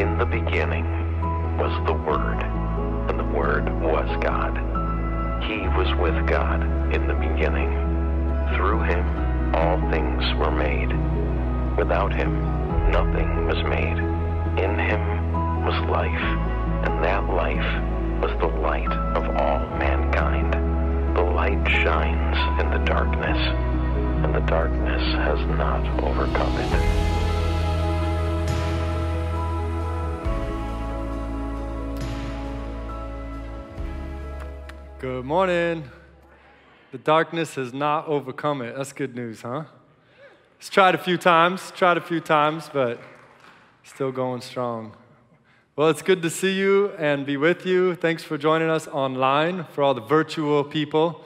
In 0.00 0.18
the 0.18 0.26
beginning 0.26 0.84
was 1.56 1.70
the 1.86 1.92
Word, 1.92 2.42
and 3.08 3.16
the 3.16 3.38
Word 3.38 3.70
was 3.80 4.08
God. 4.20 4.58
He 5.44 5.68
was 5.78 5.86
with 6.00 6.26
God 6.26 6.62
in 6.92 7.06
the 7.06 7.14
beginning. 7.14 7.70
Through 8.56 8.80
him 8.80 9.54
all 9.54 9.78
things 9.92 10.24
were 10.34 10.50
made. 10.50 10.90
Without 11.78 12.12
him 12.12 12.42
nothing 12.90 13.46
was 13.46 13.62
made. 13.62 13.98
In 14.58 14.76
him 14.76 15.64
was 15.64 15.78
life, 15.88 16.26
and 16.84 17.04
that 17.04 17.28
life 17.28 18.20
was 18.20 18.32
the 18.40 18.48
light 18.62 18.90
of 18.90 19.24
all 19.36 19.60
mankind. 19.78 20.54
The 21.16 21.22
light 21.22 21.64
shines 21.68 22.60
in 22.60 22.70
the 22.72 22.84
darkness, 22.84 23.38
and 24.24 24.34
the 24.34 24.40
darkness 24.40 25.02
has 25.14 25.38
not 25.56 25.86
overcome 26.02 26.56
it. 26.58 27.13
Good 35.04 35.26
morning. 35.26 35.84
The 36.90 36.96
darkness 36.96 37.56
has 37.56 37.74
not 37.74 38.08
overcome 38.08 38.62
it. 38.62 38.74
That's 38.74 38.94
good 38.94 39.14
news, 39.14 39.42
huh? 39.42 39.64
It's 40.56 40.70
tried 40.70 40.94
a 40.94 40.98
few 40.98 41.18
times, 41.18 41.72
tried 41.72 41.98
a 41.98 42.00
few 42.00 42.20
times, 42.20 42.70
but 42.72 42.98
still 43.82 44.10
going 44.10 44.40
strong. 44.40 44.96
Well, 45.76 45.90
it's 45.90 46.00
good 46.00 46.22
to 46.22 46.30
see 46.30 46.52
you 46.52 46.92
and 46.92 47.26
be 47.26 47.36
with 47.36 47.66
you. 47.66 47.94
Thanks 47.96 48.22
for 48.22 48.38
joining 48.38 48.70
us 48.70 48.88
online 48.88 49.66
for 49.72 49.82
all 49.82 49.92
the 49.92 50.00
virtual 50.00 50.64
people. 50.64 51.22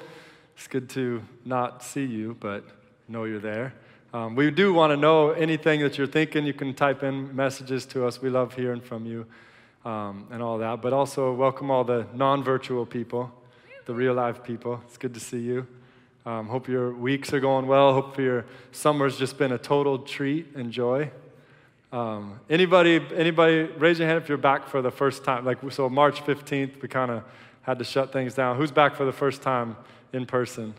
It's 0.56 0.66
good 0.66 0.88
to 0.90 1.22
not 1.44 1.84
see 1.84 2.04
you, 2.04 2.36
but 2.40 2.64
know 3.06 3.22
you're 3.22 3.38
there. 3.38 3.74
Um, 4.12 4.34
we 4.34 4.50
do 4.50 4.74
want 4.74 4.90
to 4.90 4.96
know 4.96 5.30
anything 5.30 5.82
that 5.82 5.96
you're 5.96 6.08
thinking. 6.08 6.44
You 6.44 6.52
can 6.52 6.74
type 6.74 7.04
in 7.04 7.32
messages 7.36 7.86
to 7.86 8.08
us. 8.08 8.20
We 8.20 8.28
love 8.28 8.54
hearing 8.54 8.80
from 8.80 9.06
you 9.06 9.24
um, 9.84 10.26
and 10.32 10.42
all 10.42 10.58
that. 10.58 10.82
But 10.82 10.92
also, 10.92 11.32
welcome 11.32 11.70
all 11.70 11.84
the 11.84 12.08
non 12.12 12.42
virtual 12.42 12.84
people 12.84 13.32
the 13.88 13.94
real 13.94 14.12
live 14.12 14.44
people. 14.44 14.82
It's 14.86 14.98
good 14.98 15.14
to 15.14 15.20
see 15.20 15.38
you. 15.38 15.66
Um, 16.26 16.46
hope 16.46 16.68
your 16.68 16.92
weeks 16.92 17.32
are 17.32 17.40
going 17.40 17.66
well. 17.66 17.94
Hope 17.94 18.18
your 18.18 18.44
summer's 18.70 19.16
just 19.16 19.38
been 19.38 19.50
a 19.50 19.56
total 19.56 20.00
treat 20.00 20.54
and 20.54 20.70
joy. 20.70 21.10
Um, 21.90 22.38
anybody, 22.50 23.00
anybody, 23.16 23.62
raise 23.78 23.98
your 23.98 24.06
hand 24.06 24.22
if 24.22 24.28
you're 24.28 24.36
back 24.36 24.68
for 24.68 24.82
the 24.82 24.90
first 24.90 25.24
time. 25.24 25.46
Like, 25.46 25.56
so 25.70 25.88
March 25.88 26.20
15th, 26.20 26.82
we 26.82 26.88
kind 26.88 27.10
of 27.10 27.24
had 27.62 27.78
to 27.78 27.84
shut 27.84 28.12
things 28.12 28.34
down. 28.34 28.58
Who's 28.58 28.70
back 28.70 28.94
for 28.94 29.06
the 29.06 29.12
first 29.12 29.40
time 29.40 29.74
in 30.12 30.26
person? 30.26 30.74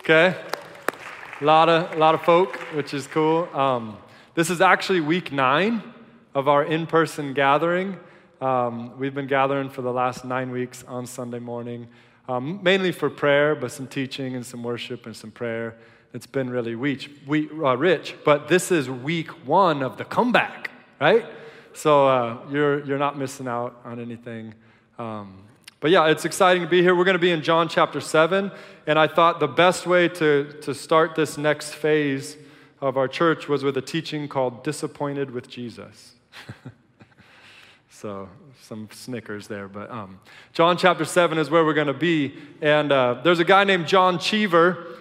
Okay. 0.00 0.36
A 1.40 1.44
lot 1.46 1.70
of, 1.70 1.94
a 1.94 1.96
lot 1.96 2.14
of 2.14 2.20
folk, 2.24 2.56
which 2.74 2.92
is 2.92 3.06
cool. 3.06 3.48
Um, 3.56 3.96
this 4.34 4.50
is 4.50 4.60
actually 4.60 5.00
week 5.00 5.32
nine 5.32 5.82
of 6.34 6.46
our 6.46 6.62
in 6.62 6.86
person 6.86 7.32
gathering. 7.32 7.98
Um, 8.42 8.98
we've 8.98 9.14
been 9.14 9.28
gathering 9.28 9.70
for 9.70 9.80
the 9.80 9.92
last 9.92 10.26
nine 10.26 10.50
weeks 10.50 10.84
on 10.86 11.06
Sunday 11.06 11.38
morning 11.38 11.88
um, 12.28 12.60
mainly 12.62 12.92
for 12.92 13.10
prayer, 13.10 13.54
but 13.54 13.70
some 13.70 13.86
teaching 13.86 14.34
and 14.34 14.44
some 14.44 14.62
worship 14.62 15.06
and 15.06 15.14
some 15.14 15.30
prayer. 15.30 15.76
It's 16.12 16.26
been 16.26 16.48
really 16.48 16.74
rich, 16.74 17.10
we, 17.26 17.48
uh, 17.50 17.74
rich. 17.74 18.14
But 18.24 18.48
this 18.48 18.70
is 18.70 18.88
week 18.88 19.30
one 19.46 19.82
of 19.82 19.96
the 19.96 20.04
comeback, 20.04 20.70
right? 21.00 21.26
So 21.72 22.06
uh, 22.06 22.38
you're, 22.50 22.84
you're 22.84 22.98
not 22.98 23.18
missing 23.18 23.48
out 23.48 23.80
on 23.84 23.98
anything. 23.98 24.54
Um, 24.98 25.42
but 25.80 25.90
yeah, 25.90 26.06
it's 26.06 26.24
exciting 26.24 26.62
to 26.62 26.68
be 26.68 26.80
here. 26.80 26.94
We're 26.94 27.04
going 27.04 27.16
to 27.16 27.18
be 27.18 27.32
in 27.32 27.42
John 27.42 27.68
chapter 27.68 28.00
7. 28.00 28.50
And 28.86 28.98
I 28.98 29.06
thought 29.06 29.40
the 29.40 29.48
best 29.48 29.86
way 29.86 30.08
to, 30.08 30.52
to 30.62 30.74
start 30.74 31.14
this 31.14 31.36
next 31.36 31.74
phase 31.74 32.36
of 32.80 32.96
our 32.96 33.08
church 33.08 33.48
was 33.48 33.64
with 33.64 33.76
a 33.76 33.82
teaching 33.82 34.28
called 34.28 34.62
Disappointed 34.62 35.30
with 35.30 35.48
Jesus. 35.48 36.14
so 37.90 38.28
some 38.62 38.88
snickers 38.92 39.48
there. 39.48 39.68
But 39.68 39.90
um, 39.90 40.20
John 40.52 40.76
chapter 40.76 41.04
7 41.04 41.38
is 41.38 41.50
where 41.50 41.64
we're 41.64 41.74
going 41.74 41.86
to 41.86 41.92
be. 41.92 42.34
And 42.60 42.92
uh, 42.92 43.20
there's 43.22 43.40
a 43.40 43.44
guy 43.44 43.64
named 43.64 43.86
John 43.86 44.18
Cheever. 44.18 44.98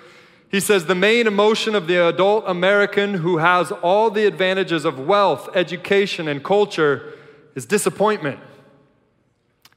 He 0.50 0.60
says 0.60 0.86
the 0.86 0.96
main 0.96 1.28
emotion 1.28 1.76
of 1.76 1.88
the 1.88 2.08
adult 2.08 2.44
American 2.48 3.16
who 3.16 3.38
has 3.38 3.72
all 3.72 4.10
the 4.10 4.26
advantages 4.26 4.86
of 4.86 5.00
wealth, 5.00 5.50
education, 5.56 6.28
and 6.28 6.44
culture 6.44 7.14
is 7.56 7.66
disappointment. 7.66 8.40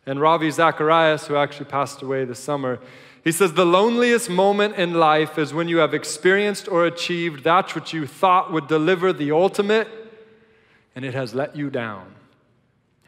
And 0.05 0.21
Ravi 0.21 0.51
Zacharias, 0.51 1.27
who 1.27 1.37
actually 1.37 1.67
passed 1.67 2.03
away 2.03 2.25
this 2.25 2.39
summer, 2.39 2.79
he 3.25 3.33
says 3.33 3.55
the 3.55 3.67
loneliest 3.67 4.31
moment 4.31 4.77
in 4.77 4.95
life 4.95 5.37
is 5.39 5.53
when 5.53 5.67
you 5.67 5.79
have 5.79 5.95
experienced 5.95 6.69
or 6.69 6.87
achieved 6.87 7.43
that 7.45 7.75
which 7.75 7.93
you 7.93 8.07
thought 8.07 8.53
would 8.53 8.69
deliver 8.69 9.13
the 9.13 9.33
ultimate, 9.33 9.89
and 10.95 11.05
it 11.05 11.15
has 11.15 11.35
let 11.35 11.57
you 11.57 11.71
down 11.71 12.16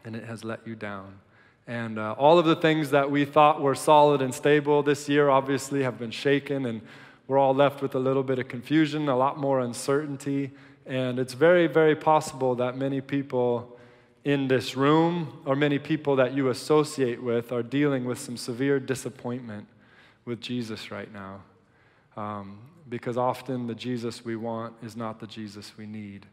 and 0.05 0.15
it 0.15 0.25
has 0.25 0.43
let 0.43 0.65
you 0.65 0.75
down. 0.75 1.19
And 1.67 1.99
uh, 1.99 2.15
all 2.17 2.39
of 2.39 2.45
the 2.45 2.55
things 2.55 2.89
that 2.91 3.11
we 3.11 3.25
thought 3.25 3.61
were 3.61 3.75
solid 3.75 4.21
and 4.21 4.33
stable 4.33 4.81
this 4.81 5.07
year 5.07 5.29
obviously 5.29 5.83
have 5.83 5.99
been 5.99 6.11
shaken, 6.11 6.65
and 6.65 6.81
we're 7.27 7.37
all 7.37 7.53
left 7.53 7.81
with 7.81 7.93
a 7.93 7.99
little 7.99 8.23
bit 8.23 8.39
of 8.39 8.47
confusion, 8.47 9.07
a 9.07 9.15
lot 9.15 9.37
more 9.37 9.59
uncertainty. 9.59 10.51
And 10.87 11.19
it's 11.19 11.33
very, 11.33 11.67
very 11.67 11.95
possible 11.95 12.55
that 12.55 12.75
many 12.75 13.01
people 13.01 13.77
in 14.23 14.47
this 14.47 14.75
room, 14.75 15.41
or 15.45 15.55
many 15.55 15.77
people 15.77 16.15
that 16.15 16.33
you 16.33 16.49
associate 16.49 17.21
with, 17.21 17.51
are 17.51 17.63
dealing 17.63 18.05
with 18.05 18.19
some 18.19 18.35
severe 18.35 18.79
disappointment 18.79 19.67
with 20.25 20.41
Jesus 20.41 20.89
right 20.89 21.11
now. 21.13 21.43
Um, 22.17 22.59
because 22.89 23.17
often 23.17 23.67
the 23.67 23.75
Jesus 23.75 24.25
we 24.25 24.35
want 24.35 24.73
is 24.81 24.95
not 24.95 25.19
the 25.19 25.27
Jesus 25.27 25.73
we 25.77 25.85
need. 25.85 26.25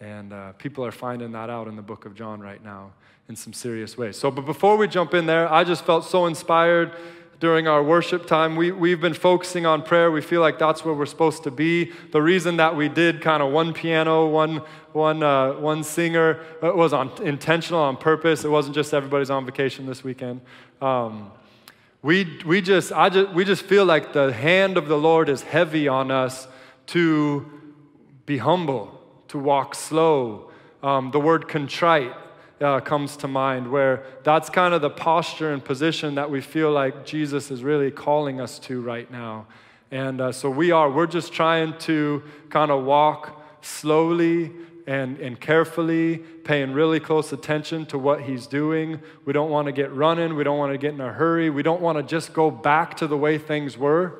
And 0.00 0.32
uh, 0.32 0.52
people 0.52 0.84
are 0.84 0.92
finding 0.92 1.32
that 1.32 1.50
out 1.50 1.66
in 1.66 1.74
the 1.74 1.82
book 1.82 2.04
of 2.04 2.14
John 2.14 2.40
right 2.40 2.62
now 2.62 2.92
in 3.28 3.36
some 3.36 3.52
serious 3.52 3.98
ways. 3.98 4.16
So, 4.16 4.30
but 4.30 4.46
before 4.46 4.76
we 4.76 4.88
jump 4.88 5.12
in 5.12 5.26
there, 5.26 5.52
I 5.52 5.64
just 5.64 5.84
felt 5.84 6.04
so 6.04 6.26
inspired 6.26 6.92
during 7.40 7.68
our 7.68 7.82
worship 7.82 8.26
time. 8.26 8.56
We, 8.56 8.72
we've 8.72 9.00
been 9.00 9.14
focusing 9.14 9.66
on 9.66 9.82
prayer. 9.82 10.10
We 10.10 10.20
feel 10.20 10.40
like 10.40 10.58
that's 10.58 10.84
where 10.84 10.94
we're 10.94 11.06
supposed 11.06 11.44
to 11.44 11.50
be. 11.50 11.92
The 12.10 12.22
reason 12.22 12.56
that 12.56 12.74
we 12.74 12.88
did 12.88 13.20
kind 13.20 13.42
of 13.42 13.52
one 13.52 13.72
piano, 13.72 14.26
one, 14.26 14.62
one, 14.92 15.22
uh, 15.22 15.52
one 15.54 15.84
singer, 15.84 16.40
it 16.62 16.74
was 16.74 16.92
on, 16.92 17.10
intentional 17.22 17.80
on 17.80 17.96
purpose. 17.96 18.44
It 18.44 18.50
wasn't 18.50 18.74
just 18.74 18.94
everybody's 18.94 19.30
on 19.30 19.46
vacation 19.46 19.86
this 19.86 20.02
weekend. 20.02 20.40
Um, 20.80 21.30
we, 22.02 22.40
we, 22.46 22.60
just, 22.60 22.92
I 22.92 23.08
just, 23.08 23.32
we 23.34 23.44
just 23.44 23.62
feel 23.62 23.84
like 23.84 24.12
the 24.12 24.32
hand 24.32 24.76
of 24.76 24.88
the 24.88 24.96
Lord 24.96 25.28
is 25.28 25.42
heavy 25.42 25.86
on 25.86 26.10
us 26.10 26.48
to 26.88 27.46
be 28.26 28.38
humble 28.38 28.97
to 29.28 29.38
walk 29.38 29.74
slow. 29.74 30.50
Um, 30.82 31.10
the 31.10 31.20
word 31.20 31.48
contrite 31.48 32.12
uh, 32.60 32.80
comes 32.80 33.16
to 33.18 33.28
mind, 33.28 33.70
where 33.70 34.04
that's 34.24 34.50
kind 34.50 34.74
of 34.74 34.80
the 34.80 34.90
posture 34.90 35.52
and 35.52 35.64
position 35.64 36.16
that 36.16 36.30
we 36.30 36.40
feel 36.40 36.70
like 36.70 37.04
Jesus 37.04 37.50
is 37.50 37.62
really 37.62 37.90
calling 37.90 38.40
us 38.40 38.58
to 38.60 38.80
right 38.80 39.10
now. 39.10 39.46
And 39.90 40.20
uh, 40.20 40.32
so 40.32 40.50
we 40.50 40.70
are, 40.70 40.90
we're 40.90 41.06
just 41.06 41.32
trying 41.32 41.78
to 41.80 42.22
kind 42.50 42.70
of 42.70 42.84
walk 42.84 43.42
slowly 43.62 44.52
and, 44.86 45.18
and 45.18 45.38
carefully, 45.38 46.18
paying 46.18 46.72
really 46.72 46.98
close 46.98 47.32
attention 47.32 47.84
to 47.86 47.98
what 47.98 48.22
he's 48.22 48.46
doing. 48.46 49.00
We 49.26 49.34
don't 49.34 49.50
want 49.50 49.66
to 49.66 49.72
get 49.72 49.92
running. 49.92 50.34
We 50.34 50.44
don't 50.44 50.58
want 50.58 50.72
to 50.72 50.78
get 50.78 50.94
in 50.94 51.00
a 51.00 51.12
hurry. 51.12 51.50
We 51.50 51.62
don't 51.62 51.82
want 51.82 51.98
to 51.98 52.02
just 52.02 52.32
go 52.32 52.50
back 52.50 52.96
to 52.96 53.06
the 53.06 53.16
way 53.16 53.36
things 53.36 53.76
were. 53.76 54.18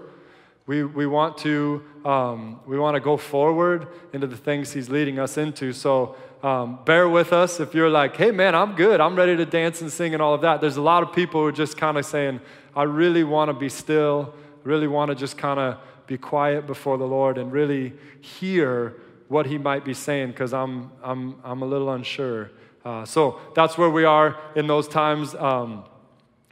We, 0.68 0.84
we 0.84 1.06
want 1.06 1.38
to 1.38 1.82
um, 2.04 2.60
we 2.66 2.78
want 2.78 2.94
to 2.94 3.00
go 3.00 3.16
forward 3.16 3.88
into 4.12 4.26
the 4.26 4.36
things 4.36 4.70
he's 4.70 4.90
leading 4.90 5.18
us 5.18 5.38
into. 5.38 5.72
So 5.72 6.14
um, 6.42 6.80
bear 6.84 7.08
with 7.08 7.32
us 7.32 7.58
if 7.58 7.74
you're 7.74 7.88
like, 7.88 8.16
hey 8.16 8.30
man, 8.32 8.54
I'm 8.54 8.74
good. 8.74 9.00
I'm 9.00 9.16
ready 9.16 9.34
to 9.34 9.46
dance 9.46 9.80
and 9.80 9.90
sing 9.90 10.12
and 10.12 10.22
all 10.22 10.34
of 10.34 10.42
that. 10.42 10.60
There's 10.60 10.76
a 10.76 10.82
lot 10.82 11.02
of 11.02 11.14
people 11.14 11.40
who 11.40 11.46
are 11.46 11.52
just 11.52 11.78
kind 11.78 11.96
of 11.96 12.04
saying, 12.04 12.40
I 12.76 12.82
really 12.82 13.24
want 13.24 13.48
to 13.48 13.54
be 13.54 13.70
still, 13.70 14.34
really 14.62 14.86
want 14.86 15.08
to 15.08 15.14
just 15.14 15.38
kind 15.38 15.58
of 15.58 15.78
be 16.06 16.18
quiet 16.18 16.66
before 16.66 16.98
the 16.98 17.06
Lord 17.06 17.38
and 17.38 17.50
really 17.50 17.94
hear 18.20 18.94
what 19.28 19.46
he 19.46 19.56
might 19.56 19.86
be 19.86 19.94
saying 19.94 20.32
because 20.32 20.52
I'm, 20.52 20.90
I'm, 21.02 21.40
I'm 21.44 21.62
a 21.62 21.66
little 21.66 21.90
unsure. 21.90 22.50
Uh, 22.84 23.06
so 23.06 23.40
that's 23.54 23.78
where 23.78 23.90
we 23.90 24.04
are 24.04 24.38
in 24.54 24.66
those 24.66 24.86
times 24.86 25.34
um, 25.34 25.84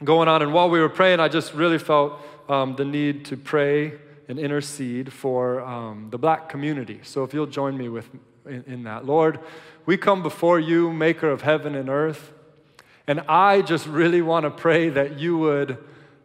going 0.03 0.27
on. 0.27 0.41
And 0.41 0.53
while 0.53 0.71
we 0.71 0.79
were 0.79 0.89
praying, 0.89 1.19
I 1.19 1.27
just 1.27 1.53
really 1.53 1.77
felt 1.77 2.19
um, 2.49 2.75
the 2.75 2.85
need 2.85 3.25
to 3.25 3.37
pray 3.37 3.93
and 4.27 4.39
intercede 4.39 5.13
for 5.13 5.61
um, 5.61 6.09
the 6.09 6.17
black 6.17 6.49
community. 6.49 6.99
So 7.03 7.23
if 7.23 7.33
you'll 7.33 7.47
join 7.47 7.77
me 7.77 7.89
with 7.89 8.09
in, 8.45 8.63
in 8.67 8.83
that, 8.83 9.05
Lord, 9.05 9.39
we 9.85 9.97
come 9.97 10.23
before 10.23 10.59
you, 10.59 10.91
Maker 10.93 11.29
of 11.29 11.41
heaven 11.41 11.75
and 11.75 11.89
earth, 11.89 12.31
and 13.07 13.21
I 13.21 13.61
just 13.61 13.87
really 13.87 14.21
want 14.21 14.43
to 14.45 14.51
pray 14.51 14.89
that 14.89 15.19
you 15.19 15.37
would 15.37 15.77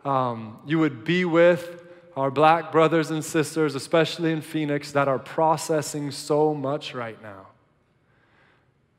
um, 0.04 0.58
you 0.66 0.78
would 0.78 1.04
be 1.04 1.24
with 1.24 1.82
our 2.16 2.30
black 2.30 2.72
brothers 2.72 3.10
and 3.10 3.24
sisters, 3.24 3.74
especially 3.74 4.32
in 4.32 4.42
Phoenix, 4.42 4.92
that 4.92 5.08
are 5.08 5.18
processing 5.18 6.10
so 6.10 6.54
much 6.54 6.94
right 6.94 7.20
now. 7.22 7.46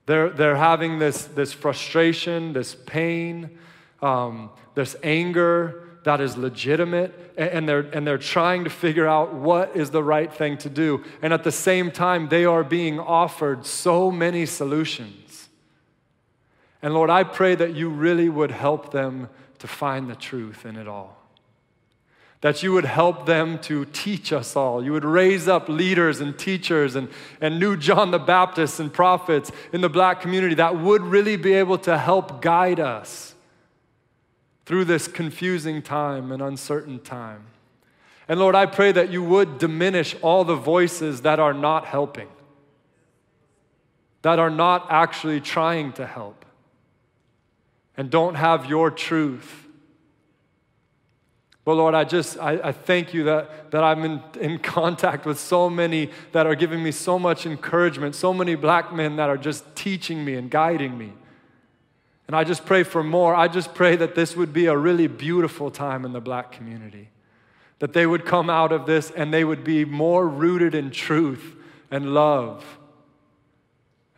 They're, 0.05 0.29
they're 0.29 0.55
having 0.55 0.99
this, 0.99 1.25
this 1.25 1.53
frustration, 1.53 2.53
this 2.53 2.75
pain, 2.75 3.57
um, 4.01 4.49
this 4.75 4.95
anger, 5.03 5.82
that 6.03 6.19
is 6.19 6.37
legitimate 6.37 7.33
and 7.37 7.67
they're, 7.67 7.79
and 7.93 8.05
they're 8.05 8.17
trying 8.17 8.63
to 8.65 8.69
figure 8.69 9.07
out 9.07 9.33
what 9.33 9.75
is 9.75 9.91
the 9.91 10.03
right 10.03 10.31
thing 10.31 10.57
to 10.59 10.69
do. 10.69 11.03
And 11.21 11.33
at 11.33 11.43
the 11.43 11.51
same 11.51 11.91
time, 11.91 12.29
they 12.29 12.45
are 12.45 12.63
being 12.63 12.99
offered 12.99 13.65
so 13.65 14.11
many 14.11 14.45
solutions. 14.45 15.49
And 16.81 16.93
Lord, 16.93 17.09
I 17.09 17.23
pray 17.23 17.55
that 17.55 17.73
you 17.73 17.89
really 17.89 18.27
would 18.27 18.51
help 18.51 18.91
them 18.91 19.29
to 19.59 19.67
find 19.67 20.09
the 20.09 20.15
truth 20.15 20.65
in 20.65 20.75
it 20.75 20.87
all. 20.87 21.17
That 22.41 22.61
you 22.61 22.73
would 22.73 22.83
help 22.83 23.25
them 23.25 23.57
to 23.59 23.85
teach 23.85 24.33
us 24.33 24.57
all. 24.57 24.83
You 24.83 24.91
would 24.91 25.05
raise 25.05 25.47
up 25.47 25.69
leaders 25.69 26.19
and 26.19 26.37
teachers 26.37 26.97
and, 26.97 27.07
and 27.39 27.57
new 27.57 27.77
John 27.77 28.11
the 28.11 28.19
Baptist 28.19 28.81
and 28.81 28.91
prophets 28.91 29.49
in 29.71 29.79
the 29.79 29.87
black 29.87 30.19
community 30.19 30.55
that 30.55 30.77
would 30.77 31.01
really 31.03 31.37
be 31.37 31.53
able 31.53 31.77
to 31.79 31.97
help 31.97 32.41
guide 32.41 32.81
us 32.81 33.32
through 34.65 34.85
this 34.85 35.07
confusing 35.07 35.81
time 35.81 36.31
and 36.31 36.41
uncertain 36.41 36.99
time. 36.99 37.45
And 38.27 38.39
Lord, 38.39 38.55
I 38.55 38.65
pray 38.65 38.91
that 38.93 39.11
you 39.11 39.23
would 39.23 39.57
diminish 39.57 40.15
all 40.21 40.45
the 40.45 40.55
voices 40.55 41.21
that 41.21 41.39
are 41.39 41.53
not 41.53 41.85
helping, 41.85 42.29
that 44.21 44.39
are 44.39 44.49
not 44.49 44.87
actually 44.89 45.41
trying 45.41 45.91
to 45.93 46.05
help, 46.05 46.45
and 47.97 48.09
don't 48.09 48.35
have 48.35 48.65
your 48.65 48.89
truth 48.89 49.63
but 51.65 51.75
Lord, 51.75 51.93
I 51.93 52.03
just, 52.03 52.37
I, 52.39 52.59
I, 52.61 52.71
thank 52.73 53.13
you 53.13 53.23
that, 53.23 53.71
that 53.71 53.83
I'm 53.83 54.03
in, 54.03 54.21
in 54.39 54.59
contact 54.63 55.25
with 55.25 55.39
so 55.39 55.69
many 55.69 56.09
that 56.33 56.45
are 56.45 56.55
giving 56.55 56.83
me 56.83 56.91
so 56.91 57.17
much 57.17 57.45
encouragement, 57.45 58.15
so 58.15 58.33
many 58.33 58.55
black 58.55 58.93
men 58.93 59.15
that 59.15 59.29
are 59.29 59.37
just 59.37 59.75
teaching 59.75 60.25
me 60.25 60.35
and 60.35 60.49
guiding 60.49 60.97
me. 60.97 61.13
And 62.27 62.35
I 62.35 62.43
just 62.43 62.65
pray 62.65 62.83
for 62.83 63.03
more. 63.03 63.35
I 63.35 63.47
just 63.47 63.73
pray 63.73 63.95
that 63.97 64.15
this 64.15 64.35
would 64.35 64.53
be 64.53 64.67
a 64.67 64.77
really 64.77 65.07
beautiful 65.07 65.69
time 65.69 66.05
in 66.05 66.13
the 66.13 66.21
black 66.21 66.51
community. 66.51 67.09
That 67.79 67.93
they 67.93 68.05
would 68.05 68.25
come 68.25 68.49
out 68.49 68.71
of 68.71 68.85
this 68.85 69.11
and 69.11 69.33
they 69.33 69.43
would 69.43 69.63
be 69.63 69.83
more 69.83 70.27
rooted 70.27 70.73
in 70.73 70.91
truth 70.91 71.55
and 71.91 72.13
love 72.13 72.65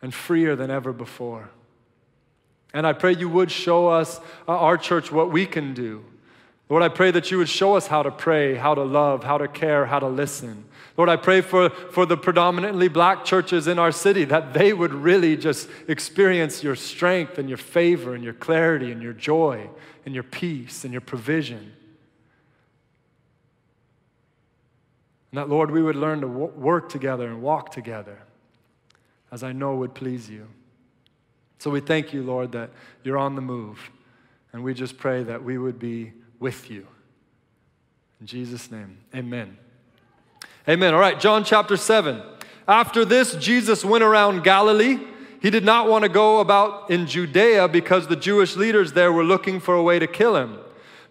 and 0.02 0.14
freer 0.14 0.54
than 0.54 0.70
ever 0.70 0.92
before. 0.92 1.50
And 2.72 2.86
I 2.86 2.92
pray 2.92 3.14
you 3.14 3.28
would 3.28 3.50
show 3.50 3.88
us, 3.88 4.20
uh, 4.46 4.52
our 4.52 4.76
church, 4.76 5.10
what 5.10 5.32
we 5.32 5.46
can 5.46 5.74
do 5.74 6.04
Lord, 6.68 6.82
I 6.82 6.88
pray 6.88 7.12
that 7.12 7.30
you 7.30 7.38
would 7.38 7.48
show 7.48 7.76
us 7.76 7.86
how 7.86 8.02
to 8.02 8.10
pray, 8.10 8.56
how 8.56 8.74
to 8.74 8.82
love, 8.82 9.22
how 9.22 9.38
to 9.38 9.46
care, 9.46 9.86
how 9.86 10.00
to 10.00 10.08
listen. 10.08 10.64
Lord, 10.96 11.08
I 11.08 11.16
pray 11.16 11.40
for, 11.40 11.70
for 11.70 12.06
the 12.06 12.16
predominantly 12.16 12.88
black 12.88 13.24
churches 13.24 13.68
in 13.68 13.78
our 13.78 13.92
city 13.92 14.24
that 14.24 14.52
they 14.52 14.72
would 14.72 14.92
really 14.92 15.36
just 15.36 15.68
experience 15.86 16.64
your 16.64 16.74
strength 16.74 17.38
and 17.38 17.48
your 17.48 17.58
favor 17.58 18.14
and 18.14 18.24
your 18.24 18.32
clarity 18.32 18.90
and 18.90 19.02
your 19.02 19.12
joy 19.12 19.68
and 20.04 20.14
your 20.14 20.24
peace 20.24 20.84
and 20.84 20.92
your 20.92 21.02
provision. 21.02 21.72
And 25.30 25.38
that, 25.38 25.48
Lord, 25.48 25.70
we 25.70 25.82
would 25.82 25.96
learn 25.96 26.22
to 26.22 26.28
work 26.28 26.88
together 26.88 27.28
and 27.28 27.42
walk 27.42 27.70
together 27.70 28.18
as 29.30 29.42
I 29.42 29.52
know 29.52 29.76
would 29.76 29.94
please 29.94 30.30
you. 30.30 30.48
So 31.58 31.70
we 31.70 31.80
thank 31.80 32.12
you, 32.12 32.22
Lord, 32.22 32.52
that 32.52 32.70
you're 33.04 33.18
on 33.18 33.34
the 33.34 33.42
move. 33.42 33.90
And 34.52 34.64
we 34.64 34.72
just 34.72 34.96
pray 34.96 35.22
that 35.24 35.42
we 35.42 35.58
would 35.58 35.78
be 35.78 36.12
with 36.38 36.70
you. 36.70 36.86
In 38.20 38.26
Jesus' 38.26 38.70
name, 38.70 38.98
amen. 39.14 39.56
Amen. 40.68 40.94
All 40.94 41.00
right, 41.00 41.18
John 41.18 41.44
chapter 41.44 41.76
7. 41.76 42.22
After 42.66 43.04
this, 43.04 43.36
Jesus 43.36 43.84
went 43.84 44.02
around 44.02 44.42
Galilee. 44.42 44.98
He 45.40 45.50
did 45.50 45.64
not 45.64 45.88
want 45.88 46.02
to 46.02 46.08
go 46.08 46.40
about 46.40 46.90
in 46.90 47.06
Judea 47.06 47.68
because 47.68 48.08
the 48.08 48.16
Jewish 48.16 48.56
leaders 48.56 48.92
there 48.92 49.12
were 49.12 49.22
looking 49.22 49.60
for 49.60 49.74
a 49.74 49.82
way 49.82 49.98
to 49.98 50.06
kill 50.06 50.36
him. 50.36 50.58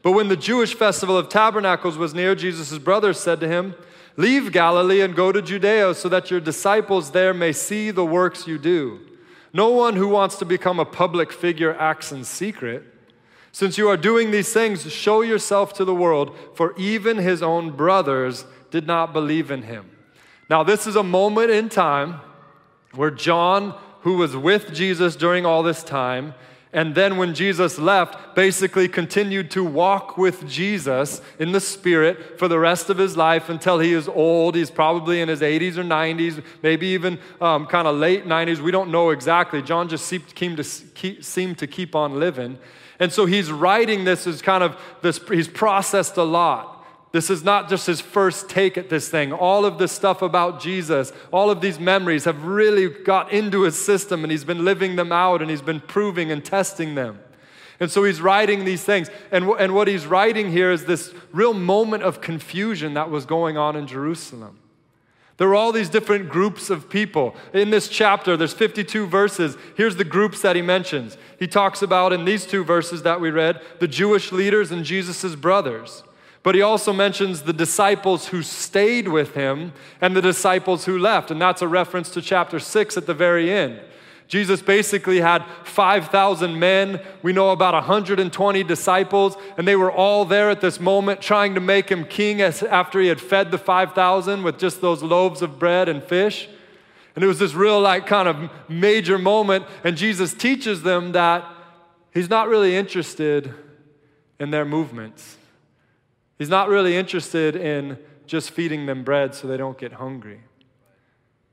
But 0.01 0.11
when 0.11 0.27
the 0.27 0.35
Jewish 0.35 0.75
festival 0.75 1.17
of 1.17 1.29
tabernacles 1.29 1.97
was 1.97 2.13
near, 2.13 2.35
Jesus' 2.35 2.77
brothers 2.77 3.19
said 3.19 3.39
to 3.39 3.47
him, 3.47 3.75
Leave 4.17 4.51
Galilee 4.51 5.01
and 5.01 5.15
go 5.15 5.31
to 5.31 5.41
Judea 5.41 5.93
so 5.95 6.09
that 6.09 6.31
your 6.31 6.39
disciples 6.39 7.11
there 7.11 7.33
may 7.33 7.51
see 7.51 7.91
the 7.91 8.05
works 8.05 8.47
you 8.47 8.57
do. 8.57 8.99
No 9.53 9.69
one 9.69 9.95
who 9.95 10.07
wants 10.07 10.35
to 10.37 10.45
become 10.45 10.79
a 10.79 10.85
public 10.85 11.31
figure 11.31 11.75
acts 11.79 12.11
in 12.11 12.23
secret. 12.23 12.83
Since 13.55 13.77
you 13.77 13.87
are 13.87 13.95
doing 13.95 14.31
these 14.31 14.51
things, 14.51 14.91
show 14.91 15.21
yourself 15.21 15.71
to 15.75 15.85
the 15.85 15.95
world, 15.95 16.35
for 16.55 16.75
even 16.75 17.15
his 17.15 17.41
own 17.41 17.71
brothers 17.71 18.43
did 18.69 18.85
not 18.85 19.13
believe 19.13 19.49
in 19.49 19.61
him. 19.61 19.89
Now, 20.49 20.61
this 20.63 20.85
is 20.85 20.97
a 20.97 21.03
moment 21.03 21.51
in 21.51 21.69
time 21.69 22.19
where 22.95 23.11
John, 23.11 23.73
who 24.01 24.17
was 24.17 24.35
with 24.35 24.73
Jesus 24.73 25.15
during 25.15 25.45
all 25.45 25.63
this 25.63 25.85
time, 25.85 26.33
and 26.73 26.95
then 26.95 27.15
when 27.15 27.33
Jesus 27.33 27.79
left, 27.79 28.35
basically 28.35 28.89
continued 28.89 29.49
to 29.51 29.63
walk 29.63 30.17
with 30.17 30.45
Jesus 30.45 31.21
in 31.39 31.53
the 31.53 31.61
Spirit 31.61 32.37
for 32.37 32.49
the 32.49 32.59
rest 32.59 32.89
of 32.89 32.97
his 32.97 33.15
life 33.15 33.47
until 33.47 33.79
he 33.79 33.93
is 33.93 34.09
old. 34.09 34.55
He's 34.55 34.69
probably 34.69 35.21
in 35.21 35.29
his 35.29 35.39
80s 35.39 35.77
or 35.77 35.85
90s, 35.85 36.43
maybe 36.61 36.87
even 36.87 37.19
um, 37.39 37.67
kind 37.67 37.87
of 37.87 37.95
late 37.95 38.25
90s. 38.25 38.59
We 38.59 38.71
don't 38.71 38.91
know 38.91 39.11
exactly. 39.11 39.61
John 39.61 39.87
just 39.87 40.07
seemed 40.07 40.57
to, 40.57 40.63
keep, 40.93 41.23
seemed 41.23 41.57
to 41.59 41.67
keep 41.67 41.95
on 41.95 42.19
living. 42.19 42.59
And 42.99 43.11
so 43.11 43.25
he's 43.25 43.51
writing 43.51 44.05
this 44.05 44.25
as 44.27 44.41
kind 44.41 44.63
of 44.63 44.77
this, 45.01 45.19
he's 45.29 45.47
processed 45.47 46.17
a 46.17 46.23
lot. 46.23 46.75
This 47.11 47.29
is 47.29 47.43
not 47.43 47.69
just 47.69 47.87
his 47.87 48.01
first 48.01 48.49
take 48.49 48.77
at 48.77 48.89
this 48.89 49.07
thing. 49.07 49.31
All 49.31 49.65
of 49.65 49.77
this 49.77 49.93
stuff 49.93 50.21
about 50.21 50.59
Jesus, 50.59 51.13
all 51.31 51.49
of 51.49 51.61
these 51.61 51.79
memories 51.79 52.25
have 52.25 52.43
really 52.43 52.89
got 52.89 53.31
into 53.31 53.61
his 53.61 53.83
system 53.83 54.23
and 54.23 54.31
he's 54.31 54.43
been 54.43 54.65
living 54.65 54.97
them 54.97 55.13
out 55.13 55.41
and 55.41 55.49
he's 55.49 55.61
been 55.61 55.79
proving 55.79 56.29
and 56.31 56.43
testing 56.43 56.95
them. 56.95 57.19
And 57.79 57.91
so 57.91 58.03
he's 58.03 58.21
writing 58.21 58.65
these 58.65 58.83
things. 58.83 59.09
And, 59.31 59.45
and 59.59 59.73
what 59.73 59.87
he's 59.87 60.05
writing 60.05 60.51
here 60.51 60.71
is 60.71 60.85
this 60.85 61.13
real 61.31 61.53
moment 61.53 62.03
of 62.03 62.21
confusion 62.21 62.93
that 62.95 63.09
was 63.09 63.25
going 63.25 63.57
on 63.57 63.75
in 63.75 63.87
Jerusalem. 63.87 64.59
There 65.37 65.49
were 65.49 65.55
all 65.55 65.73
these 65.73 65.89
different 65.89 66.29
groups 66.29 66.69
of 66.69 66.89
people. 66.89 67.35
In 67.53 67.69
this 67.69 67.89
chapter, 67.89 68.37
there's 68.37 68.53
52 68.53 69.05
verses. 69.05 69.57
Here's 69.75 69.97
the 69.97 70.05
groups 70.05 70.41
that 70.41 70.55
he 70.55 70.61
mentions. 70.61 71.17
He 71.37 71.47
talks 71.47 71.81
about 71.81 72.13
in 72.13 72.23
these 72.23 72.45
two 72.45 72.63
verses 72.63 73.03
that 73.03 73.19
we 73.19 73.31
read 73.31 73.61
the 73.79 73.87
Jewish 73.87 74.31
leaders 74.31 74.71
and 74.71 74.85
Jesus' 74.85 75.35
brothers. 75.35 76.03
But 76.41 76.55
he 76.55 76.61
also 76.61 76.93
mentions 76.93 77.41
the 77.41 77.53
disciples 77.53 78.27
who 78.27 78.43
stayed 78.43 79.07
with 79.07 79.33
him 79.33 79.73
and 79.99 80.15
the 80.15 80.21
disciples 80.21 80.85
who 80.85 80.97
left. 80.97 81.31
And 81.31 81.41
that's 81.41 81.61
a 81.61 81.67
reference 81.67 82.09
to 82.11 82.21
chapter 82.21 82.59
6 82.59 82.95
at 82.95 83.07
the 83.07 83.13
very 83.13 83.51
end. 83.51 83.81
Jesus 84.27 84.61
basically 84.61 85.21
had 85.21 85.45
5,000 85.63 86.59
men. 86.59 86.99
We 87.21 87.31
know 87.31 87.51
about 87.51 87.75
120 87.75 88.63
disciples, 88.63 89.37
and 89.57 89.67
they 89.67 89.75
were 89.75 89.91
all 89.91 90.25
there 90.25 90.49
at 90.49 90.61
this 90.61 90.79
moment 90.79 91.21
trying 91.21 91.53
to 91.53 91.61
make 91.61 91.89
him 91.89 92.05
king 92.05 92.41
as, 92.41 92.63
after 92.63 92.99
he 92.99 93.07
had 93.07 93.21
fed 93.21 93.51
the 93.51 93.57
5,000 93.57 94.43
with 94.43 94.57
just 94.57 94.81
those 94.81 95.03
loaves 95.03 95.41
of 95.41 95.59
bread 95.59 95.87
and 95.87 96.03
fish. 96.03 96.49
And 97.15 97.23
it 97.23 97.27
was 97.27 97.39
this 97.39 97.53
real, 97.53 97.79
like, 97.79 98.07
kind 98.07 98.27
of 98.27 98.49
major 98.67 99.19
moment. 99.19 99.65
And 99.83 99.95
Jesus 99.95 100.33
teaches 100.33 100.81
them 100.81 101.11
that 101.11 101.45
he's 102.13 102.29
not 102.29 102.47
really 102.47 102.75
interested 102.75 103.53
in 104.39 104.51
their 104.51 104.65
movements, 104.65 105.37
he's 106.37 106.49
not 106.49 106.67
really 106.67 106.97
interested 106.97 107.55
in 107.55 107.97
just 108.25 108.49
feeding 108.49 108.87
them 108.87 109.03
bread 109.03 109.35
so 109.35 109.47
they 109.47 109.55
don't 109.55 109.77
get 109.77 109.93
hungry. 109.93 110.41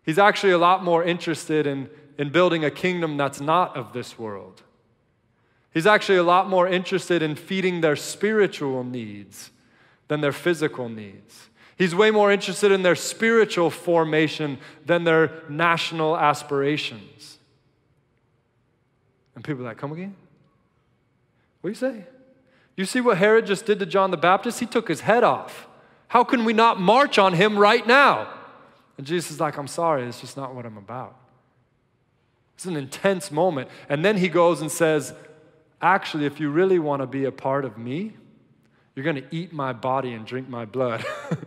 He's 0.04 0.18
actually 0.18 0.52
a 0.52 0.58
lot 0.58 0.82
more 0.82 1.04
interested 1.04 1.66
in 1.66 1.88
in 2.19 2.31
building 2.31 2.64
a 2.64 2.71
kingdom 2.71 3.16
that's 3.16 3.40
not 3.40 3.76
of 3.76 3.92
this 3.92 4.19
world. 4.19 4.62
He's 5.73 5.87
actually 5.87 6.19
a 6.19 6.23
lot 6.23 6.49
more 6.49 6.69
interested 6.69 7.23
in 7.23 7.35
feeding 7.35 7.81
their 7.81 7.97
spiritual 7.97 8.85
needs 8.85 9.50
than 10.09 10.21
their 10.21 10.33
physical 10.33 10.88
needs. 10.88 11.49
He's 11.76 11.95
way 11.95 12.11
more 12.11 12.31
interested 12.31 12.71
in 12.71 12.83
their 12.83 12.95
spiritual 12.95 13.71
formation 13.71 14.59
than 14.85 15.04
their 15.04 15.42
national 15.49 16.16
aspirations. 16.16 17.38
And 19.35 19.42
people 19.42 19.62
are 19.62 19.69
like, 19.69 19.78
come 19.78 19.92
again? 19.92 20.14
What 21.61 21.69
do 21.69 21.71
you 21.71 21.75
say? 21.75 22.04
You 22.76 22.85
see 22.85 23.00
what 23.00 23.19
Herod 23.19 23.47
just 23.47 23.66
did 23.66 23.78
to 23.78 23.87
John 23.87 24.11
the 24.11 24.16
Baptist? 24.16 24.61
He 24.61 24.66
took 24.66 24.88
his 24.88 25.00
head 25.00 25.25
off. 25.25 25.66
How 26.09 26.25
can 26.25 26.45
we 26.45 26.52
not 26.52 26.78
march 26.78 27.19
on 27.19 27.33
him 27.33 27.59
right 27.59 27.87
now? 27.87 28.28
And 28.99 29.07
Jesus 29.07 29.31
is 29.31 29.40
like, 29.40 29.57
I'm 29.57 29.69
sorry, 29.69 30.04
it's 30.04 30.21
just 30.21 30.37
not 30.37 30.54
what 30.54 30.66
I'm 30.66 30.76
about. 30.76 31.16
It's 32.54 32.66
an 32.66 32.76
intense 32.76 33.30
moment. 33.30 33.68
And 33.88 34.04
then 34.04 34.16
he 34.16 34.28
goes 34.28 34.61
and 34.61 34.71
says, 34.71 35.14
Actually, 35.80 36.26
if 36.26 36.38
you 36.38 36.49
really 36.49 36.78
want 36.78 37.02
to 37.02 37.06
be 37.06 37.25
a 37.25 37.32
part 37.32 37.64
of 37.64 37.76
me, 37.76 38.12
you're 38.94 39.04
going 39.04 39.16
to 39.16 39.35
eat 39.35 39.52
my 39.52 39.73
body 39.73 40.12
and 40.12 40.25
drink 40.25 40.49
my 40.49 40.64
blood. 40.64 41.04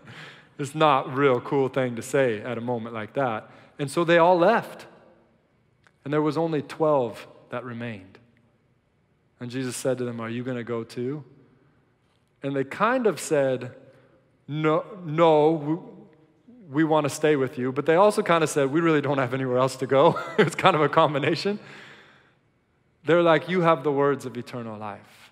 it's 0.60 0.76
not 0.76 1.08
a 1.08 1.10
real 1.12 1.40
cool 1.40 1.70
thing 1.70 1.96
to 1.96 2.02
say 2.02 2.42
at 2.42 2.58
a 2.58 2.62
moment 2.62 2.94
like 2.94 3.14
that. 3.14 3.50
And 3.80 3.90
so 3.90 4.04
they 4.04 4.18
all 4.18 4.38
left. 4.38 4.88
And 6.04 6.14
there 6.14 6.22
was 6.22 6.38
only 6.38 6.62
12 6.62 7.28
that 7.50 7.64
remained. 7.64 8.20
And 9.40 9.50
Jesus 9.50 9.76
said 9.76 9.98
to 10.00 10.06
them, 10.06 10.20
Are 10.20 10.30
you 10.30 10.44
going 10.44 10.58
to 10.58 10.64
go 10.64 10.84
too? 10.84 11.24
And 12.44 12.56
they 12.56 12.64
kind 12.64 13.08
of 13.08 13.20
said, 13.20 13.74
No, 14.48 14.86
no, 15.06 15.95
we 16.72 16.84
want 16.84 17.06
to 17.06 17.10
stay 17.10 17.36
with 17.36 17.58
you. 17.58 17.72
But 17.72 17.86
they 17.86 17.96
also 17.96 18.22
kind 18.22 18.44
of 18.44 18.50
said, 18.50 18.72
we 18.72 18.82
really 18.82 19.02
don't 19.02 19.18
have 19.18 19.34
anywhere 19.34 19.58
else 19.58 19.76
to 19.78 19.88
go. 19.88 20.20
it's 20.38 20.56
kind 20.56 20.76
of 20.76 20.82
a 20.82 20.90
combination. 20.90 21.60
They're 23.06 23.22
like, 23.22 23.48
you 23.50 23.62
have 23.62 23.84
the 23.84 23.92
words 23.92 24.26
of 24.26 24.36
eternal 24.38 24.78
life. 24.78 25.32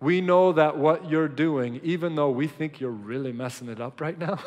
We 0.00 0.20
know 0.20 0.52
that 0.52 0.76
what 0.76 1.08
you're 1.08 1.28
doing, 1.28 1.80
even 1.82 2.14
though 2.14 2.30
we 2.30 2.46
think 2.46 2.80
you're 2.80 2.90
really 2.90 3.32
messing 3.32 3.68
it 3.68 3.80
up 3.80 4.00
right 4.00 4.18
now, 4.18 4.38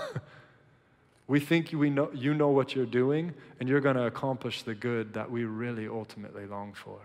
we 1.28 1.40
think 1.40 1.72
we 1.74 1.90
know, 1.90 2.12
you 2.14 2.36
know 2.36 2.50
what 2.50 2.76
you're 2.76 2.86
doing, 2.86 3.34
and 3.60 3.68
you're 3.68 3.82
going 3.82 3.96
to 3.96 4.06
accomplish 4.06 4.62
the 4.62 4.76
good 4.76 5.14
that 5.14 5.32
we 5.32 5.46
really 5.46 5.88
ultimately 5.88 6.46
long 6.46 6.74
for. 6.74 7.00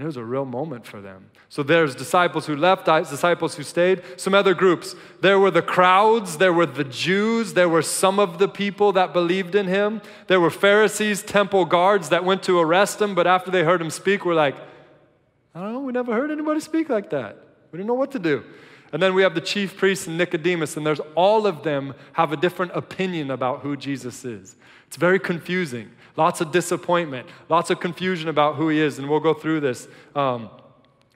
And 0.00 0.06
it 0.06 0.06
was 0.06 0.16
a 0.16 0.24
real 0.24 0.46
moment 0.46 0.86
for 0.86 1.02
them. 1.02 1.26
So 1.50 1.62
there's 1.62 1.94
disciples 1.94 2.46
who 2.46 2.56
left, 2.56 2.86
disciples 2.86 3.56
who 3.56 3.62
stayed, 3.62 4.02
some 4.16 4.32
other 4.32 4.54
groups. 4.54 4.96
There 5.20 5.38
were 5.38 5.50
the 5.50 5.60
crowds, 5.60 6.38
there 6.38 6.54
were 6.54 6.64
the 6.64 6.84
Jews, 6.84 7.52
there 7.52 7.68
were 7.68 7.82
some 7.82 8.18
of 8.18 8.38
the 8.38 8.48
people 8.48 8.92
that 8.92 9.12
believed 9.12 9.54
in 9.54 9.66
him. 9.66 10.00
There 10.26 10.40
were 10.40 10.48
Pharisees, 10.48 11.22
temple 11.22 11.66
guards 11.66 12.08
that 12.08 12.24
went 12.24 12.42
to 12.44 12.58
arrest 12.58 13.02
him, 13.02 13.14
but 13.14 13.26
after 13.26 13.50
they 13.50 13.62
heard 13.62 13.82
him 13.82 13.90
speak, 13.90 14.24
were 14.24 14.32
like, 14.32 14.56
I 15.54 15.60
don't 15.60 15.74
know, 15.74 15.80
we 15.80 15.92
never 15.92 16.14
heard 16.14 16.30
anybody 16.30 16.60
speak 16.60 16.88
like 16.88 17.10
that. 17.10 17.36
We 17.70 17.76
didn't 17.76 17.88
know 17.88 17.92
what 17.92 18.12
to 18.12 18.18
do. 18.18 18.42
And 18.94 19.02
then 19.02 19.12
we 19.12 19.20
have 19.20 19.34
the 19.34 19.42
chief 19.42 19.76
priests 19.76 20.06
and 20.06 20.16
Nicodemus, 20.16 20.78
and 20.78 20.86
there's 20.86 21.02
all 21.14 21.46
of 21.46 21.62
them 21.62 21.92
have 22.14 22.32
a 22.32 22.38
different 22.38 22.72
opinion 22.74 23.30
about 23.30 23.60
who 23.60 23.76
Jesus 23.76 24.24
is. 24.24 24.56
It's 24.86 24.96
very 24.96 25.18
confusing. 25.20 25.90
Lots 26.16 26.40
of 26.40 26.52
disappointment, 26.52 27.28
lots 27.48 27.70
of 27.70 27.80
confusion 27.80 28.28
about 28.28 28.56
who 28.56 28.68
he 28.68 28.80
is, 28.80 28.98
and 28.98 29.08
we'll 29.08 29.20
go 29.20 29.34
through 29.34 29.60
this. 29.60 29.88
Um, 30.14 30.50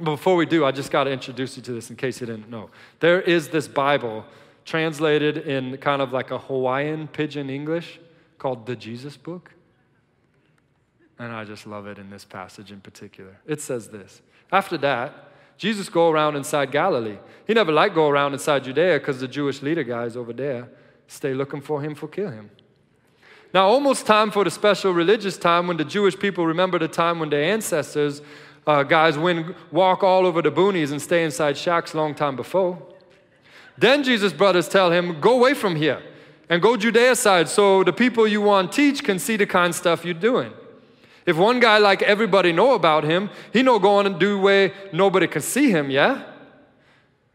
before 0.03 0.37
we 0.37 0.47
do, 0.47 0.65
I 0.65 0.73
just 0.73 0.91
got 0.91 1.05
to 1.05 1.11
introduce 1.11 1.57
you 1.57 1.63
to 1.65 1.73
this 1.73 1.91
in 1.91 1.97
case 1.97 2.21
you 2.21 2.27
didn't 2.27 2.51
know. 2.51 2.71
There 3.01 3.21
is 3.21 3.49
this 3.49 3.69
Bible 3.69 4.25
translated 4.65 5.39
in 5.39 5.77
kind 5.79 6.03
of 6.03 6.13
like 6.13 6.31
a 6.31 6.39
Hawaiian 6.39 7.09
pidgin 7.09 7.51
English 7.51 8.01
called 8.39 8.67
the 8.67 8.77
Jesus 8.77 9.17
Book. 9.17 9.53
And 11.19 11.33
I 11.33 11.45
just 11.45 11.67
love 11.67 11.87
it 11.87 11.99
in 11.99 12.11
this 12.11 12.25
passage 12.25 12.73
in 12.73 12.81
particular. 12.81 13.37
It 13.47 13.61
says 13.61 13.89
this 13.89 14.21
After 14.51 14.77
that, 14.79 15.31
Jesus 15.57 15.89
go 15.89 16.11
around 16.11 16.37
inside 16.37 16.73
Galilee. 16.73 17.19
He 17.47 17.55
never 17.55 17.71
liked 17.71 17.95
go 17.95 18.09
around 18.09 18.33
inside 18.33 18.65
Judea 18.65 18.99
because 18.99 19.21
the 19.21 19.29
Jewish 19.29 19.63
leader 19.63 19.85
guys 19.85 20.17
over 20.17 20.33
there 20.33 20.69
stay 21.07 21.35
looking 21.35 21.61
for 21.61 21.81
him 21.81 21.95
for 21.95 22.09
kill 22.09 22.31
him. 22.31 22.51
Now, 23.55 23.69
almost 23.69 24.05
time 24.05 24.33
for 24.33 24.43
the 24.43 24.51
special 24.51 24.93
religious 24.93 25.39
time 25.39 25.69
when 25.69 25.77
the 25.77 25.85
Jewish 25.85 26.19
people 26.19 26.45
remember 26.45 26.77
the 26.77 26.89
time 26.89 27.21
when 27.21 27.31
their 27.31 27.45
ancestors, 27.45 28.21
uh, 28.67 28.83
guys, 28.83 29.17
went 29.17 29.55
walk 29.73 30.03
all 30.03 30.27
over 30.27 30.43
the 30.43 30.51
boonies 30.51 30.91
and 30.91 31.01
stay 31.01 31.23
inside 31.23 31.57
shacks 31.57 31.95
long 31.95 32.17
time 32.17 32.35
before. 32.35 32.83
Then 33.79 34.03
Jesus' 34.03 34.33
brothers 34.33 34.69
tell 34.69 34.91
him, 34.91 35.21
Go 35.21 35.35
away 35.37 35.55
from 35.55 35.77
here 35.77 36.03
and 36.49 36.61
go 36.61 36.77
Judea 36.77 37.15
side 37.15 37.49
so 37.49 37.85
the 37.85 37.93
people 37.93 38.27
you 38.27 38.43
want 38.43 38.73
teach 38.73 39.05
can 39.05 39.21
see 39.21 39.37
the 39.37 39.47
kind 39.47 39.71
of 39.71 39.77
stuff 39.77 40.05
you're 40.05 40.15
doing. 40.15 40.53
If 41.25 41.37
one 41.37 41.61
guy 41.61 41.79
like 41.79 42.03
everybody 42.03 42.51
know 42.51 42.75
about 42.75 43.05
him, 43.05 43.31
he 43.53 43.63
no 43.63 43.79
going 43.79 44.07
and 44.07 44.19
do 44.19 44.37
way 44.41 44.73
nobody 44.93 45.29
can 45.29 45.43
see 45.43 45.71
him, 45.71 45.91
yeah? 45.91 46.25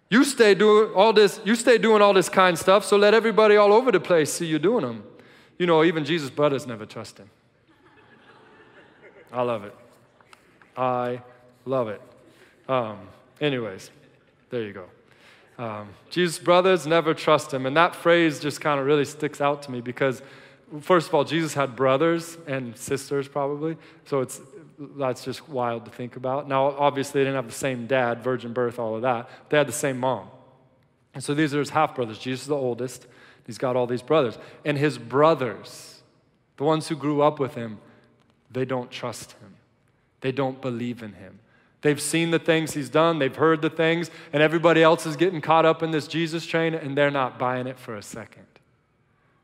You 0.09 0.25
stay 0.25 0.53
doing 0.53 0.91
all 0.93 1.13
this, 1.13 1.39
you 1.45 1.55
stay 1.55 1.77
doing 1.77 2.01
all 2.01 2.13
this 2.13 2.27
kind 2.27 2.59
stuff, 2.59 2.83
so 2.83 2.97
let 2.97 3.13
everybody 3.13 3.55
all 3.55 3.71
over 3.71 3.89
the 3.89 4.01
place 4.01 4.33
see 4.33 4.47
you 4.47 4.59
doing 4.59 4.83
them. 4.85 5.03
You 5.59 5.65
know, 5.65 5.83
even 5.83 6.05
Jesus' 6.05 6.29
brothers 6.29 6.65
never 6.65 6.85
trust 6.85 7.17
him. 7.17 7.29
I 9.31 9.41
love 9.41 9.65
it. 9.65 9.75
I 10.75 11.21
love 11.65 11.89
it. 11.89 12.01
Um, 12.69 12.97
anyways, 13.41 13.91
there 14.49 14.63
you 14.63 14.73
go. 14.73 14.85
Um, 15.63 15.89
Jesus' 16.09 16.39
brothers 16.39 16.87
never 16.87 17.13
trust 17.13 17.53
him. 17.53 17.65
And 17.65 17.75
that 17.75 17.93
phrase 17.93 18.39
just 18.39 18.61
kind 18.61 18.79
of 18.79 18.85
really 18.85 19.03
sticks 19.03 19.41
out 19.41 19.61
to 19.63 19.71
me 19.71 19.81
because, 19.81 20.21
first 20.79 21.09
of 21.09 21.13
all, 21.13 21.25
Jesus 21.25 21.53
had 21.53 21.75
brothers 21.75 22.37
and 22.47 22.75
sisters 22.77 23.27
probably. 23.27 23.75
So 24.05 24.21
it's, 24.21 24.39
that's 24.79 25.25
just 25.25 25.49
wild 25.49 25.83
to 25.85 25.91
think 25.91 26.15
about. 26.15 26.47
Now, 26.47 26.67
obviously, 26.67 27.19
they 27.19 27.25
didn't 27.25 27.35
have 27.35 27.47
the 27.47 27.51
same 27.51 27.85
dad, 27.85 28.23
virgin 28.23 28.53
birth, 28.53 28.79
all 28.79 28.95
of 28.95 29.01
that. 29.01 29.29
They 29.49 29.57
had 29.57 29.67
the 29.67 29.73
same 29.73 29.99
mom. 29.99 30.29
And 31.13 31.21
so 31.21 31.33
these 31.33 31.53
are 31.53 31.59
his 31.59 31.71
half 31.71 31.95
brothers. 31.95 32.17
Jesus 32.17 32.43
is 32.43 32.47
the 32.47 32.55
oldest. 32.55 33.07
He's 33.49 33.57
got 33.57 33.75
all 33.75 33.87
these 33.87 34.03
brothers. 34.03 34.37
And 34.63 34.77
his 34.77 34.99
brothers, 34.99 36.03
the 36.57 36.63
ones 36.63 36.87
who 36.87 36.95
grew 36.95 37.23
up 37.23 37.39
with 37.39 37.55
him, 37.55 37.79
they 38.51 38.63
don't 38.63 38.91
trust 38.91 39.31
him. 39.31 39.55
They 40.21 40.31
don't 40.31 40.61
believe 40.61 41.01
in 41.01 41.13
him. 41.13 41.39
They've 41.81 41.99
seen 41.99 42.29
the 42.29 42.37
things 42.37 42.75
he's 42.75 42.89
done, 42.89 43.17
they've 43.17 43.35
heard 43.35 43.63
the 43.63 43.69
things, 43.71 44.11
and 44.31 44.43
everybody 44.43 44.83
else 44.83 45.07
is 45.07 45.15
getting 45.15 45.41
caught 45.41 45.65
up 45.65 45.81
in 45.81 45.89
this 45.89 46.07
Jesus 46.07 46.45
train, 46.45 46.75
and 46.75 46.95
they're 46.95 47.09
not 47.09 47.39
buying 47.39 47.65
it 47.65 47.79
for 47.79 47.95
a 47.95 48.03
second. 48.03 48.45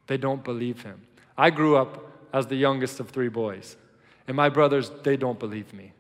They 0.05 0.17
don't 0.17 0.43
believe 0.43 0.83
him. 0.83 1.01
I 1.35 1.49
grew 1.49 1.75
up 1.75 2.05
as 2.31 2.45
the 2.45 2.57
youngest 2.57 2.99
of 2.99 3.09
three 3.09 3.29
boys, 3.29 3.75
and 4.27 4.37
my 4.37 4.49
brothers, 4.49 4.91
they 5.01 5.17
don't 5.17 5.39
believe 5.39 5.73
me. 5.73 5.93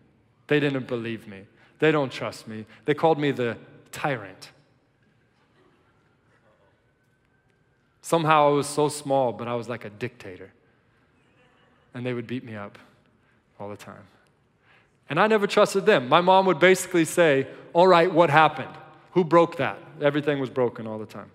They 0.45 0.59
didn't 0.59 0.85
believe 0.85 1.27
me. 1.27 1.45
They 1.79 1.91
don't 1.91 2.11
trust 2.11 2.47
me. 2.47 2.67
They 2.85 2.93
called 2.93 3.17
me 3.17 3.31
the 3.31 3.57
tyrant. 3.91 4.51
Somehow 8.05 8.49
I 8.49 8.51
was 8.51 8.67
so 8.67 8.87
small, 8.87 9.33
but 9.33 9.47
I 9.47 9.55
was 9.55 9.67
like 9.67 9.83
a 9.83 9.89
dictator. 9.89 10.51
And 11.91 12.05
they 12.05 12.13
would 12.13 12.27
beat 12.27 12.43
me 12.43 12.55
up 12.55 12.77
all 13.59 13.67
the 13.67 13.75
time. 13.75 14.03
And 15.09 15.19
I 15.19 15.25
never 15.25 15.47
trusted 15.47 15.87
them. 15.87 16.07
My 16.07 16.21
mom 16.21 16.45
would 16.45 16.59
basically 16.59 17.05
say, 17.05 17.47
All 17.73 17.87
right, 17.87 18.13
what 18.13 18.29
happened? 18.29 18.69
Who 19.13 19.23
broke 19.23 19.57
that? 19.57 19.79
Everything 19.99 20.39
was 20.39 20.51
broken 20.51 20.85
all 20.85 20.99
the 20.99 21.07
time, 21.07 21.31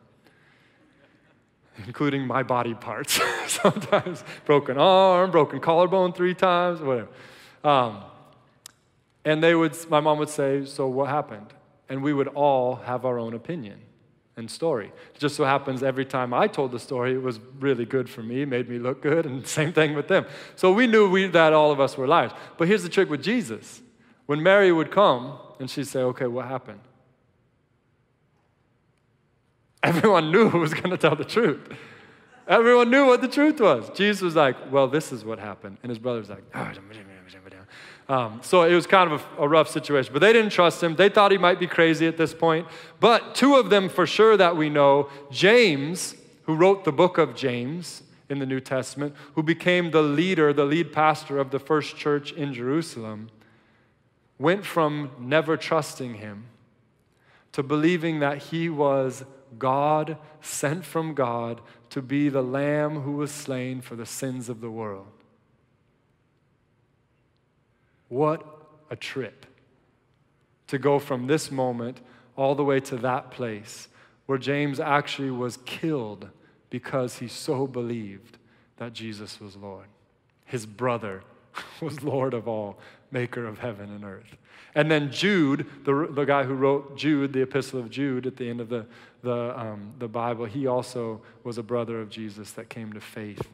including 1.89 2.25
my 2.25 2.45
body 2.45 2.75
parts. 2.75 3.21
Sometimes 3.49 4.23
broken 4.45 4.79
arm, 4.79 5.33
broken 5.33 5.59
collarbone 5.59 6.13
three 6.13 6.35
times, 6.35 6.81
whatever. 6.81 7.09
Um, 7.65 8.05
and 9.25 9.43
they 9.43 9.57
would, 9.57 9.77
my 9.91 9.99
mom 9.99 10.19
would 10.19 10.29
say, 10.29 10.65
So 10.67 10.87
what 10.87 11.09
happened? 11.09 11.53
And 11.89 12.01
we 12.01 12.13
would 12.13 12.29
all 12.29 12.77
have 12.77 13.05
our 13.05 13.19
own 13.19 13.35
opinion 13.35 13.81
and 14.41 14.51
story. 14.51 14.93
It 15.15 15.21
just 15.21 15.37
so 15.37 15.45
happens 15.45 15.85
every 15.85 16.05
time 16.05 16.35
I 16.35 16.49
told 16.49 16.73
the 16.73 16.81
story, 16.81 17.13
it 17.13 17.23
was 17.23 17.39
really 17.61 17.85
good 17.85 18.11
for 18.11 18.25
me, 18.25 18.45
made 18.45 18.69
me 18.69 18.81
look 18.81 19.01
good, 19.01 19.25
and 19.25 19.47
same 19.61 19.73
thing 19.73 19.95
with 19.95 20.09
them. 20.09 20.27
So 20.57 20.73
we 20.73 20.89
knew 20.89 21.09
we, 21.09 21.29
that 21.29 21.53
all 21.53 21.71
of 21.71 21.79
us 21.79 21.97
were 21.97 22.09
liars. 22.09 22.33
But 22.59 22.67
here's 22.67 22.83
the 22.83 22.89
trick 22.89 23.09
with 23.09 23.23
Jesus. 23.23 23.83
When 24.27 24.43
Mary 24.43 24.73
would 24.73 24.91
come 24.91 25.39
and 25.61 25.71
she'd 25.71 25.87
say, 25.87 26.01
Okay, 26.01 26.27
what 26.27 26.47
happened? 26.47 26.81
Everyone 29.85 30.33
knew 30.33 30.49
who 30.49 30.59
was 30.59 30.75
going 30.75 30.91
to 30.91 30.99
tell 30.99 31.15
the 31.15 31.25
truth. 31.25 31.61
Everyone 32.49 32.91
knew 32.91 33.07
what 33.07 33.21
the 33.21 33.29
truth 33.29 33.61
was. 33.61 33.89
Jesus 33.91 34.21
was 34.21 34.35
like, 34.35 34.57
Well, 34.73 34.89
this 34.89 35.13
is 35.13 35.25
what 35.25 35.39
happened. 35.39 35.79
And 35.83 35.91
his 35.91 35.99
brother's 35.99 36.29
like, 36.29 36.43
oh, 36.55 36.73
um, 38.11 38.41
so 38.43 38.65
it 38.65 38.75
was 38.75 38.89
kind 38.89 39.13
of 39.13 39.25
a, 39.39 39.45
a, 39.45 39.49
rough 39.49 39.69
situation. 39.69 40.13
But 40.13 40.19
they 40.19 40.33
didn't 40.33 40.51
trust 40.51 40.83
him. 40.83 40.97
They 40.97 41.09
thought 41.09 41.31
he 41.31 41.39
might 41.39 41.61
be 41.61 41.69
crazy 41.69 42.09
at 42.09 42.17
this 42.17 42.35
point. 42.35 42.67
But 42.99 43.37
two 43.37 43.55
of 43.55 43.71
them, 43.71 43.89
for 43.89 44.05
sure, 44.05 44.37
that 44.37 44.57
we 44.57 44.69
know 44.69 45.09
James, 45.31 46.17
who 46.43 46.57
wrote 46.57 46.83
the 46.85 46.91
book 46.91 47.19
of 47.19 47.37
James 47.37 48.03
in 48.29 48.41
the 48.41 48.47
New 48.47 48.59
Testament, 48.59 49.15
who 49.37 49.45
became 49.45 49.93
the 49.93 50.03
leader, 50.03 50.53
the 50.53 50.65
lead 50.65 50.93
pastor 50.93 51.39
of 51.39 51.53
the 51.53 51.61
first 51.61 51.97
church 51.97 52.33
in 52.33 52.53
Jerusalem, 52.53 53.31
went 54.41 54.67
from 54.67 55.13
never 55.21 55.57
trusting 55.57 56.15
him 56.15 56.47
to 57.53 57.63
believing 57.63 58.19
that 58.19 58.39
he 58.39 58.69
was 58.69 59.23
God, 59.57 60.17
sent 60.41 60.85
from 60.85 61.15
God, 61.15 61.61
to 61.91 62.03
be 62.03 62.29
the 62.29 62.43
lamb 62.43 63.03
who 63.03 63.13
was 63.13 63.31
slain 63.31 63.81
for 63.81 63.95
the 63.95 64.07
sins 64.07 64.49
of 64.49 64.61
the 64.61 64.71
world. 64.71 65.20
What 68.11 68.45
a 68.91 68.97
trip 68.97 69.47
to 70.67 70.79
go 70.79 70.99
from 70.99 71.29
this 71.29 71.51
moment 71.51 72.01
all 72.37 72.55
the 72.55 72.65
way 72.65 72.81
to 72.81 72.97
that 72.99 73.31
place 73.31 73.89
where 74.27 74.37
James 74.37 74.81
actually 74.81 75.31
was 75.31 75.59
killed 75.65 76.29
because 76.71 77.19
he 77.19 77.29
so 77.29 77.67
believed 77.67 78.37
that 78.79 78.93
Jesus 78.93 79.41
was 79.41 79.57
Lord. 79.57 79.87
His 80.45 80.67
brother 80.67 81.23
was 81.81 82.03
Lord 82.03 82.35
of 82.35 82.49
all, 82.49 82.79
maker 83.13 83.47
of 83.47 83.61
heaven 83.61 83.91
and 83.91 84.05
earth. 84.05 84.37
And 84.75 84.91
then 84.91 85.13
Jude, 85.13 85.67
the, 85.85 86.09
the 86.11 86.25
guy 86.25 86.43
who 86.45 86.55
wrote 86.55 86.97
Jude, 86.97 87.33
the 87.33 87.43
epistle 87.43 87.79
of 87.79 87.91
Jude 87.91 88.27
at 88.27 88.37
the 88.37 88.51
end 88.51 88.61
of 88.61 88.69
the, 88.69 88.87
the, 89.23 89.59
um, 89.59 89.93
the 90.01 90.09
Bible, 90.09 90.47
he 90.47 90.67
also 90.67 91.21
was 91.45 91.59
a 91.59 91.63
brother 91.63 92.01
of 92.01 92.11
Jesus 92.11 92.53
that 92.53 92.69
came 92.69 92.93
to 92.93 93.01
faith 93.01 93.49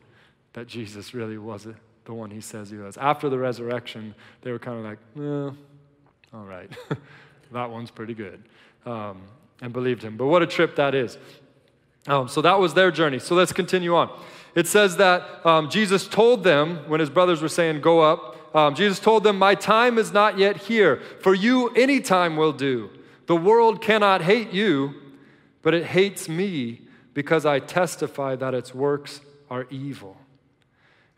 that 0.55 0.67
Jesus 0.67 1.13
really 1.13 1.39
was 1.39 1.67
the 2.07 2.15
one 2.15 2.31
he 2.31 2.41
says 2.41 2.71
he 2.71 2.77
was. 2.77 2.97
After 2.97 3.29
the 3.29 3.39
resurrection, 3.39 4.15
they 4.43 4.51
were 4.51 4.59
kind 4.59 4.79
of 4.79 4.85
like, 4.85 4.99
eh, 5.19 6.37
all 6.37 6.45
right, 6.45 6.71
that 7.53 7.71
one's 7.71 7.91
pretty 7.91 8.15
good, 8.15 8.43
um, 8.87 9.23
and 9.61 9.73
believed 9.73 10.03
him. 10.03 10.17
But 10.17 10.27
what 10.27 10.43
a 10.43 10.47
trip 10.47 10.77
that 10.77 10.95
is. 10.95 11.19
Um, 12.07 12.29
so 12.29 12.41
that 12.41 12.59
was 12.59 12.75
their 12.75 12.91
journey. 12.91 13.19
So 13.19 13.35
let's 13.35 13.53
continue 13.53 13.95
on. 13.95 14.11
It 14.55 14.67
says 14.67 14.97
that 14.97 15.45
um, 15.45 15.69
Jesus 15.69 16.07
told 16.07 16.45
them, 16.45 16.89
when 16.89 17.01
his 17.01 17.11
brothers 17.11 17.43
were 17.43 17.49
saying, 17.49 17.81
Go 17.81 18.01
up, 18.01 18.55
um, 18.57 18.75
Jesus 18.75 18.99
told 18.99 19.25
them, 19.25 19.39
My 19.39 19.55
time 19.55 19.99
is 19.99 20.13
not 20.13 20.39
yet 20.39 20.57
here. 20.57 21.03
For 21.21 21.35
you, 21.35 21.69
any 21.71 22.01
time 22.01 22.37
will 22.37 22.53
do. 22.53 22.91
The 23.27 23.37
world 23.37 23.83
cannot 23.83 24.23
hate 24.23 24.53
you, 24.53 24.95
but 25.63 25.75
it 25.75 25.85
hates 25.85 26.29
me 26.29 26.83
because 27.13 27.45
I 27.45 27.59
testify 27.59 28.37
that 28.37 28.55
its 28.55 28.73
works 28.73 29.21
are 29.51 29.67
evil. 29.69 30.17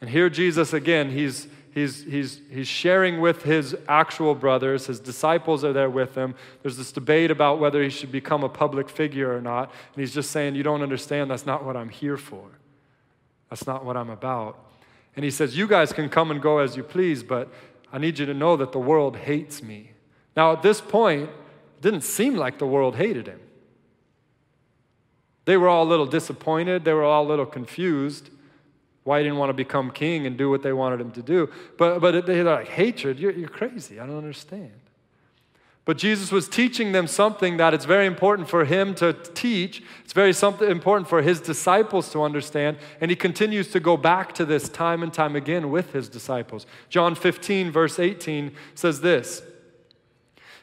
And 0.01 0.09
here, 0.11 0.31
Jesus, 0.31 0.73
again, 0.73 1.11
he's, 1.11 1.49
he's, 1.73 2.05
he's, 2.05 2.41
he's 2.51 2.69
sharing 2.69 3.21
with 3.21 3.43
his 3.43 3.77
actual 3.89 4.35
brothers. 4.35 4.87
His 4.87 5.01
disciples 5.01 5.65
are 5.65 5.73
there 5.73 5.91
with 5.91 6.15
him. 6.15 6.35
There's 6.63 6.77
this 6.77 6.93
debate 6.93 7.31
about 7.31 7.59
whether 7.59 7.83
he 7.83 7.91
should 7.91 8.13
become 8.13 8.45
a 8.45 8.49
public 8.49 8.89
figure 8.89 9.35
or 9.35 9.41
not. 9.41 9.73
And 9.95 10.01
he's 10.01 10.15
just 10.15 10.31
saying, 10.31 10.55
You 10.55 10.63
don't 10.63 10.83
understand. 10.83 11.31
That's 11.31 11.47
not 11.47 11.65
what 11.65 11.77
I'm 11.77 11.89
here 11.89 12.17
for. 12.17 12.45
That's 13.51 13.67
not 13.67 13.85
what 13.85 13.97
I'm 13.97 14.11
about. 14.11 14.59
And 15.17 15.25
he 15.25 15.31
says, 15.31 15.57
You 15.57 15.67
guys 15.67 15.93
can 15.93 16.09
come 16.09 16.31
and 16.31 16.41
go 16.41 16.59
as 16.59 16.77
you 16.77 16.85
please, 16.85 17.25
but 17.25 17.49
I 17.93 17.99
need 17.99 18.19
you 18.19 18.27
to 18.27 18.35
know 18.35 18.57
that 18.57 18.71
the 18.71 18.79
world 18.79 19.17
hates 19.17 19.63
me. 19.63 19.93
Now, 20.37 20.53
at 20.53 20.63
this 20.63 20.81
point, 20.81 21.25
it 21.25 21.83
didn't 21.83 22.03
seem 22.03 22.37
like 22.37 22.59
the 22.59 22.67
world 22.67 22.95
hated 22.95 23.27
him. 23.27 23.41
They 25.45 25.57
were 25.57 25.69
all 25.69 25.85
a 25.85 25.89
little 25.89 26.07
disappointed, 26.07 26.85
they 26.85 26.93
were 26.93 27.05
all 27.05 27.27
a 27.27 27.29
little 27.29 27.47
confused 27.47 28.31
why 29.09 29.21
he 29.21 29.25
didn't 29.25 29.39
want 29.39 29.49
to 29.49 29.55
become 29.55 29.91
king 29.91 30.27
and 30.27 30.37
do 30.37 30.51
what 30.51 30.63
they 30.63 30.75
wanted 30.75 31.01
him 31.01 31.11
to 31.13 31.23
do. 31.23 31.51
But, 31.79 32.01
but 32.01 32.27
they're 32.27 32.45
like, 32.45 32.69
hatred, 32.69 33.19
you're, 33.19 33.33
you're 33.33 33.49
crazy. 33.49 33.99
I 33.99 34.07
don't 34.07 34.19
understand. 34.19 34.73
But 35.87 35.97
Jesus 35.97 36.31
was 36.31 36.47
teaching 36.47 36.93
them 36.93 37.07
something 37.07 37.57
that 37.57 37.73
it's 37.73 37.87
very 37.87 38.05
important 38.05 38.51
for 38.51 38.67
him 38.67 38.95
to 38.97 39.15
teach. 39.15 39.83
It's 40.05 40.13
very 40.13 40.35
something 40.35 40.71
important 40.71 41.09
for 41.09 41.23
his 41.23 41.41
disciples 41.41 42.11
to 42.13 42.23
understand. 42.23 42.77
And 43.01 43.11
he 43.11 43.17
continues 43.17 43.69
to 43.69 43.81
go 43.81 43.97
back 43.97 44.35
to 44.35 44.45
this 44.45 44.69
time 44.69 45.03
and 45.03 45.11
time 45.11 45.35
again 45.35 45.71
with 45.71 45.95
his 45.95 46.11
disciples. 46.11 46.67
John 46.91 47.15
15, 47.15 47.71
verse 47.71 47.99
18 47.99 48.53
says 48.75 49.01
this 49.01 49.41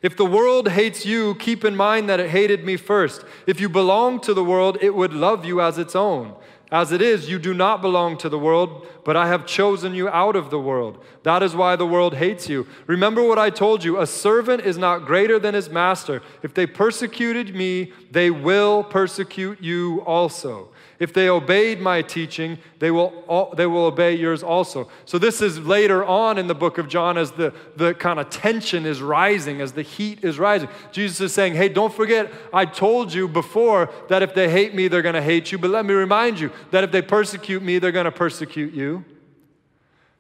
If 0.04 0.16
the 0.16 0.28
world 0.28 0.70
hates 0.70 1.04
you, 1.04 1.34
keep 1.34 1.66
in 1.66 1.76
mind 1.76 2.08
that 2.10 2.20
it 2.20 2.30
hated 2.30 2.64
me 2.64 2.78
first. 2.78 3.26
If 3.48 3.60
you 3.60 3.70
belong 3.70 4.20
to 4.20 4.36
the 4.36 4.44
world, 4.44 4.78
it 4.82 4.94
would 4.94 5.14
love 5.14 5.44
you 5.44 5.62
as 5.62 5.80
its 5.80 5.96
own. 5.96 6.36
As 6.72 6.92
it 6.92 7.02
is, 7.02 7.30
you 7.30 7.40
do 7.40 7.54
not 7.54 7.82
belong 7.82 8.18
to 8.18 8.30
the 8.30 8.40
world, 8.40 8.88
but 9.06 9.16
I 9.16 9.28
have 9.28 9.46
chosen 9.46 9.94
you 9.94 10.10
out 10.10 10.36
of 10.36 10.50
the 10.50 10.60
world. 10.60 11.02
That 11.24 11.44
is 11.44 11.56
why 11.56 11.76
the 11.76 11.86
world 11.86 12.16
hates 12.16 12.50
you. 12.50 12.68
Remember 12.88 13.24
what 13.24 13.38
I 13.38 13.52
told 13.52 13.84
you 13.84 14.02
a 14.02 14.08
servant 14.08 14.66
is 14.66 14.80
not 14.80 15.06
greater 15.06 15.38
than 15.40 15.54
his 15.54 15.70
master. 15.70 16.24
If 16.42 16.56
they 16.56 16.66
persecuted 16.66 17.56
me, 17.56 17.94
they 18.12 18.32
will 18.32 18.84
persecute 18.84 19.62
you 19.62 20.02
also. 20.02 20.70
If 20.98 21.14
they 21.14 21.30
obeyed 21.30 21.82
my 21.82 22.02
teaching, 22.02 22.58
they 22.80 22.90
will, 22.90 23.54
they 23.58 23.68
will 23.68 23.86
obey 23.86 24.16
yours 24.16 24.42
also. 24.42 24.90
So, 25.04 25.18
this 25.18 25.42
is 25.42 25.60
later 25.60 26.06
on 26.06 26.38
in 26.38 26.48
the 26.48 26.56
book 26.56 26.78
of 26.78 26.88
John 26.88 27.18
as 27.18 27.32
the, 27.32 27.54
the 27.76 27.94
kind 27.94 28.18
of 28.18 28.30
tension 28.30 28.86
is 28.86 29.02
rising, 29.02 29.60
as 29.60 29.74
the 29.74 29.82
heat 29.82 30.24
is 30.24 30.40
rising. 30.40 30.70
Jesus 30.94 31.20
is 31.20 31.34
saying, 31.34 31.56
Hey, 31.56 31.68
don't 31.68 31.94
forget, 31.94 32.32
I 32.54 32.66
told 32.66 33.14
you 33.14 33.28
before 33.28 33.90
that 34.08 34.24
if 34.24 34.34
they 34.34 34.50
hate 34.50 34.74
me, 34.74 34.88
they're 34.88 35.02
going 35.02 35.16
to 35.16 35.22
hate 35.22 35.52
you. 35.52 35.58
But 35.58 35.72
let 35.72 35.86
me 35.86 35.94
remind 35.94 36.40
you 36.40 36.50
that 36.72 36.86
if 36.86 36.92
they 36.92 37.02
persecute 37.02 37.62
me, 37.62 37.78
they're 37.78 37.92
going 37.92 38.06
to 38.06 38.12
persecute 38.12 38.74
you. 38.74 38.95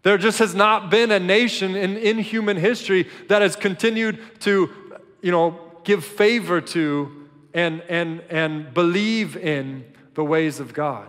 There 0.06 0.20
just 0.20 0.38
has 0.38 0.54
not 0.54 0.92
been 0.92 1.10
a 1.10 1.20
nation 1.20 1.76
in, 1.76 1.98
in 1.98 2.20
human 2.20 2.58
history 2.58 3.10
that 3.28 3.42
has 3.42 3.56
continued 3.56 4.20
to, 4.42 4.70
you 5.24 5.32
know, 5.32 5.60
give 5.84 6.06
favor 6.06 6.62
to 6.62 7.28
and, 7.56 7.82
and, 7.90 8.22
and 8.30 8.72
believe 8.72 9.36
in 9.36 9.84
the 10.14 10.24
ways 10.24 10.60
of 10.60 10.76
God. 10.76 11.08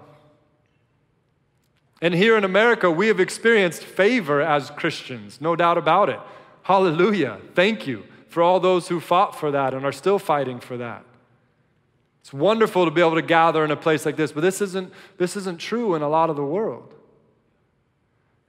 And 2.00 2.14
here 2.14 2.38
in 2.38 2.44
America, 2.44 2.90
we 2.90 3.08
have 3.08 3.20
experienced 3.20 3.84
favor 3.84 4.40
as 4.40 4.70
Christians, 4.70 5.42
no 5.42 5.54
doubt 5.56 5.76
about 5.76 6.08
it. 6.08 6.20
Hallelujah. 6.62 7.38
Thank 7.54 7.86
you 7.86 8.04
for 8.30 8.42
all 8.42 8.60
those 8.60 8.88
who 8.88 8.98
fought 8.98 9.38
for 9.38 9.50
that 9.50 9.74
and 9.74 9.84
are 9.84 9.92
still 9.92 10.18
fighting 10.18 10.58
for 10.58 10.78
that. 10.78 11.04
It's 12.22 12.32
wonderful 12.32 12.86
to 12.86 12.90
be 12.90 13.02
able 13.02 13.16
to 13.16 13.22
gather 13.22 13.62
in 13.62 13.70
a 13.70 13.76
place 13.76 14.06
like 14.06 14.16
this, 14.16 14.32
but 14.32 14.40
this 14.40 14.62
isn't, 14.62 14.90
this 15.18 15.36
isn't 15.36 15.58
true 15.58 15.94
in 15.94 16.00
a 16.00 16.08
lot 16.08 16.30
of 16.30 16.36
the 16.36 16.44
world. 16.44 16.94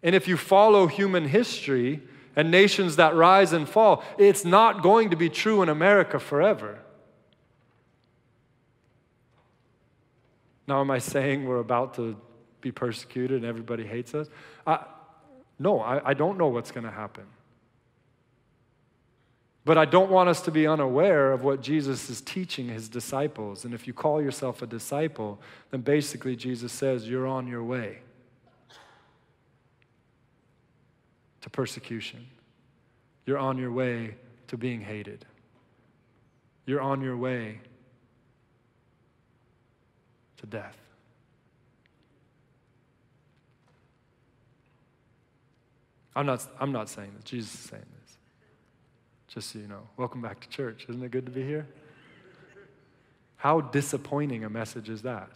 And 0.04 0.14
if 0.14 0.28
you 0.28 0.38
follow 0.38 0.88
human 0.88 1.26
history 1.26 2.02
and 2.36 2.52
nations 2.52 2.98
that 2.98 3.16
rise 3.16 3.52
and 3.52 3.68
fall, 3.68 4.04
it's 4.18 4.46
not 4.46 4.84
going 4.84 5.10
to 5.10 5.16
be 5.16 5.30
true 5.30 5.62
in 5.62 5.70
America 5.70 6.20
forever. 6.20 6.80
Now, 10.68 10.82
am 10.82 10.92
I 10.92 11.00
saying 11.00 11.46
we're 11.46 11.60
about 11.60 11.96
to 11.96 12.18
be 12.62 12.72
persecuted 12.72 13.38
and 13.38 13.46
everybody 13.46 13.86
hates 13.86 14.14
us? 14.14 14.28
I, 14.66 14.86
no, 15.58 15.80
I, 15.80 16.10
I 16.10 16.14
don't 16.14 16.38
know 16.38 16.48
what's 16.48 16.72
going 16.72 16.84
to 16.84 16.92
happen. 16.92 17.24
But 19.66 19.78
I 19.78 19.86
don't 19.86 20.12
want 20.12 20.30
us 20.30 20.42
to 20.42 20.52
be 20.52 20.68
unaware 20.68 21.32
of 21.32 21.44
what 21.44 21.62
Jesus 21.62 22.10
is 22.10 22.22
teaching 22.22 22.70
his 22.70 22.88
disciples. 22.88 23.66
And 23.66 23.74
if 23.74 23.88
you 23.88 23.94
call 23.94 24.22
yourself 24.22 24.62
a 24.62 24.68
disciple, 24.68 25.42
then 25.72 25.82
basically 25.82 26.36
Jesus 26.36 26.72
says 26.72 27.10
you're 27.10 27.28
on 27.28 27.48
your 27.48 27.64
way 27.64 28.00
to 31.48 31.52
persecution. 31.52 32.28
You're 33.26 33.38
on 33.38 33.58
your 33.58 33.72
way 33.72 34.16
to 34.48 34.58
being 34.58 34.82
hated. 34.82 35.26
You're 36.66 36.82
on 36.82 37.00
your 37.00 37.16
way 37.16 37.62
to 40.38 40.46
death. 40.46 40.78
I'm 46.18 46.26
not, 46.26 46.46
I'm 46.60 46.74
not 46.74 46.90
saying 46.90 47.14
this, 47.16 47.24
Jesus 47.24 47.54
is 47.54 47.60
saying 47.62 47.86
this. 48.04 48.18
Just 49.30 49.52
so 49.52 49.60
you 49.60 49.68
know. 49.68 49.88
Welcome 49.96 50.22
back 50.22 50.42
to 50.42 50.50
church. 50.50 50.86
Isn't 50.90 51.02
it 51.02 51.12
good 51.12 51.28
to 51.28 51.32
be 51.32 51.44
here? 51.44 51.66
How 53.38 53.62
disappointing 53.62 54.44
a 54.44 54.50
message 54.50 54.90
is 54.90 55.04
that? 55.04 55.30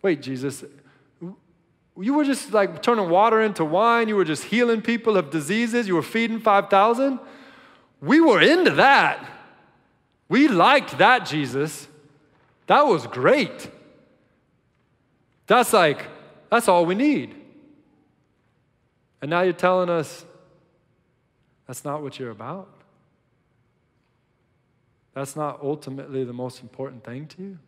Wait, 0.00 0.22
Jesus, 0.22 0.64
you 2.00 2.14
were 2.14 2.24
just 2.24 2.52
like 2.52 2.82
turning 2.82 3.08
water 3.08 3.40
into 3.40 3.64
wine, 3.64 4.08
you 4.08 4.16
were 4.16 4.24
just 4.24 4.44
healing 4.44 4.82
people 4.82 5.16
of 5.16 5.30
diseases, 5.30 5.86
you 5.86 5.94
were 5.94 6.02
feeding 6.02 6.40
5,000. 6.40 7.20
We 8.00 8.20
were 8.20 8.42
into 8.42 8.72
that. 8.72 9.26
We 10.28 10.48
liked 10.48 10.98
that, 10.98 11.26
Jesus. 11.26 11.86
That 12.66 12.86
was 12.86 13.06
great. 13.06 13.70
That's 15.46 15.72
like, 15.72 16.06
that's 16.50 16.68
all 16.68 16.84
we 16.84 16.94
need. 16.94 17.34
And 19.22 19.30
now 19.30 19.42
you're 19.42 19.52
telling 19.52 19.88
us 19.88 20.24
that's 21.66 21.84
not 21.84 22.02
what 22.02 22.18
you're 22.18 22.30
about? 22.30 22.68
That's 25.14 25.36
not 25.36 25.60
ultimately 25.62 26.24
the 26.24 26.32
most 26.32 26.60
important 26.60 27.04
thing 27.04 27.26
to 27.28 27.42
you? 27.42 27.58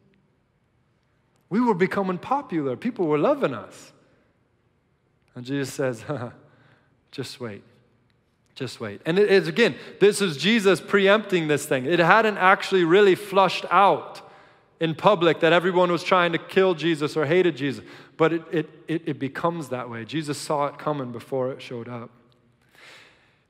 We 1.48 1.60
were 1.60 1.74
becoming 1.74 2.18
popular, 2.18 2.76
people 2.76 3.06
were 3.06 3.18
loving 3.18 3.54
us. 3.54 3.92
And 5.36 5.44
Jesus 5.44 5.72
says, 5.72 6.04
just 7.12 7.38
wait. 7.38 7.62
Just 8.56 8.80
wait. 8.80 9.02
And 9.04 9.18
it 9.18 9.30
is, 9.30 9.46
again, 9.46 9.76
this 10.00 10.22
is 10.22 10.38
Jesus 10.38 10.80
preempting 10.80 11.46
this 11.46 11.66
thing. 11.66 11.84
It 11.84 11.98
hadn't 11.98 12.38
actually 12.38 12.84
really 12.84 13.14
flushed 13.14 13.66
out 13.70 14.22
in 14.80 14.94
public 14.94 15.40
that 15.40 15.52
everyone 15.52 15.92
was 15.92 16.02
trying 16.02 16.32
to 16.32 16.38
kill 16.38 16.74
Jesus 16.74 17.16
or 17.16 17.26
hated 17.26 17.56
Jesus, 17.56 17.84
but 18.16 18.32
it, 18.32 18.42
it, 18.50 18.70
it, 18.88 19.02
it 19.06 19.18
becomes 19.18 19.68
that 19.68 19.88
way. 19.88 20.04
Jesus 20.04 20.38
saw 20.38 20.66
it 20.66 20.78
coming 20.78 21.12
before 21.12 21.52
it 21.52 21.60
showed 21.62 21.88
up. 21.88 22.10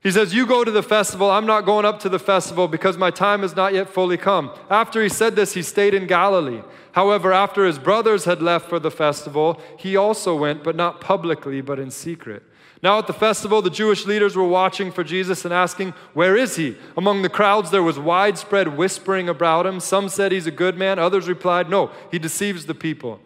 He 0.01 0.11
says, 0.11 0.33
You 0.33 0.45
go 0.45 0.63
to 0.63 0.71
the 0.71 0.83
festival. 0.83 1.29
I'm 1.29 1.45
not 1.45 1.65
going 1.65 1.85
up 1.85 1.99
to 2.01 2.09
the 2.09 2.19
festival 2.19 2.67
because 2.67 2.97
my 2.97 3.11
time 3.11 3.41
has 3.41 3.55
not 3.55 3.73
yet 3.73 3.89
fully 3.89 4.17
come. 4.17 4.51
After 4.69 5.01
he 5.01 5.09
said 5.09 5.35
this, 5.35 5.53
he 5.53 5.61
stayed 5.61 5.93
in 5.93 6.07
Galilee. 6.07 6.61
However, 6.91 7.33
after 7.33 7.65
his 7.65 7.79
brothers 7.79 8.25
had 8.25 8.41
left 8.41 8.69
for 8.69 8.79
the 8.79 8.91
festival, 8.91 9.59
he 9.77 9.95
also 9.95 10.35
went, 10.35 10.63
but 10.63 10.75
not 10.75 11.01
publicly, 11.01 11.61
but 11.61 11.79
in 11.79 11.91
secret. 11.91 12.43
Now, 12.83 12.99
at 12.99 13.07
the 13.07 13.13
festival, 13.13 13.61
the 13.61 13.71
Jewish 13.71 14.05
leaders 14.05 14.35
were 14.35 14.47
watching 14.47 14.91
for 14.91 15.03
Jesus 15.03 15.45
and 15.45 15.53
asking, 15.53 15.93
Where 16.13 16.35
is 16.35 16.55
he? 16.57 16.77
Among 16.95 17.23
the 17.23 17.29
crowds, 17.29 17.71
there 17.71 17.83
was 17.83 17.97
widespread 17.97 18.77
whispering 18.77 19.27
about 19.29 19.65
him. 19.65 19.79
Some 19.79 20.09
said 20.09 20.31
he's 20.31 20.47
a 20.47 20.51
good 20.51 20.77
man, 20.77 20.99
others 20.99 21.27
replied, 21.27 21.69
No, 21.69 21.91
he 22.11 22.19
deceives 22.19 22.67
the 22.67 22.75
people. 22.75 23.19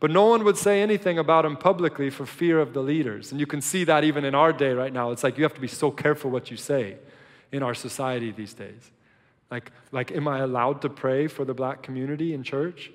But 0.00 0.10
no 0.10 0.26
one 0.26 0.44
would 0.44 0.56
say 0.56 0.80
anything 0.80 1.18
about 1.18 1.44
him 1.44 1.56
publicly 1.56 2.08
for 2.08 2.24
fear 2.24 2.60
of 2.60 2.72
the 2.72 2.82
leaders. 2.82 3.32
And 3.32 3.40
you 3.40 3.46
can 3.46 3.60
see 3.60 3.84
that 3.84 4.04
even 4.04 4.24
in 4.24 4.34
our 4.34 4.52
day 4.52 4.72
right 4.72 4.92
now. 4.92 5.10
It's 5.10 5.24
like 5.24 5.36
you 5.36 5.44
have 5.44 5.54
to 5.54 5.60
be 5.60 5.68
so 5.68 5.90
careful 5.90 6.30
what 6.30 6.50
you 6.50 6.56
say 6.56 6.96
in 7.50 7.62
our 7.62 7.74
society 7.74 8.30
these 8.30 8.54
days. 8.54 8.90
Like, 9.50 9.72
like 9.90 10.12
am 10.12 10.28
I 10.28 10.38
allowed 10.40 10.82
to 10.82 10.88
pray 10.88 11.26
for 11.26 11.44
the 11.44 11.54
black 11.54 11.82
community 11.82 12.32
in 12.32 12.44
church? 12.44 12.92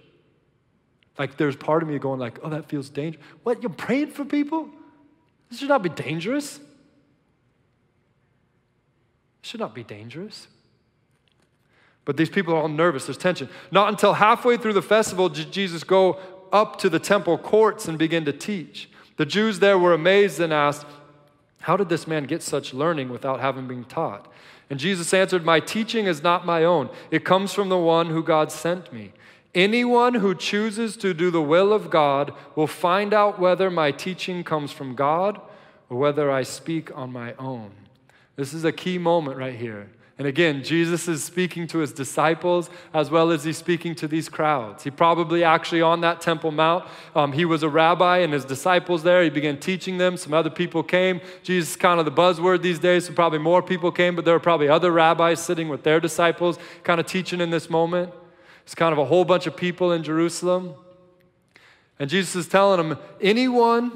Like, 1.18 1.38
there's 1.38 1.56
part 1.56 1.84
of 1.84 1.90
me 1.90 2.00
going 2.00 2.20
like, 2.20 2.40
oh, 2.42 2.50
that 2.50 2.68
feels 2.70 2.90
dangerous. 2.90 3.24
What, 3.44 3.62
you're 3.62 3.70
praying 3.70 4.12
for 4.12 4.26
people? 4.26 4.70
This 5.50 5.60
should 5.60 5.70
not 5.70 5.84
be 5.84 5.90
dangerous. 5.90 6.58
It 6.58 6.64
should 9.42 9.60
not 9.60 9.76
be 9.76 9.84
dangerous. 9.84 10.48
But 12.06 12.18
these 12.18 12.30
people 12.30 12.54
are 12.54 12.62
all 12.64 12.68
nervous. 12.68 13.06
There's 13.06 13.18
tension. 13.18 13.48
Not 13.72 13.90
until 13.90 14.14
halfway 14.14 14.58
through 14.58 14.74
the 14.74 14.82
festival 14.82 15.30
did 15.30 15.52
Jesus 15.52 15.84
go 15.84 16.20
up 16.54 16.78
to 16.78 16.90
the 16.90 17.00
temple 17.00 17.38
courts 17.38 17.88
and 17.88 17.98
begin 17.98 18.24
to 18.26 18.32
teach. 18.32 18.90
The 19.18 19.26
Jews 19.26 19.60
there 19.60 19.78
were 19.78 19.94
amazed 19.94 20.40
and 20.40 20.54
asked, 20.54 20.86
How 21.62 21.76
did 21.76 21.90
this 21.90 22.08
man 22.08 22.26
get 22.26 22.42
such 22.42 22.74
learning 22.74 23.10
without 23.10 23.42
having 23.42 23.68
been 23.68 23.84
taught? 23.84 24.32
And 24.70 24.80
Jesus 24.80 25.14
answered, 25.14 25.44
My 25.44 25.60
teaching 25.60 26.06
is 26.06 26.24
not 26.24 26.46
my 26.46 26.64
own, 26.64 26.90
it 27.12 27.26
comes 27.26 27.54
from 27.54 27.70
the 27.70 27.78
one 27.78 28.08
who 28.08 28.24
God 28.24 28.52
sent 28.52 28.94
me. 28.94 29.12
Anyone 29.56 30.16
who 30.16 30.34
chooses 30.34 30.98
to 30.98 31.14
do 31.14 31.30
the 31.30 31.42
will 31.42 31.74
of 31.74 31.92
God 31.92 32.34
will 32.56 32.66
find 32.66 33.14
out 33.14 33.40
whether 33.40 33.70
my 33.70 33.92
teaching 33.92 34.44
comes 34.44 34.72
from 34.72 34.96
God 34.96 35.40
or 35.90 35.98
whether 35.98 36.32
I 36.32 36.42
speak 36.42 36.96
on 36.98 37.12
my 37.12 37.34
own. 37.36 37.72
This 38.36 38.54
is 38.54 38.64
a 38.64 38.72
key 38.72 38.98
moment 38.98 39.38
right 39.38 39.54
here. 39.54 39.90
And 40.20 40.28
again, 40.28 40.64
Jesus 40.64 41.08
is 41.08 41.24
speaking 41.24 41.66
to 41.68 41.80
his 41.80 41.92
disciples 41.92 42.70
as 42.94 43.10
well 43.10 43.32
as 43.32 43.44
he's 43.44 43.58
speaking 43.58 43.96
to 43.96 44.08
these 44.08 44.30
crowds. 44.30 44.84
He 44.84 44.92
probably 44.92 45.44
actually 45.44 45.82
on 45.82 46.02
that 46.02 46.22
Temple 46.22 46.52
Mount, 46.52 46.86
um, 47.16 47.32
he 47.32 47.46
was 47.46 47.64
a 47.64 47.70
rabbi 47.70 48.20
and 48.20 48.32
his 48.32 48.46
disciples 48.46 49.02
there. 49.02 49.24
He 49.24 49.32
began 49.32 49.60
teaching 49.60 49.98
them. 49.98 50.16
Some 50.16 50.34
other 50.34 50.52
people 50.52 50.84
came. 50.84 51.20
Jesus 51.42 51.72
is 51.72 51.76
kind 51.76 52.00
of 52.00 52.06
the 52.06 52.12
buzzword 52.12 52.62
these 52.62 52.78
days, 52.78 53.08
so 53.08 53.14
probably 53.14 53.40
more 53.40 53.64
people 53.64 53.92
came, 53.92 54.16
but 54.16 54.24
there 54.24 54.36
were 54.36 54.40
probably 54.40 54.70
other 54.70 54.92
rabbis 54.92 55.44
sitting 55.44 55.68
with 55.68 55.82
their 55.82 56.00
disciples, 56.00 56.60
kind 56.84 57.00
of 57.00 57.08
teaching 57.08 57.42
in 57.42 57.50
this 57.50 57.68
moment. 57.68 58.14
It's 58.66 58.76
kind 58.76 58.94
of 58.94 59.00
a 59.00 59.06
whole 59.06 59.26
bunch 59.26 59.48
of 59.48 59.58
people 59.58 59.92
in 59.92 60.04
Jerusalem. 60.04 60.76
And 61.98 62.08
Jesus 62.08 62.36
is 62.36 62.48
telling 62.48 62.88
them 62.88 63.00
anyone 63.20 63.92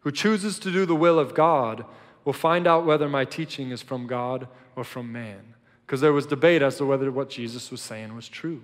who 0.00 0.12
chooses 0.12 0.58
to 0.58 0.70
do 0.70 0.84
the 0.84 0.94
will 0.94 1.18
of 1.18 1.34
God 1.34 1.86
will 2.24 2.34
find 2.34 2.66
out 2.66 2.84
whether 2.84 3.08
my 3.08 3.24
teaching 3.24 3.70
is 3.70 3.80
from 3.80 4.06
God 4.06 4.46
or 4.76 4.84
from 4.84 5.10
man. 5.10 5.54
Because 5.84 6.00
there 6.00 6.12
was 6.12 6.26
debate 6.26 6.62
as 6.62 6.76
to 6.76 6.84
whether 6.84 7.10
what 7.10 7.30
Jesus 7.30 7.70
was 7.70 7.80
saying 7.80 8.14
was 8.14 8.28
true. 8.28 8.62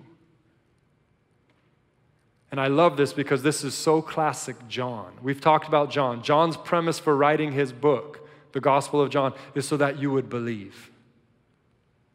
And 2.53 2.61
I 2.61 2.66
love 2.66 2.98
this 2.98 3.14
because 3.14 3.42
this 3.42 3.64
is 3.64 3.75
so 3.75 4.03
classic 4.03 4.57
John. 4.68 5.12
We've 5.22 5.40
talked 5.40 5.66
about 5.66 5.90
John. 5.90 6.22
John's 6.22 6.57
premise 6.57 6.98
for 6.98 7.16
writing 7.16 7.53
his 7.53 7.72
book, 7.72 8.29
the 8.53 8.61
Gospel 8.61 9.01
of 9.01 9.09
John, 9.09 9.33
is 9.55 9.66
so 9.66 9.79
that 9.79 9.98
you 9.98 10.11
would 10.11 10.29
believe. 10.29 10.90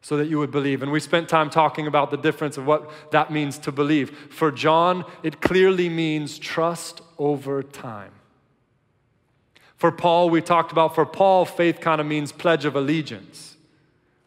So 0.00 0.16
that 0.16 0.28
you 0.28 0.38
would 0.38 0.52
believe. 0.52 0.80
And 0.82 0.92
we 0.92 1.00
spent 1.00 1.28
time 1.28 1.50
talking 1.50 1.88
about 1.88 2.12
the 2.12 2.16
difference 2.16 2.56
of 2.56 2.66
what 2.66 2.88
that 3.10 3.32
means 3.32 3.58
to 3.58 3.72
believe. 3.72 4.16
For 4.30 4.52
John, 4.52 5.04
it 5.24 5.40
clearly 5.40 5.88
means 5.88 6.38
trust 6.38 7.00
over 7.18 7.64
time. 7.64 8.12
For 9.74 9.90
Paul, 9.90 10.30
we 10.30 10.40
talked 10.40 10.70
about 10.70 10.94
for 10.94 11.04
Paul, 11.04 11.44
faith 11.44 11.80
kind 11.80 12.00
of 12.00 12.06
means 12.06 12.30
pledge 12.30 12.64
of 12.64 12.76
allegiance. 12.76 13.56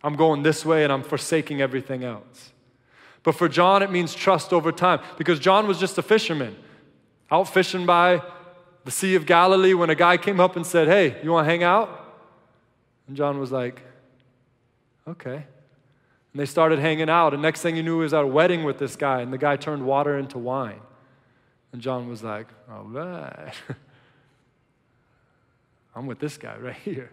I'm 0.04 0.16
going 0.16 0.44
this 0.44 0.66
way 0.66 0.84
and 0.84 0.92
I'm 0.92 1.04
forsaking 1.04 1.62
everything 1.62 2.04
else. 2.04 2.52
But 3.24 3.34
for 3.34 3.48
John, 3.48 3.84
it 3.84 3.92
means 3.92 4.16
trust 4.16 4.52
over 4.52 4.72
time 4.72 5.00
because 5.18 5.40
John 5.40 5.68
was 5.68 5.80
just 5.80 5.98
a 5.98 6.02
fisherman 6.02 6.56
out 7.30 7.54
fishing 7.54 7.86
by 7.86 8.22
the 8.84 8.92
Sea 8.92 9.16
of 9.16 9.26
Galilee 9.26 9.74
when 9.74 9.90
a 9.90 9.96
guy 9.96 10.18
came 10.18 10.40
up 10.40 10.56
and 10.56 10.66
said, 10.66 10.88
Hey, 10.88 11.22
you 11.24 11.32
want 11.32 11.46
to 11.46 11.50
hang 11.50 11.64
out? 11.64 11.98
And 13.08 13.16
John 13.16 13.40
was 13.40 13.52
like, 13.52 13.82
Okay. 15.08 15.36
And 15.36 16.40
they 16.40 16.46
started 16.46 16.80
hanging 16.80 17.10
out. 17.10 17.34
And 17.34 17.42
next 17.42 17.62
thing 17.62 17.76
you 17.76 17.84
knew, 17.84 17.98
he 17.98 18.04
was 18.04 18.14
at 18.14 18.24
a 18.24 18.28
wedding 18.28 18.64
with 18.64 18.80
this 18.80 18.96
guy, 18.96 19.22
and 19.22 19.34
the 19.34 19.38
guy 19.38 19.58
turned 19.58 19.86
water 19.86 20.18
into 20.18 20.38
wine. 20.38 20.80
And 21.74 21.82
John 21.82 22.08
was 22.08 22.24
like, 22.24 22.48
All 22.72 22.84
right. 22.84 23.54
I'm 25.96 26.08
with 26.08 26.20
this 26.20 26.38
guy 26.38 26.58
right 26.58 26.76
here. 26.76 27.12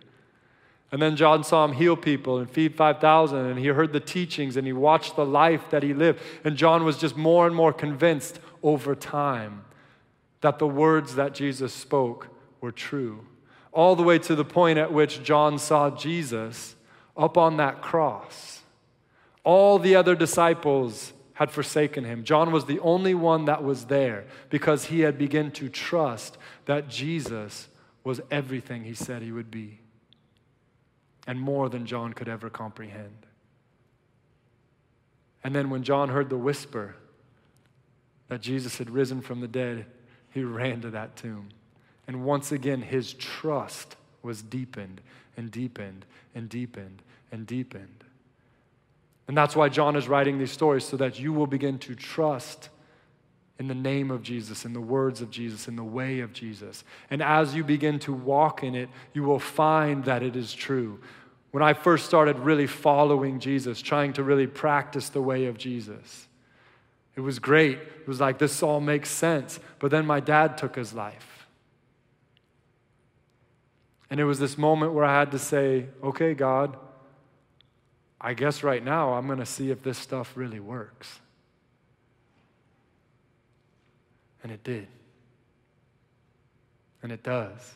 And 0.90 1.02
then 1.02 1.16
John 1.16 1.44
saw 1.44 1.66
him 1.66 1.72
heal 1.72 1.96
people 1.96 2.38
and 2.38 2.50
feed 2.50 2.74
5,000, 2.74 3.38
and 3.38 3.58
he 3.58 3.66
heard 3.66 3.92
the 3.92 4.00
teachings 4.00 4.56
and 4.56 4.66
he 4.66 4.72
watched 4.72 5.16
the 5.16 5.26
life 5.26 5.68
that 5.70 5.82
he 5.82 5.92
lived. 5.92 6.20
And 6.44 6.56
John 6.56 6.84
was 6.84 6.96
just 6.96 7.16
more 7.16 7.46
and 7.46 7.54
more 7.54 7.72
convinced 7.72 8.40
over 8.62 8.94
time 8.94 9.64
that 10.40 10.58
the 10.58 10.66
words 10.66 11.14
that 11.16 11.34
Jesus 11.34 11.74
spoke 11.74 12.28
were 12.60 12.72
true. 12.72 13.26
All 13.72 13.96
the 13.96 14.02
way 14.02 14.18
to 14.20 14.34
the 14.34 14.46
point 14.46 14.78
at 14.78 14.92
which 14.92 15.22
John 15.22 15.58
saw 15.58 15.90
Jesus 15.90 16.74
up 17.16 17.36
on 17.36 17.58
that 17.58 17.82
cross. 17.82 18.62
All 19.44 19.78
the 19.78 19.94
other 19.94 20.14
disciples 20.14 21.12
had 21.34 21.50
forsaken 21.50 22.04
him. 22.04 22.24
John 22.24 22.50
was 22.50 22.64
the 22.64 22.80
only 22.80 23.14
one 23.14 23.44
that 23.44 23.62
was 23.62 23.86
there 23.86 24.24
because 24.48 24.86
he 24.86 25.00
had 25.00 25.18
begun 25.18 25.50
to 25.52 25.68
trust 25.68 26.38
that 26.64 26.88
Jesus 26.88 27.68
was 28.04 28.20
everything 28.30 28.84
he 28.84 28.94
said 28.94 29.22
he 29.22 29.32
would 29.32 29.50
be 29.50 29.80
and 31.28 31.38
more 31.38 31.68
than 31.68 31.84
John 31.84 32.14
could 32.14 32.26
ever 32.28 32.48
comprehend. 32.48 33.26
And 35.44 35.54
then 35.54 35.68
when 35.68 35.82
John 35.84 36.08
heard 36.08 36.30
the 36.30 36.38
whisper 36.38 36.96
that 38.28 38.40
Jesus 38.40 38.78
had 38.78 38.90
risen 38.90 39.20
from 39.20 39.40
the 39.40 39.46
dead, 39.46 39.86
he 40.30 40.42
ran 40.42 40.80
to 40.80 40.90
that 40.90 41.16
tomb. 41.16 41.50
And 42.08 42.24
once 42.24 42.50
again, 42.50 42.80
his 42.80 43.12
trust 43.12 43.94
was 44.22 44.40
deepened 44.42 45.02
and 45.36 45.50
deepened 45.50 46.06
and 46.34 46.48
deepened 46.48 47.02
and 47.30 47.46
deepened. 47.46 48.04
And 49.28 49.36
that's 49.36 49.54
why 49.54 49.68
John 49.68 49.96
is 49.96 50.08
writing 50.08 50.38
these 50.38 50.50
stories, 50.50 50.84
so 50.84 50.96
that 50.96 51.20
you 51.20 51.34
will 51.34 51.46
begin 51.46 51.78
to 51.80 51.94
trust 51.94 52.70
in 53.58 53.66
the 53.66 53.74
name 53.74 54.10
of 54.10 54.22
Jesus, 54.22 54.64
in 54.64 54.72
the 54.72 54.80
words 54.80 55.20
of 55.20 55.30
Jesus, 55.30 55.66
in 55.66 55.74
the 55.74 55.84
way 55.84 56.20
of 56.20 56.32
Jesus. 56.32 56.84
And 57.10 57.20
as 57.22 57.54
you 57.54 57.64
begin 57.64 57.98
to 58.00 58.12
walk 58.12 58.62
in 58.62 58.74
it, 58.74 58.88
you 59.12 59.24
will 59.24 59.40
find 59.40 60.04
that 60.04 60.22
it 60.22 60.36
is 60.36 60.54
true. 60.54 61.00
When 61.50 61.62
I 61.62 61.72
first 61.72 62.06
started 62.06 62.38
really 62.38 62.66
following 62.66 63.40
Jesus, 63.40 63.80
trying 63.80 64.12
to 64.12 64.22
really 64.22 64.46
practice 64.46 65.08
the 65.08 65.22
way 65.22 65.46
of 65.46 65.58
Jesus, 65.58 66.28
it 67.16 67.20
was 67.20 67.40
great. 67.40 67.78
It 67.78 68.06
was 68.06 68.20
like, 68.20 68.38
this 68.38 68.62
all 68.62 68.80
makes 68.80 69.10
sense. 69.10 69.58
But 69.80 69.90
then 69.90 70.06
my 70.06 70.20
dad 70.20 70.56
took 70.56 70.76
his 70.76 70.94
life. 70.94 71.46
And 74.08 74.20
it 74.20 74.24
was 74.24 74.38
this 74.38 74.56
moment 74.56 74.92
where 74.92 75.04
I 75.04 75.18
had 75.18 75.32
to 75.32 75.38
say, 75.38 75.86
okay, 76.02 76.32
God, 76.32 76.76
I 78.20 78.34
guess 78.34 78.62
right 78.62 78.84
now 78.84 79.14
I'm 79.14 79.26
going 79.26 79.40
to 79.40 79.46
see 79.46 79.70
if 79.70 79.82
this 79.82 79.98
stuff 79.98 80.36
really 80.36 80.60
works. 80.60 81.20
And 84.42 84.52
it 84.52 84.62
did. 84.64 84.86
And 87.02 87.12
it 87.12 87.22
does. 87.22 87.74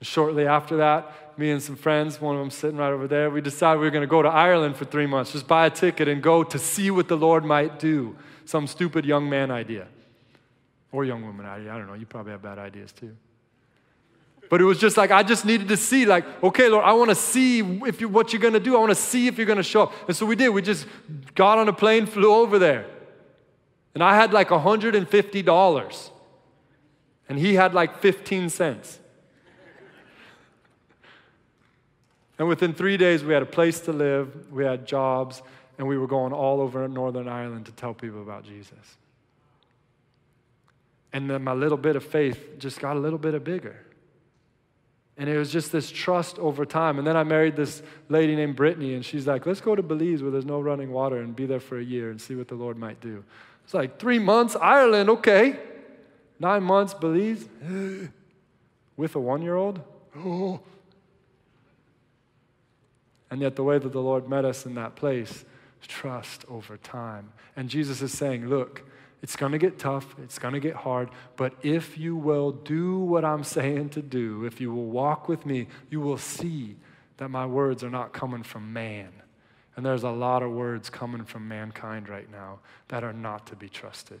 Shortly 0.00 0.46
after 0.46 0.76
that, 0.76 1.38
me 1.38 1.50
and 1.50 1.60
some 1.62 1.74
friends, 1.74 2.20
one 2.20 2.36
of 2.36 2.40
them 2.40 2.50
sitting 2.50 2.76
right 2.76 2.92
over 2.92 3.08
there, 3.08 3.30
we 3.30 3.40
decided 3.40 3.80
we 3.80 3.86
were 3.86 3.90
going 3.90 4.02
to 4.02 4.06
go 4.06 4.22
to 4.22 4.28
Ireland 4.28 4.76
for 4.76 4.84
three 4.84 5.06
months, 5.06 5.32
just 5.32 5.48
buy 5.48 5.66
a 5.66 5.70
ticket 5.70 6.06
and 6.06 6.22
go 6.22 6.44
to 6.44 6.58
see 6.58 6.90
what 6.90 7.08
the 7.08 7.16
Lord 7.16 7.44
might 7.44 7.78
do. 7.78 8.16
Some 8.44 8.66
stupid 8.66 9.04
young 9.04 9.28
man 9.28 9.50
idea. 9.50 9.88
Or 10.92 11.04
young 11.04 11.24
woman 11.24 11.46
idea. 11.46 11.72
I 11.72 11.78
don't 11.78 11.86
know. 11.86 11.94
You 11.94 12.06
probably 12.06 12.32
have 12.32 12.42
bad 12.42 12.58
ideas 12.58 12.92
too. 12.92 13.14
But 14.48 14.60
it 14.60 14.64
was 14.64 14.78
just 14.78 14.96
like, 14.96 15.10
I 15.10 15.22
just 15.22 15.44
needed 15.44 15.68
to 15.68 15.76
see, 15.76 16.06
like, 16.06 16.24
okay, 16.42 16.68
Lord, 16.68 16.84
I 16.84 16.92
want 16.92 17.10
to 17.10 17.14
see 17.14 17.60
if 17.60 18.00
you, 18.00 18.08
what 18.08 18.32
you're 18.32 18.40
going 18.40 18.54
to 18.54 18.60
do. 18.60 18.76
I 18.76 18.78
want 18.78 18.90
to 18.90 18.94
see 18.94 19.26
if 19.26 19.36
you're 19.36 19.46
going 19.46 19.58
to 19.58 19.62
show 19.62 19.82
up. 19.82 19.92
And 20.06 20.16
so 20.16 20.24
we 20.24 20.36
did. 20.36 20.48
We 20.48 20.62
just 20.62 20.86
got 21.34 21.58
on 21.58 21.68
a 21.68 21.72
plane, 21.72 22.06
flew 22.06 22.32
over 22.32 22.58
there. 22.58 22.86
And 23.94 24.02
I 24.02 24.14
had 24.16 24.32
like 24.32 24.48
$150. 24.48 26.10
And 27.28 27.38
he 27.38 27.54
had 27.54 27.74
like 27.74 27.98
15 28.00 28.48
cents. 28.50 28.98
And 32.38 32.46
within 32.48 32.72
three 32.72 32.96
days, 32.96 33.24
we 33.24 33.34
had 33.34 33.42
a 33.42 33.46
place 33.46 33.80
to 33.80 33.92
live, 33.92 34.52
we 34.52 34.64
had 34.64 34.86
jobs, 34.86 35.42
and 35.76 35.88
we 35.88 35.98
were 35.98 36.06
going 36.06 36.32
all 36.32 36.60
over 36.60 36.86
Northern 36.86 37.28
Ireland 37.28 37.66
to 37.66 37.72
tell 37.72 37.94
people 37.94 38.22
about 38.22 38.44
Jesus. 38.44 38.96
And 41.12 41.28
then 41.28 41.42
my 41.42 41.52
little 41.52 41.78
bit 41.78 41.96
of 41.96 42.04
faith 42.04 42.58
just 42.58 42.80
got 42.80 42.96
a 42.96 42.98
little 43.00 43.18
bit 43.18 43.42
bigger. 43.42 43.76
And 45.16 45.28
it 45.28 45.36
was 45.36 45.50
just 45.50 45.72
this 45.72 45.90
trust 45.90 46.38
over 46.38 46.64
time. 46.64 46.98
And 46.98 47.06
then 47.06 47.16
I 47.16 47.24
married 47.24 47.56
this 47.56 47.82
lady 48.08 48.36
named 48.36 48.54
Brittany, 48.54 48.94
and 48.94 49.04
she's 49.04 49.26
like, 49.26 49.44
let's 49.46 49.60
go 49.60 49.74
to 49.74 49.82
Belize 49.82 50.22
where 50.22 50.30
there's 50.30 50.44
no 50.44 50.60
running 50.60 50.92
water 50.92 51.18
and 51.18 51.34
be 51.34 51.44
there 51.44 51.58
for 51.58 51.78
a 51.78 51.82
year 51.82 52.10
and 52.10 52.20
see 52.20 52.36
what 52.36 52.46
the 52.46 52.54
Lord 52.54 52.76
might 52.76 53.00
do. 53.00 53.24
It's 53.68 53.74
like 53.74 53.98
three 53.98 54.18
months, 54.18 54.56
Ireland, 54.56 55.10
okay. 55.10 55.58
Nine 56.40 56.62
months, 56.62 56.94
Belize, 56.94 57.46
with 58.96 59.14
a 59.14 59.20
one 59.20 59.42
year 59.42 59.56
old. 59.56 59.82
And 63.30 63.42
yet, 63.42 63.56
the 63.56 63.62
way 63.62 63.78
that 63.78 63.92
the 63.92 64.00
Lord 64.00 64.26
met 64.26 64.46
us 64.46 64.64
in 64.64 64.74
that 64.76 64.96
place 64.96 65.44
trust 65.86 66.46
over 66.48 66.78
time. 66.78 67.30
And 67.56 67.68
Jesus 67.68 68.00
is 68.00 68.10
saying, 68.10 68.48
Look, 68.48 68.88
it's 69.20 69.36
going 69.36 69.52
to 69.52 69.58
get 69.58 69.78
tough, 69.78 70.16
it's 70.24 70.38
going 70.38 70.54
to 70.54 70.60
get 70.60 70.74
hard, 70.74 71.10
but 71.36 71.52
if 71.62 71.98
you 71.98 72.16
will 72.16 72.52
do 72.52 72.98
what 72.98 73.22
I'm 73.22 73.44
saying 73.58 73.90
to 73.90 74.00
do, 74.00 74.46
if 74.46 74.62
you 74.62 74.72
will 74.72 74.86
walk 74.86 75.28
with 75.28 75.44
me, 75.44 75.66
you 75.90 76.00
will 76.00 76.16
see 76.16 76.76
that 77.18 77.28
my 77.28 77.44
words 77.44 77.84
are 77.84 77.90
not 77.90 78.14
coming 78.14 78.42
from 78.42 78.72
man 78.72 79.12
and 79.78 79.86
there's 79.86 80.02
a 80.02 80.10
lot 80.10 80.42
of 80.42 80.50
words 80.50 80.90
coming 80.90 81.24
from 81.24 81.46
mankind 81.46 82.08
right 82.08 82.28
now 82.32 82.58
that 82.88 83.04
are 83.04 83.12
not 83.12 83.46
to 83.46 83.54
be 83.54 83.68
trusted. 83.68 84.20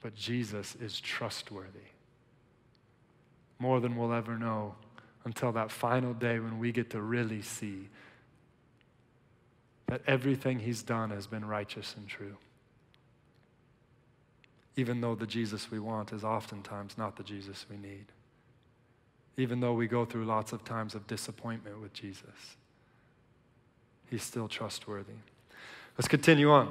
But 0.00 0.14
Jesus 0.14 0.76
is 0.76 0.98
trustworthy. 0.98 1.90
More 3.58 3.80
than 3.80 3.96
we'll 3.96 4.14
ever 4.14 4.38
know 4.38 4.76
until 5.26 5.52
that 5.52 5.70
final 5.70 6.14
day 6.14 6.38
when 6.38 6.58
we 6.58 6.72
get 6.72 6.88
to 6.88 7.02
really 7.02 7.42
see 7.42 7.90
that 9.88 10.00
everything 10.06 10.60
he's 10.60 10.82
done 10.82 11.10
has 11.10 11.26
been 11.26 11.44
righteous 11.44 11.94
and 11.98 12.08
true. 12.08 12.38
Even 14.74 15.02
though 15.02 15.14
the 15.14 15.26
Jesus 15.26 15.70
we 15.70 15.80
want 15.80 16.14
is 16.14 16.24
oftentimes 16.24 16.96
not 16.96 17.16
the 17.16 17.22
Jesus 17.22 17.66
we 17.68 17.76
need 17.76 18.06
even 19.38 19.60
though 19.60 19.72
we 19.72 19.86
go 19.86 20.04
through 20.04 20.24
lots 20.24 20.52
of 20.52 20.64
times 20.64 20.94
of 20.94 21.06
disappointment 21.06 21.80
with 21.80 21.92
Jesus. 21.94 22.56
He's 24.10 24.22
still 24.22 24.48
trustworthy. 24.48 25.12
Let's 25.96 26.08
continue 26.08 26.50
on. 26.50 26.70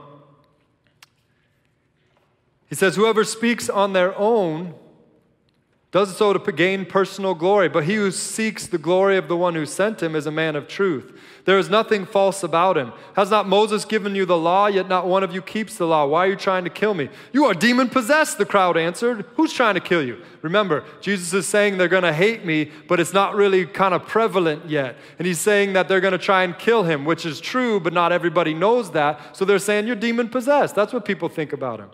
He 2.70 2.76
says, 2.76 2.96
Whoever 2.96 3.24
speaks 3.24 3.70
on 3.70 3.94
their 3.94 4.16
own 4.18 4.76
does 5.98 6.16
so 6.16 6.32
to 6.32 6.52
gain 6.52 6.86
personal 6.86 7.34
glory, 7.34 7.68
but 7.68 7.84
he 7.86 7.96
who 7.96 8.12
seeks 8.12 8.68
the 8.68 8.78
glory 8.78 9.18
of 9.18 9.28
the 9.28 9.36
one 9.36 9.56
who 9.56 9.66
sent 9.66 10.04
him 10.04 10.16
is 10.16 10.28
a 10.28 10.32
man 10.32 10.56
of 10.56 10.68
truth. 10.68 11.12
There 11.46 11.58
is 11.58 11.72
nothing 11.72 12.06
false 12.06 12.44
about 12.44 12.78
him. 12.78 12.94
Has 13.16 13.32
not 13.32 13.48
Moses 13.48 13.84
given 13.84 14.14
you 14.14 14.24
the 14.24 14.38
law, 14.38 14.68
yet 14.68 14.88
not 14.88 15.08
one 15.08 15.24
of 15.24 15.34
you 15.34 15.42
keeps 15.42 15.76
the 15.76 15.88
law? 15.88 16.06
Why 16.06 16.28
are 16.28 16.30
you 16.30 16.36
trying 16.36 16.66
to 16.66 16.70
kill 16.70 16.94
me? 16.94 17.10
You 17.34 17.46
are 17.46 17.56
demon 17.56 17.90
possessed, 17.90 18.38
the 18.38 18.46
crowd 18.46 18.78
answered. 18.78 19.26
Who's 19.38 19.54
trying 19.54 19.74
to 19.74 19.80
kill 19.80 20.04
you? 20.04 20.22
Remember, 20.44 20.84
Jesus 21.02 21.34
is 21.34 21.48
saying 21.48 21.80
they're 21.80 21.88
going 21.88 22.04
to 22.04 22.14
hate 22.14 22.46
me, 22.46 22.70
but 22.88 23.00
it's 23.00 23.14
not 23.14 23.34
really 23.34 23.66
kind 23.66 23.96
of 23.96 24.06
prevalent 24.06 24.70
yet. 24.70 24.98
And 25.18 25.26
he's 25.26 25.40
saying 25.40 25.74
that 25.74 25.88
they're 25.88 26.00
going 26.00 26.12
to 26.12 26.20
try 26.20 26.44
and 26.44 26.56
kill 26.60 26.84
him, 26.84 27.06
which 27.06 27.26
is 27.26 27.42
true, 27.42 27.80
but 27.80 27.92
not 27.92 28.12
everybody 28.12 28.54
knows 28.54 28.92
that. 28.92 29.36
So 29.36 29.46
they're 29.46 29.58
saying 29.58 29.88
you're 29.88 29.96
demon 29.96 30.30
possessed. 30.30 30.76
That's 30.76 30.94
what 30.94 31.06
people 31.06 31.28
think 31.28 31.54
about 31.54 31.80
him. 31.80 31.90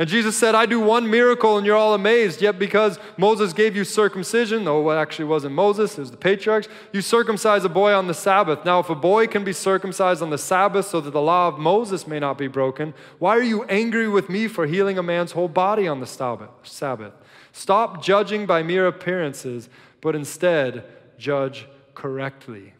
And 0.00 0.08
Jesus 0.08 0.36
said, 0.36 0.54
I 0.54 0.64
do 0.64 0.78
one 0.78 1.10
miracle 1.10 1.56
and 1.56 1.66
you're 1.66 1.76
all 1.76 1.92
amazed. 1.92 2.40
Yet 2.40 2.56
because 2.56 3.00
Moses 3.16 3.52
gave 3.52 3.74
you 3.74 3.82
circumcision, 3.82 4.64
though 4.64 4.88
it 4.92 4.94
actually 4.94 5.24
wasn't 5.24 5.56
Moses, 5.56 5.98
it 5.98 6.00
was 6.00 6.12
the 6.12 6.16
patriarchs, 6.16 6.68
you 6.92 7.02
circumcise 7.02 7.64
a 7.64 7.68
boy 7.68 7.92
on 7.92 8.06
the 8.06 8.14
Sabbath. 8.14 8.64
Now, 8.64 8.78
if 8.78 8.90
a 8.90 8.94
boy 8.94 9.26
can 9.26 9.42
be 9.42 9.52
circumcised 9.52 10.22
on 10.22 10.30
the 10.30 10.38
Sabbath 10.38 10.86
so 10.86 11.00
that 11.00 11.10
the 11.10 11.20
law 11.20 11.48
of 11.48 11.58
Moses 11.58 12.06
may 12.06 12.20
not 12.20 12.38
be 12.38 12.46
broken, 12.46 12.94
why 13.18 13.36
are 13.36 13.42
you 13.42 13.64
angry 13.64 14.08
with 14.08 14.28
me 14.28 14.46
for 14.46 14.66
healing 14.66 14.98
a 14.98 15.02
man's 15.02 15.32
whole 15.32 15.48
body 15.48 15.88
on 15.88 15.98
the 15.98 16.06
Sabbath? 16.06 17.12
Stop 17.52 18.00
judging 18.00 18.46
by 18.46 18.62
mere 18.62 18.86
appearances, 18.86 19.68
but 20.00 20.14
instead 20.14 20.84
judge 21.18 21.66
correctly. 21.96 22.72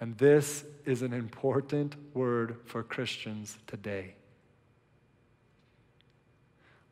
And 0.00 0.16
this 0.16 0.64
is 0.86 1.02
an 1.02 1.12
important 1.12 1.96
word 2.14 2.56
for 2.64 2.82
Christians 2.82 3.58
today. 3.66 4.14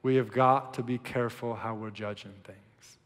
We 0.05 0.17
have 0.17 0.31
got 0.31 0.75
to 0.75 0.83
be 0.83 0.99
careful 0.99 1.55
how 1.55 1.75
we're 1.75 1.89
judging 1.89 2.35
things. 2.45 2.99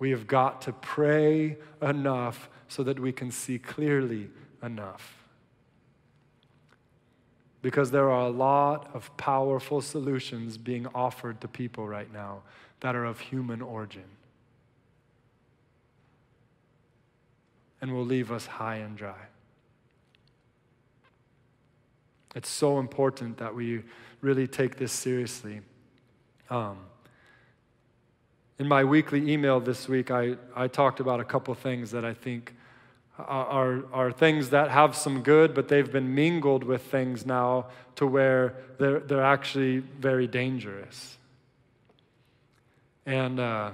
We 0.00 0.10
have 0.10 0.26
got 0.26 0.62
to 0.62 0.72
pray 0.72 1.58
enough 1.80 2.50
so 2.66 2.82
that 2.82 2.98
we 2.98 3.12
can 3.12 3.30
see 3.30 3.56
clearly 3.56 4.30
enough. 4.64 5.14
Because 7.62 7.92
there 7.92 8.10
are 8.10 8.26
a 8.26 8.30
lot 8.30 8.90
of 8.92 9.16
powerful 9.16 9.80
solutions 9.80 10.58
being 10.58 10.88
offered 10.92 11.40
to 11.42 11.46
people 11.46 11.86
right 11.86 12.12
now 12.12 12.42
that 12.80 12.96
are 12.96 13.04
of 13.04 13.20
human 13.20 13.62
origin 13.62 14.10
and 17.80 17.94
will 17.94 18.04
leave 18.04 18.32
us 18.32 18.44
high 18.44 18.76
and 18.76 18.96
dry. 18.96 19.28
It's 22.34 22.48
so 22.48 22.78
important 22.78 23.38
that 23.38 23.54
we 23.54 23.82
really 24.20 24.46
take 24.46 24.76
this 24.76 24.92
seriously. 24.92 25.60
Um, 26.48 26.78
in 28.58 28.68
my 28.68 28.84
weekly 28.84 29.32
email 29.32 29.58
this 29.58 29.88
week, 29.88 30.10
I, 30.10 30.36
I 30.54 30.68
talked 30.68 31.00
about 31.00 31.18
a 31.18 31.24
couple 31.24 31.54
things 31.54 31.90
that 31.92 32.04
I 32.04 32.14
think 32.14 32.54
are, 33.18 33.82
are 33.92 34.12
things 34.12 34.50
that 34.50 34.70
have 34.70 34.94
some 34.94 35.22
good, 35.22 35.54
but 35.54 35.68
they've 35.68 35.90
been 35.90 36.14
mingled 36.14 36.64
with 36.64 36.82
things 36.82 37.26
now 37.26 37.66
to 37.96 38.06
where 38.06 38.54
they're, 38.78 39.00
they're 39.00 39.24
actually 39.24 39.78
very 39.78 40.26
dangerous. 40.26 41.16
And, 43.06 43.40
uh, 43.40 43.70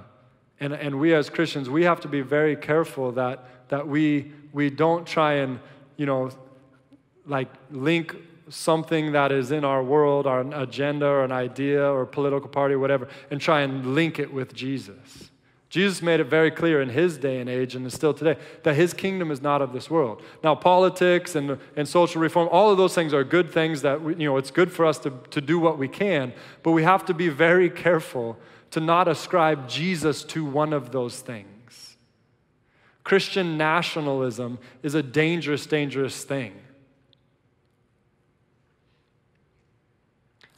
and, 0.60 0.72
and 0.72 0.98
we 0.98 1.14
as 1.14 1.28
Christians, 1.28 1.68
we 1.68 1.84
have 1.84 2.00
to 2.00 2.08
be 2.08 2.22
very 2.22 2.56
careful 2.56 3.12
that, 3.12 3.68
that 3.68 3.86
we, 3.86 4.32
we 4.52 4.70
don't 4.70 5.06
try 5.06 5.34
and, 5.34 5.60
you 5.96 6.06
know, 6.06 6.30
like 7.26 7.48
link 7.70 8.16
something 8.48 9.12
that 9.12 9.32
is 9.32 9.50
in 9.50 9.64
our 9.64 9.82
world, 9.82 10.26
our 10.26 10.40
agenda 10.54 11.06
or 11.06 11.24
an 11.24 11.32
idea 11.32 11.84
or 11.84 12.06
political 12.06 12.48
party 12.48 12.74
or 12.74 12.78
whatever, 12.78 13.08
and 13.30 13.40
try 13.40 13.62
and 13.62 13.94
link 13.94 14.18
it 14.18 14.32
with 14.32 14.54
Jesus. 14.54 15.30
Jesus 15.68 16.00
made 16.00 16.20
it 16.20 16.24
very 16.24 16.50
clear 16.50 16.80
in 16.80 16.88
his 16.88 17.18
day 17.18 17.40
and 17.40 17.50
age, 17.50 17.74
and 17.74 17.84
is 17.86 17.92
still 17.92 18.14
today, 18.14 18.38
that 18.62 18.74
his 18.74 18.94
kingdom 18.94 19.30
is 19.30 19.42
not 19.42 19.60
of 19.60 19.72
this 19.72 19.90
world. 19.90 20.22
Now, 20.42 20.54
politics 20.54 21.34
and, 21.34 21.58
and 21.74 21.88
social 21.88 22.22
reform, 22.22 22.48
all 22.52 22.70
of 22.70 22.78
those 22.78 22.94
things 22.94 23.12
are 23.12 23.24
good 23.24 23.50
things 23.50 23.82
that, 23.82 24.00
we, 24.00 24.14
you 24.14 24.28
know, 24.28 24.36
it's 24.36 24.52
good 24.52 24.70
for 24.70 24.86
us 24.86 24.98
to, 25.00 25.12
to 25.30 25.40
do 25.40 25.58
what 25.58 25.76
we 25.76 25.88
can, 25.88 26.32
but 26.62 26.70
we 26.70 26.84
have 26.84 27.04
to 27.06 27.14
be 27.14 27.28
very 27.28 27.68
careful 27.68 28.38
to 28.70 28.80
not 28.80 29.08
ascribe 29.08 29.68
Jesus 29.68 30.22
to 30.24 30.44
one 30.44 30.72
of 30.72 30.92
those 30.92 31.20
things. 31.20 31.96
Christian 33.02 33.56
nationalism 33.56 34.58
is 34.82 34.94
a 34.94 35.02
dangerous, 35.02 35.66
dangerous 35.66 36.24
thing. 36.24 36.54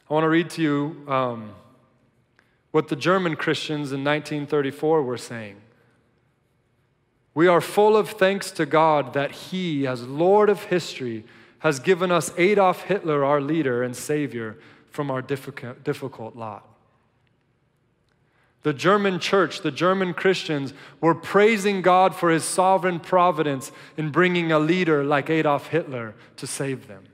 I 0.09 0.13
want 0.13 0.23
to 0.23 0.29
read 0.29 0.49
to 0.51 0.61
you 0.61 1.03
um, 1.07 1.51
what 2.71 2.87
the 2.87 2.95
German 2.95 3.35
Christians 3.35 3.91
in 3.91 4.03
1934 4.03 5.03
were 5.03 5.17
saying. 5.17 5.57
We 7.35 7.47
are 7.47 7.61
full 7.61 7.95
of 7.95 8.09
thanks 8.09 8.49
to 8.51 8.65
God 8.65 9.13
that 9.13 9.31
He, 9.31 9.85
as 9.85 10.03
Lord 10.07 10.49
of 10.49 10.63
history, 10.63 11.25
has 11.59 11.79
given 11.79 12.11
us 12.11 12.33
Adolf 12.37 12.83
Hitler, 12.83 13.23
our 13.23 13.39
leader 13.39 13.83
and 13.83 13.95
savior, 13.95 14.57
from 14.89 15.11
our 15.11 15.21
difficult, 15.21 15.83
difficult 15.83 16.35
lot. 16.35 16.67
The 18.63 18.73
German 18.73 19.19
church, 19.19 19.61
the 19.61 19.71
German 19.71 20.13
Christians, 20.15 20.73
were 20.99 21.15
praising 21.15 21.83
God 21.83 22.15
for 22.15 22.31
His 22.31 22.43
sovereign 22.43 22.99
providence 22.99 23.71
in 23.95 24.09
bringing 24.09 24.51
a 24.51 24.59
leader 24.59 25.03
like 25.03 25.29
Adolf 25.29 25.67
Hitler 25.67 26.15
to 26.37 26.47
save 26.47 26.87
them. 26.87 27.08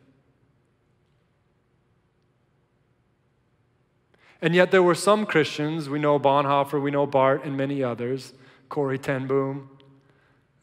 And 4.41 4.54
yet 4.54 4.71
there 4.71 4.84
were 4.84 4.95
some 4.95 5.26
Christians, 5.26 5.89
we 5.89 6.00
know 6.00 6.19
Bonhoeffer, 6.19 6.82
we 6.82 6.91
know 6.91 7.08
Barth, 7.08 7.45
and 7.45 7.56
many 7.56 7.84
others, 7.84 8.34
Corrie 8.69 9.00
ten 9.00 9.28
Boom, 9.28 9.69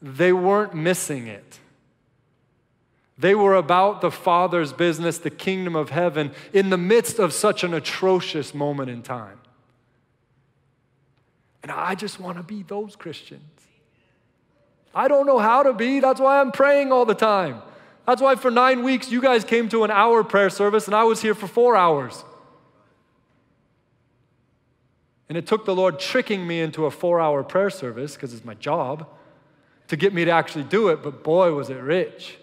they 0.01 0.33
weren't 0.33 0.73
missing 0.73 1.27
it. 1.27 1.59
They 3.17 3.35
were 3.35 3.55
about 3.55 4.01
the 4.01 4.11
Father's 4.11 4.73
business, 4.73 5.17
the 5.17 5.29
kingdom 5.29 5.75
of 5.75 5.89
heaven, 5.89 6.31
in 6.51 6.69
the 6.69 6.77
midst 6.77 7.19
of 7.19 7.31
such 7.33 7.63
an 7.63 7.73
atrocious 7.73 8.53
moment 8.53 8.89
in 8.89 9.01
time. 9.01 9.39
And 11.61 11.71
I 11.71 11.95
just 11.95 12.19
want 12.19 12.37
to 12.37 12.43
be 12.43 12.63
those 12.63 12.95
Christians. 12.95 13.41
I 14.93 15.07
don't 15.07 15.25
know 15.25 15.39
how 15.39 15.63
to 15.63 15.73
be. 15.73 15.99
That's 15.99 16.19
why 16.19 16.39
I'm 16.41 16.51
praying 16.51 16.91
all 16.91 17.05
the 17.05 17.15
time. 17.15 17.61
That's 18.05 18.21
why 18.21 18.35
for 18.35 18.51
nine 18.51 18.83
weeks 18.83 19.09
you 19.09 19.21
guys 19.21 19.43
came 19.43 19.69
to 19.69 19.83
an 19.83 19.91
hour 19.91 20.23
prayer 20.23 20.49
service 20.49 20.87
and 20.87 20.95
I 20.95 21.05
was 21.05 21.21
here 21.21 21.33
for 21.33 21.47
four 21.47 21.75
hours. 21.75 22.23
And 25.29 25.37
it 25.37 25.47
took 25.47 25.65
the 25.65 25.75
Lord 25.75 25.99
tricking 25.99 26.45
me 26.45 26.59
into 26.59 26.85
a 26.85 26.91
four 26.91 27.19
hour 27.19 27.43
prayer 27.43 27.69
service, 27.69 28.15
because 28.15 28.33
it's 28.33 28.45
my 28.45 28.55
job, 28.55 29.07
to 29.87 29.95
get 29.95 30.13
me 30.13 30.25
to 30.25 30.31
actually 30.31 30.63
do 30.65 30.89
it, 30.89 31.01
but 31.03 31.23
boy, 31.23 31.53
was 31.53 31.69
it 31.69 31.75
rich. 31.75 32.37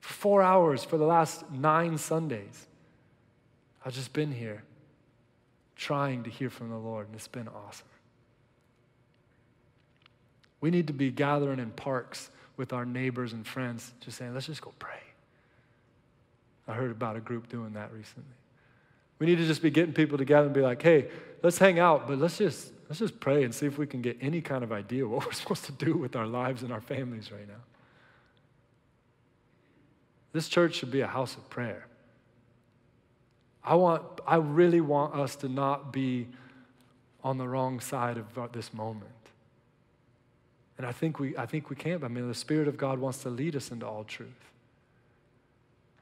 Four 0.00 0.42
hours 0.42 0.84
for 0.84 0.98
the 0.98 1.04
last 1.04 1.50
nine 1.50 1.96
Sundays, 1.96 2.66
I've 3.84 3.94
just 3.94 4.12
been 4.12 4.32
here 4.32 4.64
trying 5.76 6.24
to 6.24 6.30
hear 6.30 6.50
from 6.50 6.70
the 6.70 6.76
Lord, 6.76 7.06
and 7.06 7.14
it's 7.14 7.28
been 7.28 7.48
awesome. 7.48 7.86
We 10.60 10.70
need 10.70 10.88
to 10.88 10.92
be 10.92 11.10
gathering 11.10 11.58
in 11.58 11.70
parks 11.70 12.30
with 12.56 12.72
our 12.72 12.84
neighbors 12.84 13.32
and 13.32 13.46
friends, 13.46 13.92
just 14.00 14.18
saying, 14.18 14.34
let's 14.34 14.46
just 14.46 14.60
go 14.60 14.74
pray. 14.78 15.00
I 16.68 16.74
heard 16.74 16.90
about 16.90 17.16
a 17.16 17.20
group 17.20 17.48
doing 17.48 17.72
that 17.72 17.90
recently. 17.92 18.34
We 19.20 19.26
need 19.26 19.36
to 19.36 19.46
just 19.46 19.62
be 19.62 19.70
getting 19.70 19.92
people 19.92 20.18
together 20.18 20.46
and 20.46 20.54
be 20.54 20.62
like, 20.62 20.82
hey, 20.82 21.08
let's 21.42 21.58
hang 21.58 21.78
out, 21.78 22.08
but 22.08 22.18
let's 22.18 22.38
just 22.38 22.72
let's 22.88 22.98
just 22.98 23.20
pray 23.20 23.44
and 23.44 23.54
see 23.54 23.66
if 23.66 23.78
we 23.78 23.86
can 23.86 24.02
get 24.02 24.16
any 24.20 24.40
kind 24.40 24.64
of 24.64 24.72
idea 24.72 25.06
what 25.06 25.24
we're 25.26 25.32
supposed 25.32 25.66
to 25.66 25.72
do 25.72 25.94
with 25.94 26.16
our 26.16 26.26
lives 26.26 26.64
and 26.64 26.72
our 26.72 26.80
families 26.80 27.30
right 27.30 27.46
now. 27.46 27.62
This 30.32 30.48
church 30.48 30.74
should 30.76 30.90
be 30.90 31.02
a 31.02 31.06
house 31.06 31.36
of 31.36 31.48
prayer. 31.50 31.86
I 33.62 33.74
want 33.74 34.02
I 34.26 34.36
really 34.36 34.80
want 34.80 35.14
us 35.14 35.36
to 35.36 35.48
not 35.48 35.92
be 35.92 36.26
on 37.22 37.36
the 37.36 37.46
wrong 37.46 37.78
side 37.80 38.16
of 38.16 38.52
this 38.52 38.72
moment. 38.72 39.10
And 40.78 40.86
I 40.86 40.92
think 40.92 41.18
we 41.18 41.36
I 41.36 41.44
think 41.44 41.68
we 41.68 41.76
can't. 41.76 42.02
I 42.02 42.08
mean, 42.08 42.26
the 42.26 42.34
Spirit 42.34 42.68
of 42.68 42.78
God 42.78 42.98
wants 42.98 43.18
to 43.24 43.28
lead 43.28 43.54
us 43.54 43.70
into 43.70 43.86
all 43.86 44.04
truth. 44.04 44.49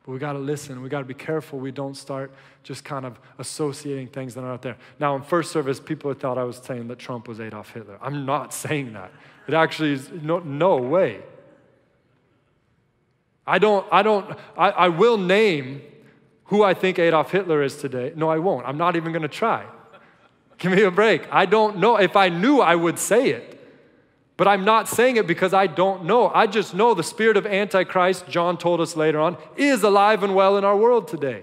But 0.08 0.14
we 0.14 0.20
got 0.20 0.32
to 0.32 0.38
listen. 0.38 0.80
We 0.80 0.88
got 0.88 1.00
to 1.00 1.04
be 1.04 1.12
careful 1.12 1.58
we 1.58 1.70
don't 1.70 1.94
start 1.94 2.32
just 2.62 2.82
kind 2.82 3.04
of 3.04 3.20
associating 3.36 4.08
things 4.08 4.34
that 4.34 4.40
are 4.40 4.48
not 4.48 4.62
there. 4.62 4.78
Now, 4.98 5.14
in 5.16 5.20
first 5.20 5.52
service, 5.52 5.78
people 5.78 6.14
thought 6.14 6.38
I 6.38 6.44
was 6.44 6.56
saying 6.56 6.88
that 6.88 6.98
Trump 6.98 7.28
was 7.28 7.40
Adolf 7.40 7.74
Hitler. 7.74 7.98
I'm 8.00 8.24
not 8.24 8.54
saying 8.64 8.94
that. 8.94 9.12
It 9.46 9.52
actually 9.52 9.92
is 9.92 10.10
no, 10.10 10.38
no 10.38 10.78
way. 10.78 11.20
I 13.46 13.58
don't, 13.58 13.86
I 13.92 14.02
don't, 14.02 14.34
I, 14.56 14.70
I 14.70 14.88
will 14.88 15.18
name 15.18 15.82
who 16.44 16.62
I 16.62 16.72
think 16.72 16.98
Adolf 16.98 17.30
Hitler 17.30 17.62
is 17.62 17.76
today. 17.76 18.14
No, 18.16 18.30
I 18.30 18.38
won't. 18.38 18.66
I'm 18.66 18.78
not 18.78 18.96
even 18.96 19.12
going 19.12 19.20
to 19.20 19.28
try. 19.28 19.66
Give 20.56 20.72
me 20.72 20.84
a 20.84 20.90
break. 20.90 21.30
I 21.30 21.44
don't 21.44 21.80
know. 21.80 21.96
If 21.96 22.16
I 22.16 22.30
knew, 22.30 22.60
I 22.60 22.76
would 22.76 22.98
say 22.98 23.28
it. 23.28 23.57
But 24.38 24.46
I'm 24.46 24.64
not 24.64 24.88
saying 24.88 25.16
it 25.16 25.26
because 25.26 25.52
I 25.52 25.66
don't 25.66 26.04
know. 26.04 26.28
I 26.28 26.46
just 26.46 26.72
know 26.72 26.94
the 26.94 27.02
spirit 27.02 27.36
of 27.36 27.44
Antichrist, 27.44 28.28
John 28.28 28.56
told 28.56 28.80
us 28.80 28.94
later 28.94 29.18
on, 29.18 29.36
is 29.56 29.82
alive 29.82 30.22
and 30.22 30.32
well 30.32 30.56
in 30.56 30.64
our 30.64 30.76
world 30.76 31.08
today. 31.08 31.42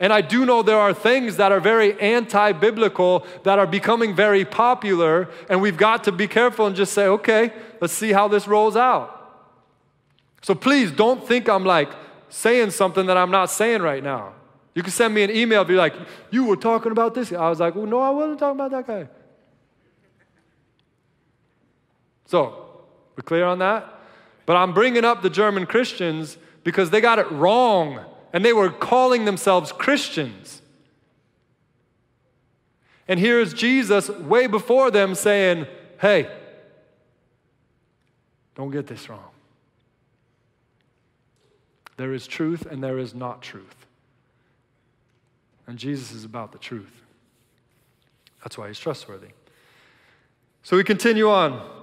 And 0.00 0.12
I 0.12 0.20
do 0.20 0.44
know 0.44 0.62
there 0.62 0.80
are 0.80 0.92
things 0.92 1.36
that 1.36 1.52
are 1.52 1.60
very 1.60 1.98
anti 2.00 2.50
biblical 2.50 3.24
that 3.44 3.60
are 3.60 3.68
becoming 3.68 4.16
very 4.16 4.44
popular, 4.44 5.28
and 5.48 5.62
we've 5.62 5.76
got 5.76 6.04
to 6.04 6.12
be 6.12 6.26
careful 6.26 6.66
and 6.66 6.74
just 6.74 6.92
say, 6.92 7.06
okay, 7.06 7.52
let's 7.80 7.94
see 7.94 8.12
how 8.12 8.26
this 8.26 8.48
rolls 8.48 8.76
out. 8.76 9.14
So 10.42 10.56
please 10.56 10.90
don't 10.90 11.26
think 11.26 11.48
I'm 11.48 11.64
like 11.64 11.90
saying 12.28 12.72
something 12.72 13.06
that 13.06 13.16
I'm 13.16 13.30
not 13.30 13.48
saying 13.48 13.80
right 13.80 14.02
now. 14.02 14.32
You 14.74 14.82
can 14.82 14.92
send 14.92 15.14
me 15.14 15.22
an 15.22 15.30
email 15.30 15.64
you're 15.68 15.78
like, 15.78 15.94
you 16.32 16.46
were 16.46 16.56
talking 16.56 16.90
about 16.90 17.14
this. 17.14 17.32
I 17.32 17.48
was 17.48 17.60
like, 17.60 17.76
well, 17.76 17.86
no, 17.86 18.00
I 18.00 18.10
wasn't 18.10 18.40
talking 18.40 18.60
about 18.60 18.72
that 18.72 18.86
guy. 18.88 19.08
So, 22.28 22.84
we're 23.16 23.22
clear 23.22 23.44
on 23.44 23.58
that? 23.58 23.92
But 24.46 24.56
I'm 24.56 24.72
bringing 24.72 25.04
up 25.04 25.22
the 25.22 25.30
German 25.30 25.66
Christians 25.66 26.38
because 26.62 26.90
they 26.90 27.00
got 27.00 27.18
it 27.18 27.30
wrong 27.32 28.04
and 28.32 28.44
they 28.44 28.52
were 28.52 28.70
calling 28.70 29.24
themselves 29.24 29.72
Christians. 29.72 30.62
And 33.08 33.18
here's 33.18 33.54
Jesus 33.54 34.10
way 34.10 34.46
before 34.46 34.90
them 34.90 35.14
saying, 35.14 35.66
hey, 36.00 36.30
don't 38.54 38.70
get 38.70 38.86
this 38.86 39.08
wrong. 39.08 39.30
There 41.96 42.12
is 42.12 42.26
truth 42.26 42.66
and 42.66 42.84
there 42.84 42.98
is 42.98 43.14
not 43.14 43.42
truth. 43.42 43.86
And 45.66 45.78
Jesus 45.78 46.12
is 46.12 46.24
about 46.24 46.52
the 46.52 46.58
truth. 46.58 47.02
That's 48.42 48.56
why 48.56 48.68
he's 48.68 48.78
trustworthy. 48.78 49.28
So 50.62 50.76
we 50.76 50.84
continue 50.84 51.30
on. 51.30 51.77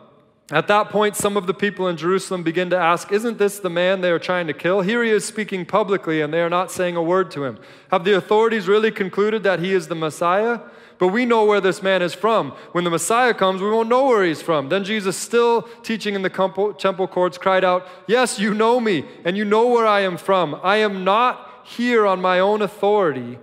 At 0.52 0.68
that 0.68 0.90
point, 0.90 1.16
some 1.16 1.38
of 1.38 1.48
the 1.48 1.56
people 1.56 1.88
in 1.88 1.98
Jerusalem 1.98 2.44
begin 2.44 2.70
to 2.70 2.78
ask, 2.78 3.12
Isn't 3.12 3.40
this 3.40 3.58
the 3.58 3.70
man 3.70 4.02
they 4.02 4.12
are 4.12 4.20
trying 4.20 4.46
to 4.46 4.54
kill? 4.54 4.82
Here 4.82 5.04
he 5.04 5.10
is 5.10 5.26
speaking 5.26 5.66
publicly, 5.66 6.22
and 6.22 6.32
they 6.32 6.42
are 6.42 6.52
not 6.52 6.72
saying 6.72 6.96
a 6.96 7.02
word 7.02 7.32
to 7.32 7.46
him. 7.46 7.58
Have 7.90 8.04
the 8.04 8.16
authorities 8.16 8.68
really 8.68 8.92
concluded 8.92 9.42
that 9.42 9.60
he 9.60 9.74
is 9.74 9.88
the 9.88 9.96
Messiah? 9.96 10.60
But 11.00 11.08
we 11.08 11.26
know 11.26 11.46
where 11.46 11.60
this 11.60 11.82
man 11.82 12.04
is 12.04 12.14
from. 12.14 12.52
When 12.74 12.84
the 12.84 12.92
Messiah 12.92 13.34
comes, 13.34 13.60
we 13.60 13.72
won't 13.72 13.90
know 13.90 14.06
where 14.06 14.24
he's 14.24 14.42
from. 14.42 14.70
Then 14.70 14.84
Jesus, 14.84 15.18
still 15.18 15.64
teaching 15.82 16.14
in 16.14 16.22
the 16.22 16.30
temple 16.78 17.08
courts, 17.08 17.40
cried 17.40 17.64
out, 17.64 17.88
Yes, 18.08 18.38
you 18.38 18.54
know 18.54 18.80
me, 18.80 19.04
and 19.26 19.36
you 19.36 19.46
know 19.46 19.68
where 19.68 19.88
I 19.88 20.02
am 20.02 20.16
from. 20.16 20.60
I 20.62 20.78
am 20.78 21.04
not 21.04 21.64
here 21.64 22.06
on 22.06 22.22
my 22.22 22.40
own 22.40 22.62
authority, 22.62 23.40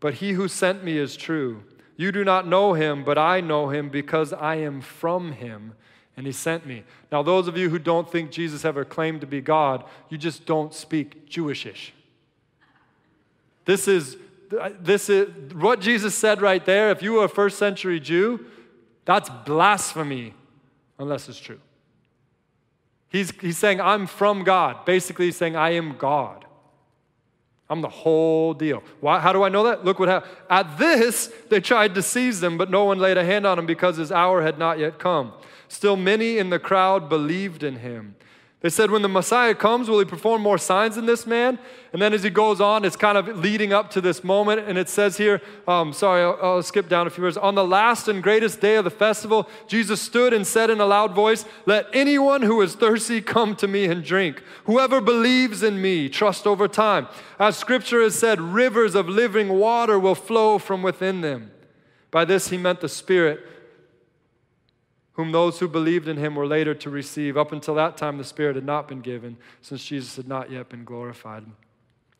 but 0.00 0.14
he 0.14 0.32
who 0.32 0.48
sent 0.48 0.82
me 0.82 0.96
is 0.96 1.14
true. 1.14 1.62
You 1.96 2.10
do 2.10 2.24
not 2.24 2.48
know 2.48 2.72
him, 2.72 3.04
but 3.04 3.18
I 3.18 3.42
know 3.42 3.68
him 3.68 3.90
because 3.90 4.32
I 4.32 4.56
am 4.56 4.80
from 4.80 5.32
him 5.32 5.74
and 6.16 6.26
he 6.26 6.32
sent 6.32 6.66
me. 6.66 6.84
Now, 7.10 7.22
those 7.22 7.48
of 7.48 7.56
you 7.56 7.70
who 7.70 7.78
don't 7.78 8.10
think 8.10 8.30
Jesus 8.30 8.64
ever 8.64 8.84
claimed 8.84 9.20
to 9.22 9.26
be 9.26 9.40
God, 9.40 9.84
you 10.08 10.18
just 10.18 10.44
don't 10.46 10.74
speak 10.74 11.28
Jewishish. 11.28 11.90
This 13.64 13.88
is, 13.88 14.16
this 14.80 15.08
is 15.08 15.28
what 15.54 15.80
Jesus 15.80 16.14
said 16.14 16.42
right 16.42 16.64
there. 16.64 16.90
If 16.90 17.02
you 17.02 17.14
were 17.14 17.24
a 17.24 17.28
first 17.28 17.58
century 17.58 18.00
Jew, 18.00 18.46
that's 19.04 19.30
blasphemy 19.46 20.34
unless 20.98 21.28
it's 21.28 21.40
true. 21.40 21.60
He's, 23.08 23.30
he's 23.40 23.58
saying, 23.58 23.80
I'm 23.80 24.06
from 24.06 24.42
God. 24.42 24.84
Basically, 24.84 25.26
he's 25.26 25.36
saying, 25.36 25.54
I 25.54 25.70
am 25.70 25.96
God. 25.98 26.46
I'm 27.72 27.80
the 27.80 27.88
whole 27.88 28.52
deal. 28.52 28.82
Why, 29.00 29.18
how 29.18 29.32
do 29.32 29.42
I 29.42 29.48
know 29.48 29.64
that? 29.64 29.82
Look 29.82 29.98
what 29.98 30.10
happened. 30.10 30.30
At 30.50 30.76
this, 30.76 31.32
they 31.48 31.58
tried 31.58 31.94
to 31.94 32.02
seize 32.02 32.42
him, 32.42 32.58
but 32.58 32.68
no 32.68 32.84
one 32.84 32.98
laid 32.98 33.16
a 33.16 33.24
hand 33.24 33.46
on 33.46 33.58
him 33.58 33.64
because 33.64 33.96
his 33.96 34.12
hour 34.12 34.42
had 34.42 34.58
not 34.58 34.78
yet 34.78 34.98
come. 34.98 35.32
Still, 35.68 35.96
many 35.96 36.36
in 36.36 36.50
the 36.50 36.58
crowd 36.58 37.08
believed 37.08 37.62
in 37.62 37.76
him. 37.76 38.14
They 38.62 38.70
said, 38.70 38.92
When 38.92 39.02
the 39.02 39.08
Messiah 39.08 39.56
comes, 39.56 39.90
will 39.90 39.98
he 39.98 40.04
perform 40.04 40.40
more 40.40 40.56
signs 40.56 40.94
than 40.94 41.04
this 41.04 41.26
man? 41.26 41.58
And 41.92 42.00
then 42.00 42.14
as 42.14 42.22
he 42.22 42.30
goes 42.30 42.60
on, 42.60 42.84
it's 42.84 42.96
kind 42.96 43.18
of 43.18 43.26
leading 43.38 43.72
up 43.72 43.90
to 43.90 44.00
this 44.00 44.22
moment. 44.22 44.66
And 44.68 44.78
it 44.78 44.88
says 44.88 45.16
here, 45.16 45.42
um, 45.66 45.92
sorry, 45.92 46.22
I'll, 46.22 46.38
I'll 46.40 46.62
skip 46.62 46.88
down 46.88 47.08
a 47.08 47.10
few 47.10 47.24
words. 47.24 47.36
On 47.36 47.56
the 47.56 47.66
last 47.66 48.06
and 48.06 48.22
greatest 48.22 48.60
day 48.60 48.76
of 48.76 48.84
the 48.84 48.90
festival, 48.90 49.48
Jesus 49.66 50.00
stood 50.00 50.32
and 50.32 50.46
said 50.46 50.70
in 50.70 50.80
a 50.80 50.86
loud 50.86 51.12
voice, 51.12 51.44
Let 51.66 51.88
anyone 51.92 52.42
who 52.42 52.62
is 52.62 52.76
thirsty 52.76 53.20
come 53.20 53.56
to 53.56 53.66
me 53.66 53.86
and 53.86 54.04
drink. 54.04 54.42
Whoever 54.64 55.00
believes 55.00 55.64
in 55.64 55.82
me, 55.82 56.08
trust 56.08 56.46
over 56.46 56.68
time. 56.68 57.08
As 57.40 57.56
scripture 57.56 58.00
has 58.00 58.14
said, 58.14 58.40
rivers 58.40 58.94
of 58.94 59.08
living 59.08 59.58
water 59.58 59.98
will 59.98 60.14
flow 60.14 60.58
from 60.58 60.82
within 60.82 61.20
them. 61.20 61.50
By 62.12 62.24
this 62.24 62.48
he 62.48 62.58
meant 62.58 62.80
the 62.80 62.88
Spirit 62.88 63.44
whom 65.14 65.32
those 65.32 65.58
who 65.58 65.68
believed 65.68 66.08
in 66.08 66.16
him 66.16 66.34
were 66.34 66.46
later 66.46 66.74
to 66.74 66.90
receive. 66.90 67.36
Up 67.36 67.52
until 67.52 67.74
that 67.74 67.96
time, 67.96 68.18
the 68.18 68.24
Spirit 68.24 68.56
had 68.56 68.64
not 68.64 68.88
been 68.88 69.00
given, 69.00 69.36
since 69.60 69.84
Jesus 69.84 70.16
had 70.16 70.26
not 70.26 70.50
yet 70.50 70.68
been 70.68 70.84
glorified. 70.84 71.44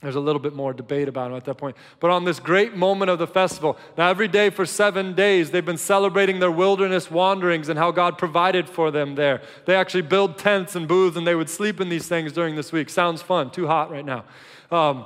There's 0.02 0.16
a 0.16 0.20
little 0.20 0.40
bit 0.40 0.52
more 0.52 0.72
debate 0.72 1.06
about 1.06 1.30
him 1.30 1.36
at 1.36 1.44
that 1.44 1.58
point. 1.58 1.76
But 2.00 2.10
on 2.10 2.24
this 2.24 2.40
great 2.40 2.76
moment 2.76 3.08
of 3.08 3.20
the 3.20 3.26
festival, 3.26 3.78
now 3.96 4.10
every 4.10 4.26
day 4.26 4.50
for 4.50 4.66
seven 4.66 5.14
days, 5.14 5.52
they've 5.52 5.64
been 5.64 5.78
celebrating 5.78 6.40
their 6.40 6.50
wilderness 6.50 7.08
wanderings 7.08 7.68
and 7.68 7.78
how 7.78 7.92
God 7.92 8.18
provided 8.18 8.68
for 8.68 8.90
them 8.90 9.14
there. 9.14 9.42
They 9.64 9.76
actually 9.76 10.02
build 10.02 10.38
tents 10.38 10.74
and 10.74 10.88
booths 10.88 11.16
and 11.16 11.24
they 11.24 11.36
would 11.36 11.48
sleep 11.48 11.80
in 11.80 11.88
these 11.88 12.08
things 12.08 12.32
during 12.32 12.56
this 12.56 12.72
week. 12.72 12.90
Sounds 12.90 13.22
fun, 13.22 13.52
too 13.52 13.68
hot 13.68 13.92
right 13.92 14.04
now. 14.04 14.24
Um, 14.72 15.04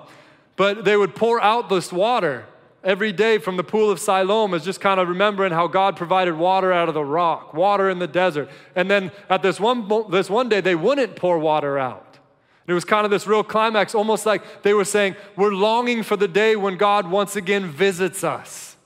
but 0.57 0.87
they 0.87 0.97
would 0.97 1.15
pour 1.15 1.43
out 1.43 1.69
this 1.69 1.93
water 1.93 2.47
every 2.85 3.13
day 3.13 3.39
from 3.39 3.57
the 3.57 3.65
pool 3.65 3.91
of 3.91 3.99
Siloam 3.99 4.55
is 4.55 4.65
just 4.65 4.81
kind 4.81 5.01
of 5.01 5.09
remembering 5.09 5.53
how 5.53 5.67
God 5.67 5.97
provided 5.97 6.37
water 6.37 6.73
out 6.73 6.89
of 6.89 6.95
the 6.95 7.05
rock, 7.05 7.53
water 7.55 7.91
in 7.91 7.99
the 7.99 8.07
desert. 8.07 8.49
And 8.75 8.91
then 8.91 9.11
at 9.29 9.43
this 9.43 9.59
one, 9.59 9.89
this 10.11 10.31
one 10.31 10.49
day, 10.49 10.61
they 10.61 10.75
wouldn't 10.75 11.17
pour 11.17 11.39
water 11.39 11.79
out. 11.79 12.19
And 12.67 12.73
it 12.73 12.75
was 12.75 12.85
kind 12.85 13.05
of 13.05 13.11
this 13.11 13.27
real 13.27 13.45
climax, 13.45 13.95
almost 13.95 14.27
like 14.27 14.63
they 14.63 14.75
were 14.75 14.85
saying, 14.85 15.15
We're 15.37 15.53
longing 15.53 16.03
for 16.03 16.17
the 16.17 16.29
day 16.29 16.57
when 16.57 16.77
God 16.77 17.09
once 17.09 17.37
again 17.37 17.67
visits 17.67 18.25
us. 18.25 18.77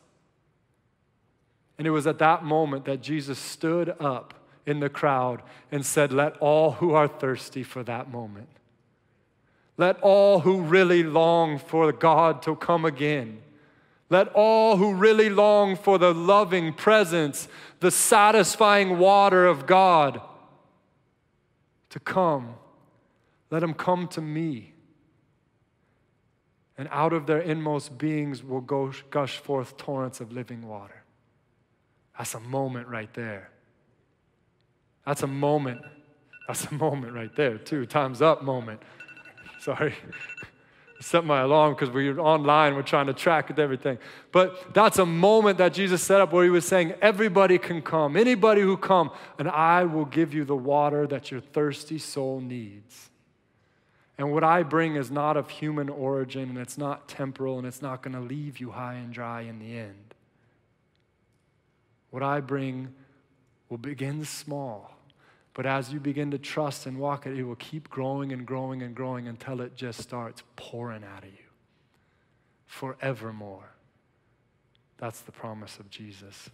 And 1.79 1.87
it 1.87 1.90
was 1.90 2.07
at 2.07 2.18
that 2.18 2.44
moment 2.44 2.85
that 2.85 3.00
Jesus 3.00 3.38
stood 3.38 3.94
up 3.98 4.35
in 4.66 4.81
the 4.81 4.90
crowd 4.90 5.42
and 5.72 5.85
said, 5.85 6.12
Let 6.12 6.37
all 6.37 6.72
who 6.72 6.92
are 6.92 7.09
thirsty 7.09 7.62
for 7.62 7.83
that 7.85 8.11
moment, 8.11 8.48
let 9.79 9.98
all 10.00 10.40
who 10.40 10.61
really 10.61 11.03
long 11.03 11.59
for 11.59 11.90
God 11.90 12.42
to 12.42 12.55
come 12.57 12.85
again, 12.85 13.40
let 14.11 14.29
all 14.35 14.77
who 14.77 14.92
really 14.92 15.31
long 15.31 15.77
for 15.77 15.96
the 15.96 16.12
loving 16.12 16.75
presence, 16.75 17.49
the 17.79 17.92
satisfying 17.92 18.99
water 18.99 19.46
of 19.46 19.66
God, 19.66 20.20
to 21.90 22.01
come, 22.01 22.55
let 23.51 23.61
them 23.61 23.73
come 23.73 24.09
to 24.09 24.20
me. 24.20 24.75
And 26.77 26.88
out 26.90 27.12
of 27.12 27.27
their 27.27 27.40
inmost 27.40 27.99
beings 27.99 28.42
will 28.42 28.61
gush 28.62 29.38
forth 29.38 29.77
torrents 29.77 30.20
of 30.20 30.33
living 30.33 30.66
water. 30.66 31.03
That's 32.18 32.35
a 32.35 32.40
moment 32.40 32.88
right 32.88 33.12
there. 33.14 33.51
That's 35.07 35.23
a 35.23 35.27
moment. 35.27 35.83
That's 36.46 36.64
a 36.66 36.75
moment 36.75 37.14
right 37.14 37.35
there, 37.37 37.59
too. 37.59 37.87
Time's 37.87 38.23
up 38.23 38.42
moment. 38.42 38.81
Sorry 39.61 39.94
set 41.01 41.25
my 41.25 41.41
alarm 41.41 41.75
because 41.75 41.91
we're 41.91 42.19
online, 42.19 42.75
we're 42.75 42.83
trying 42.83 43.07
to 43.07 43.15
track 43.15 43.51
everything. 43.59 43.99
But 44.33 44.75
that's 44.75 44.99
a 44.99 45.07
moment 45.07 45.59
that 45.59 45.73
Jesus 45.73 46.03
set 46.03 46.21
up 46.21 46.33
where 46.33 46.45
he 46.45 46.51
was 46.51 46.67
saying, 46.67 46.95
Everybody 47.01 47.59
can 47.59 47.83
come, 47.83 48.17
anybody 48.17 48.61
who 48.61 48.77
come, 48.77 49.11
and 49.39 49.49
I 49.49 49.85
will 49.85 50.05
give 50.05 50.35
you 50.35 50.45
the 50.45 50.57
water 50.57 51.07
that 51.07 51.31
your 51.31 51.41
thirsty 51.41 51.99
soul 51.99 52.41
needs. 52.41 53.11
And 54.19 54.33
what 54.33 54.45
I 54.45 54.63
bring 54.63 54.97
is 54.97 55.11
not 55.11 55.39
of 55.39 55.49
human 55.49 55.89
origin, 55.89 56.51
and 56.51 56.59
it's 56.59 56.77
not 56.77 57.09
temporal, 57.09 57.57
and 57.57 57.67
it's 57.67 57.81
not 57.81 58.03
going 58.03 58.15
to 58.15 58.21
leave 58.21 58.59
you 58.59 58.71
high 58.71 58.95
and 58.95 59.13
dry 59.13 59.41
in 59.41 59.59
the 59.59 59.79
end. 59.79 60.15
What 62.11 62.23
I 62.23 62.41
bring 62.41 62.95
will 63.71 63.79
begin 63.79 64.25
small 64.27 65.00
but 65.61 65.66
as 65.66 65.92
you 65.92 66.01
begin 66.01 66.31
to 66.31 66.38
trust 66.38 66.87
and 66.87 66.99
walk 66.99 67.27
it, 67.27 67.37
it 67.37 67.42
will 67.42 67.55
keep 67.57 67.90
growing 67.90 68.33
and 68.33 68.46
growing 68.46 68.81
and 68.81 68.94
growing 68.94 69.29
until 69.29 69.61
it 69.61 69.77
just 69.77 70.01
starts 70.01 70.42
pouring 70.57 71.05
out 71.05 71.23
of 71.23 71.29
you 71.29 71.44
forevermore. 72.64 73.68
That's 74.96 75.20
the 75.20 75.33
promise 75.33 75.79
of 75.79 75.90
Jesus. 75.90 76.49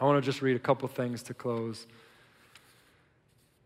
I 0.00 0.04
want 0.04 0.22
to 0.22 0.24
just 0.24 0.42
read 0.42 0.54
a 0.54 0.60
couple 0.60 0.86
things 0.86 1.24
to 1.24 1.34
close. 1.34 1.88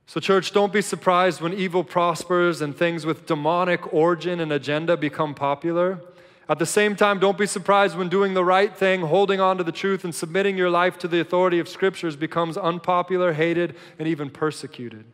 So, 0.06 0.18
church, 0.18 0.52
don't 0.52 0.72
be 0.72 0.80
surprised 0.80 1.42
when 1.42 1.52
evil 1.52 1.84
prospers 1.84 2.62
and 2.62 2.74
things 2.74 3.04
with 3.04 3.26
demonic 3.26 3.92
origin 3.92 4.40
and 4.40 4.50
agenda 4.50 4.96
become 4.96 5.34
popular. 5.34 6.00
At 6.48 6.58
the 6.58 6.66
same 6.66 6.96
time, 6.96 7.18
don't 7.18 7.36
be 7.36 7.46
surprised 7.46 7.96
when 7.96 8.08
doing 8.08 8.32
the 8.32 8.44
right 8.44 8.74
thing, 8.74 9.02
holding 9.02 9.38
on 9.38 9.58
to 9.58 9.64
the 9.64 9.72
truth, 9.72 10.02
and 10.02 10.14
submitting 10.14 10.56
your 10.56 10.70
life 10.70 10.96
to 10.98 11.08
the 11.08 11.20
authority 11.20 11.58
of 11.58 11.68
scriptures 11.68 12.16
becomes 12.16 12.56
unpopular, 12.56 13.34
hated, 13.34 13.76
and 13.98 14.08
even 14.08 14.30
persecuted. 14.30 15.04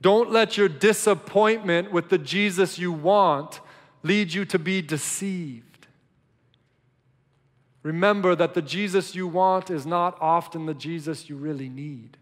Don't 0.00 0.30
let 0.30 0.56
your 0.56 0.68
disappointment 0.68 1.92
with 1.92 2.08
the 2.08 2.18
Jesus 2.18 2.78
you 2.78 2.90
want 2.92 3.60
lead 4.02 4.32
you 4.32 4.44
to 4.46 4.58
be 4.58 4.82
deceived. 4.82 5.86
Remember 7.82 8.34
that 8.34 8.54
the 8.54 8.62
Jesus 8.62 9.14
you 9.14 9.28
want 9.28 9.70
is 9.70 9.86
not 9.86 10.18
often 10.20 10.66
the 10.66 10.74
Jesus 10.74 11.28
you 11.28 11.36
really 11.36 11.68
need. 11.68 12.16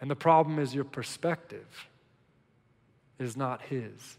And 0.00 0.08
the 0.08 0.16
problem 0.16 0.60
is 0.60 0.72
your 0.72 0.84
perspective 0.84 1.88
is 3.18 3.36
not 3.36 3.62
His. 3.62 4.18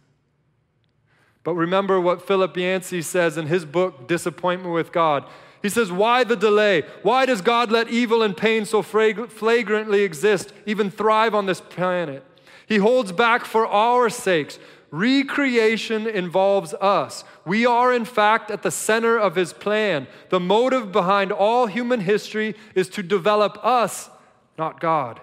But 1.47 1.55
remember 1.55 2.01
what 2.01 2.27
Philip 2.27 2.57
Yancey 2.57 3.01
says 3.01 3.37
in 3.37 3.47
his 3.47 3.63
book, 3.63 4.05
Disappointment 4.05 4.73
with 4.73 4.91
God. 4.91 5.23
He 5.61 5.69
says, 5.69 5.93
Why 5.93 6.25
the 6.25 6.35
delay? 6.35 6.83
Why 7.03 7.25
does 7.25 7.39
God 7.39 7.71
let 7.71 7.87
evil 7.87 8.21
and 8.21 8.35
pain 8.35 8.65
so 8.65 8.81
flagrantly 8.81 10.01
exist, 10.01 10.51
even 10.65 10.91
thrive 10.91 11.33
on 11.33 11.45
this 11.45 11.61
planet? 11.61 12.25
He 12.65 12.79
holds 12.79 13.13
back 13.13 13.45
for 13.45 13.65
our 13.65 14.09
sakes. 14.09 14.59
Recreation 14.91 16.05
involves 16.05 16.73
us. 16.73 17.23
We 17.45 17.65
are, 17.65 17.93
in 17.93 18.03
fact, 18.03 18.51
at 18.51 18.61
the 18.61 18.69
center 18.69 19.17
of 19.17 19.35
His 19.35 19.53
plan. 19.53 20.07
The 20.27 20.41
motive 20.41 20.91
behind 20.91 21.31
all 21.31 21.67
human 21.67 22.01
history 22.01 22.55
is 22.75 22.89
to 22.89 23.01
develop 23.01 23.57
us, 23.63 24.09
not 24.57 24.81
God. 24.81 25.21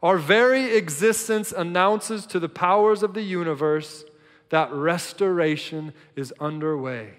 Our 0.00 0.16
very 0.16 0.76
existence 0.76 1.50
announces 1.50 2.24
to 2.26 2.38
the 2.38 2.48
powers 2.48 3.02
of 3.02 3.14
the 3.14 3.22
universe 3.22 4.04
that 4.52 4.70
restoration 4.70 5.94
is 6.14 6.32
underway. 6.38 7.14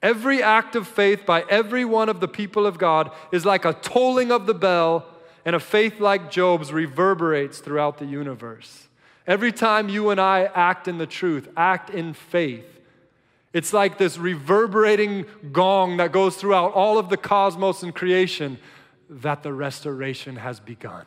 Every 0.00 0.40
act 0.40 0.76
of 0.76 0.86
faith 0.86 1.26
by 1.26 1.44
every 1.50 1.84
one 1.84 2.08
of 2.08 2.20
the 2.20 2.28
people 2.28 2.66
of 2.66 2.78
God 2.78 3.10
is 3.32 3.44
like 3.44 3.64
a 3.64 3.72
tolling 3.72 4.30
of 4.30 4.46
the 4.46 4.54
bell, 4.54 5.04
and 5.44 5.56
a 5.56 5.60
faith 5.60 5.98
like 5.98 6.30
Job's 6.30 6.72
reverberates 6.72 7.58
throughout 7.58 7.98
the 7.98 8.06
universe. 8.06 8.86
Every 9.26 9.50
time 9.50 9.88
you 9.88 10.10
and 10.10 10.20
I 10.20 10.44
act 10.54 10.86
in 10.86 10.98
the 10.98 11.06
truth, 11.06 11.48
act 11.56 11.90
in 11.90 12.14
faith, 12.14 12.80
it's 13.52 13.72
like 13.72 13.98
this 13.98 14.16
reverberating 14.16 15.26
gong 15.50 15.96
that 15.96 16.12
goes 16.12 16.36
throughout 16.36 16.74
all 16.74 16.96
of 16.96 17.08
the 17.08 17.16
cosmos 17.16 17.82
and 17.82 17.92
creation 17.92 18.56
that 19.10 19.42
the 19.42 19.52
restoration 19.52 20.36
has 20.36 20.60
begun. 20.60 21.06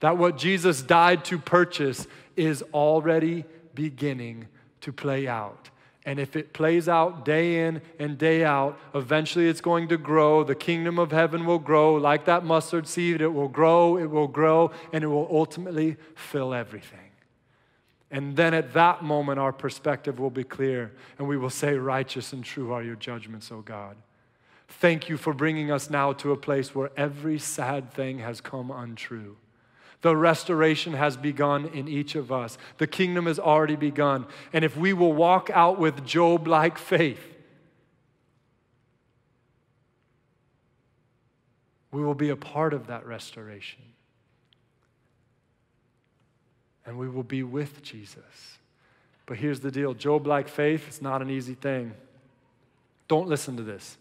That 0.00 0.18
what 0.18 0.36
Jesus 0.36 0.82
died 0.82 1.24
to 1.26 1.38
purchase 1.38 2.08
is 2.36 2.62
already 2.74 3.44
beginning 3.78 4.48
to 4.80 4.92
play 4.92 5.28
out. 5.28 5.70
And 6.04 6.18
if 6.18 6.34
it 6.34 6.52
plays 6.52 6.88
out 6.88 7.24
day 7.24 7.66
in 7.66 7.80
and 8.00 8.18
day 8.18 8.44
out, 8.44 8.76
eventually 8.92 9.48
it's 9.48 9.60
going 9.60 9.86
to 9.88 9.96
grow. 9.96 10.42
The 10.42 10.56
kingdom 10.56 10.98
of 10.98 11.12
heaven 11.12 11.46
will 11.46 11.60
grow 11.60 11.94
like 11.94 12.24
that 12.24 12.44
mustard 12.44 12.88
seed. 12.88 13.20
It 13.20 13.28
will 13.28 13.46
grow, 13.46 13.96
it 13.96 14.06
will 14.06 14.26
grow, 14.26 14.72
and 14.92 15.04
it 15.04 15.06
will 15.06 15.28
ultimately 15.30 15.96
fill 16.16 16.52
everything. 16.54 17.10
And 18.10 18.36
then 18.36 18.52
at 18.52 18.72
that 18.72 19.04
moment, 19.04 19.38
our 19.38 19.52
perspective 19.52 20.18
will 20.18 20.30
be 20.30 20.44
clear, 20.44 20.92
and 21.18 21.28
we 21.28 21.36
will 21.36 21.50
say, 21.50 21.74
Righteous 21.74 22.32
and 22.32 22.42
true 22.42 22.72
are 22.72 22.82
your 22.82 22.96
judgments, 22.96 23.52
O 23.52 23.60
God. 23.60 23.96
Thank 24.66 25.08
you 25.08 25.16
for 25.16 25.32
bringing 25.32 25.70
us 25.70 25.88
now 25.88 26.12
to 26.14 26.32
a 26.32 26.36
place 26.36 26.74
where 26.74 26.90
every 26.96 27.38
sad 27.38 27.92
thing 27.92 28.18
has 28.18 28.40
come 28.40 28.72
untrue. 28.72 29.36
The 30.00 30.16
restoration 30.16 30.92
has 30.92 31.16
begun 31.16 31.66
in 31.66 31.88
each 31.88 32.14
of 32.14 32.30
us. 32.30 32.56
The 32.78 32.86
kingdom 32.86 33.26
has 33.26 33.38
already 33.38 33.76
begun. 33.76 34.26
And 34.52 34.64
if 34.64 34.76
we 34.76 34.92
will 34.92 35.12
walk 35.12 35.50
out 35.52 35.78
with 35.78 36.06
Job 36.06 36.46
like 36.46 36.78
faith, 36.78 37.34
we 41.90 42.02
will 42.02 42.14
be 42.14 42.28
a 42.28 42.36
part 42.36 42.74
of 42.74 42.86
that 42.86 43.04
restoration. 43.06 43.82
And 46.86 46.96
we 46.96 47.08
will 47.08 47.24
be 47.24 47.42
with 47.42 47.82
Jesus. 47.82 48.58
But 49.26 49.36
here's 49.36 49.60
the 49.60 49.70
deal 49.70 49.94
Job 49.94 50.26
like 50.26 50.48
faith 50.48 50.88
is 50.88 51.02
not 51.02 51.22
an 51.22 51.28
easy 51.28 51.54
thing. 51.54 51.92
Don't 53.08 53.28
listen 53.28 53.56
to 53.56 53.62
this. 53.62 53.98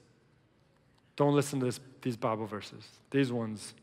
Don't 1.15 1.33
listen 1.33 1.59
to 1.59 1.65
this, 1.65 1.79
these 2.03 2.15
Bible 2.15 2.45
verses. 2.45 2.87
These 3.09 3.31
ones, 3.31 3.73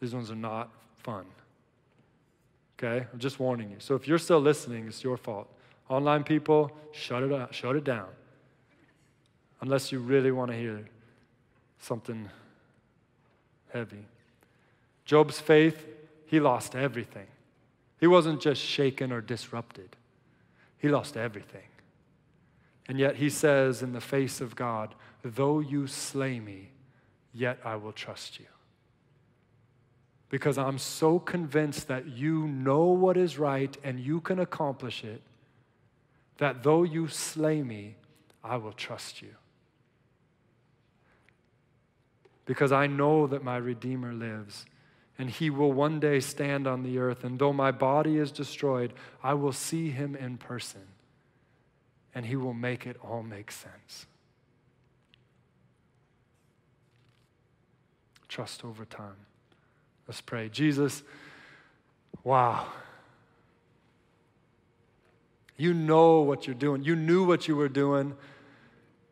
these 0.00 0.14
ones 0.14 0.30
are 0.30 0.36
not 0.36 0.70
fun. 1.04 1.24
Okay? 2.76 3.06
I'm 3.12 3.18
just 3.18 3.38
warning 3.38 3.70
you. 3.70 3.76
So 3.78 3.94
if 3.94 4.08
you're 4.08 4.18
still 4.18 4.40
listening, 4.40 4.88
it's 4.88 5.04
your 5.04 5.16
fault. 5.16 5.48
Online 5.88 6.24
people, 6.24 6.72
shut 6.92 7.22
it 7.22 7.32
out, 7.32 7.54
shut 7.54 7.76
it 7.76 7.84
down. 7.84 8.08
Unless 9.60 9.92
you 9.92 10.00
really 10.00 10.32
want 10.32 10.50
to 10.50 10.56
hear 10.56 10.88
something 11.78 12.28
heavy. 13.72 14.06
Job's 15.04 15.38
faith, 15.38 15.86
he 16.26 16.40
lost 16.40 16.74
everything. 16.74 17.26
He 18.00 18.06
wasn't 18.06 18.40
just 18.40 18.60
shaken 18.60 19.12
or 19.12 19.20
disrupted. 19.20 19.96
He 20.78 20.88
lost 20.88 21.16
everything. 21.16 21.68
And 22.88 22.98
yet 22.98 23.16
he 23.16 23.30
says 23.30 23.82
in 23.82 23.92
the 23.92 24.00
face 24.00 24.40
of 24.40 24.56
God, 24.56 24.94
though 25.22 25.60
you 25.60 25.86
slay 25.86 26.40
me, 26.40 26.70
yet 27.32 27.58
I 27.64 27.76
will 27.76 27.92
trust 27.92 28.38
you 28.38 28.46
because 30.34 30.58
I'm 30.58 30.78
so 30.78 31.20
convinced 31.20 31.86
that 31.86 32.08
you 32.08 32.48
know 32.48 32.86
what 32.86 33.16
is 33.16 33.38
right 33.38 33.76
and 33.84 34.00
you 34.00 34.20
can 34.20 34.40
accomplish 34.40 35.04
it, 35.04 35.22
that 36.38 36.64
though 36.64 36.82
you 36.82 37.06
slay 37.06 37.62
me, 37.62 37.94
I 38.42 38.56
will 38.56 38.72
trust 38.72 39.22
you. 39.22 39.28
Because 42.46 42.72
I 42.72 42.88
know 42.88 43.28
that 43.28 43.44
my 43.44 43.58
Redeemer 43.58 44.12
lives 44.12 44.66
and 45.20 45.30
he 45.30 45.50
will 45.50 45.70
one 45.70 46.00
day 46.00 46.18
stand 46.18 46.66
on 46.66 46.82
the 46.82 46.98
earth. 46.98 47.22
And 47.22 47.38
though 47.38 47.52
my 47.52 47.70
body 47.70 48.16
is 48.16 48.32
destroyed, 48.32 48.92
I 49.22 49.34
will 49.34 49.52
see 49.52 49.90
him 49.90 50.16
in 50.16 50.38
person 50.38 50.82
and 52.12 52.26
he 52.26 52.34
will 52.34 52.54
make 52.54 52.88
it 52.88 52.96
all 53.04 53.22
make 53.22 53.52
sense. 53.52 54.06
Trust 58.26 58.64
over 58.64 58.84
time. 58.84 59.26
Let's 60.06 60.20
pray. 60.20 60.48
Jesus, 60.48 61.02
wow. 62.22 62.66
You 65.56 65.72
know 65.72 66.20
what 66.20 66.46
you're 66.46 66.54
doing. 66.54 66.84
You 66.84 66.96
knew 66.96 67.24
what 67.24 67.48
you 67.48 67.56
were 67.56 67.68
doing, 67.68 68.14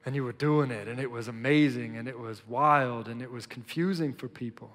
and 0.05 0.15
you 0.15 0.25
were 0.25 0.33
doing 0.33 0.71
it, 0.71 0.89
and 0.89 0.99
it 0.99 1.11
was 1.11 1.29
amazing, 1.29 1.97
and 1.97 2.09
it 2.09 2.19
was 2.19 2.47
wild, 2.47 3.09
and 3.09 3.23
it 3.23 3.31
was 3.31 3.47
confusing 3.47 4.13
for 4.13 4.29
people. 4.29 4.71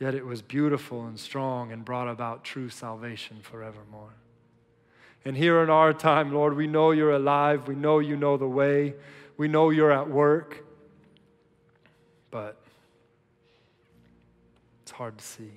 Yet 0.00 0.14
it 0.14 0.26
was 0.26 0.42
beautiful 0.42 1.06
and 1.06 1.18
strong 1.18 1.70
and 1.72 1.84
brought 1.84 2.08
about 2.08 2.44
true 2.44 2.68
salvation 2.68 3.38
forevermore. 3.42 4.14
And 5.24 5.36
here 5.36 5.62
in 5.62 5.70
our 5.70 5.92
time, 5.92 6.34
Lord, 6.34 6.56
we 6.56 6.66
know 6.66 6.90
you're 6.90 7.12
alive. 7.12 7.68
We 7.68 7.74
know 7.74 8.00
you 8.00 8.16
know 8.16 8.36
the 8.36 8.48
way. 8.48 8.94
We 9.36 9.48
know 9.48 9.70
you're 9.70 9.92
at 9.92 10.10
work. 10.10 10.66
But 12.30 12.60
hard 14.94 15.18
to 15.18 15.24
see. 15.24 15.50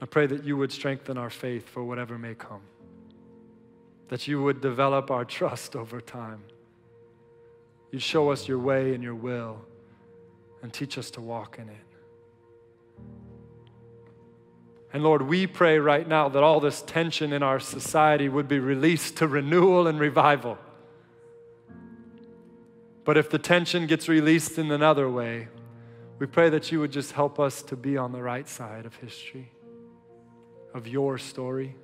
I 0.00 0.06
pray 0.06 0.26
that 0.26 0.44
you 0.44 0.56
would 0.56 0.70
strengthen 0.70 1.18
our 1.18 1.30
faith 1.30 1.68
for 1.68 1.82
whatever 1.82 2.16
may 2.18 2.34
come, 2.34 2.62
that 4.08 4.28
you 4.28 4.42
would 4.42 4.60
develop 4.60 5.10
our 5.10 5.24
trust 5.24 5.74
over 5.74 6.00
time. 6.00 6.42
You'd 7.90 8.02
show 8.02 8.30
us 8.30 8.48
your 8.48 8.58
way 8.58 8.94
and 8.94 9.02
your 9.02 9.14
will 9.14 9.60
and 10.62 10.72
teach 10.72 10.98
us 10.98 11.10
to 11.12 11.20
walk 11.20 11.58
in 11.58 11.68
it. 11.68 11.76
And 14.92 15.02
Lord, 15.02 15.22
we 15.22 15.48
pray 15.48 15.80
right 15.80 16.06
now 16.06 16.28
that 16.28 16.42
all 16.42 16.60
this 16.60 16.80
tension 16.82 17.32
in 17.32 17.42
our 17.42 17.58
society 17.58 18.28
would 18.28 18.46
be 18.46 18.60
released 18.60 19.16
to 19.16 19.26
renewal 19.26 19.88
and 19.88 19.98
revival. 19.98 20.58
But 23.04 23.16
if 23.16 23.28
the 23.28 23.38
tension 23.38 23.86
gets 23.86 24.08
released 24.08 24.58
in 24.58 24.70
another 24.70 25.10
way, 25.10 25.48
we 26.18 26.26
pray 26.26 26.48
that 26.50 26.70
you 26.70 26.80
would 26.80 26.92
just 26.92 27.12
help 27.12 27.40
us 27.40 27.62
to 27.62 27.76
be 27.76 27.96
on 27.96 28.12
the 28.12 28.22
right 28.22 28.48
side 28.48 28.86
of 28.86 28.94
history, 28.96 29.50
of 30.72 30.86
your 30.86 31.18
story. 31.18 31.74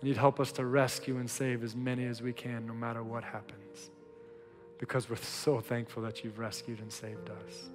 And 0.00 0.08
you'd 0.08 0.18
help 0.18 0.38
us 0.40 0.52
to 0.52 0.66
rescue 0.66 1.16
and 1.16 1.28
save 1.28 1.64
as 1.64 1.74
many 1.74 2.04
as 2.04 2.20
we 2.20 2.32
can, 2.32 2.66
no 2.66 2.74
matter 2.74 3.02
what 3.02 3.24
happens, 3.24 3.90
because 4.78 5.08
we're 5.08 5.16
so 5.16 5.60
thankful 5.60 6.02
that 6.02 6.22
you've 6.22 6.38
rescued 6.38 6.80
and 6.80 6.92
saved 6.92 7.30
us. 7.30 7.70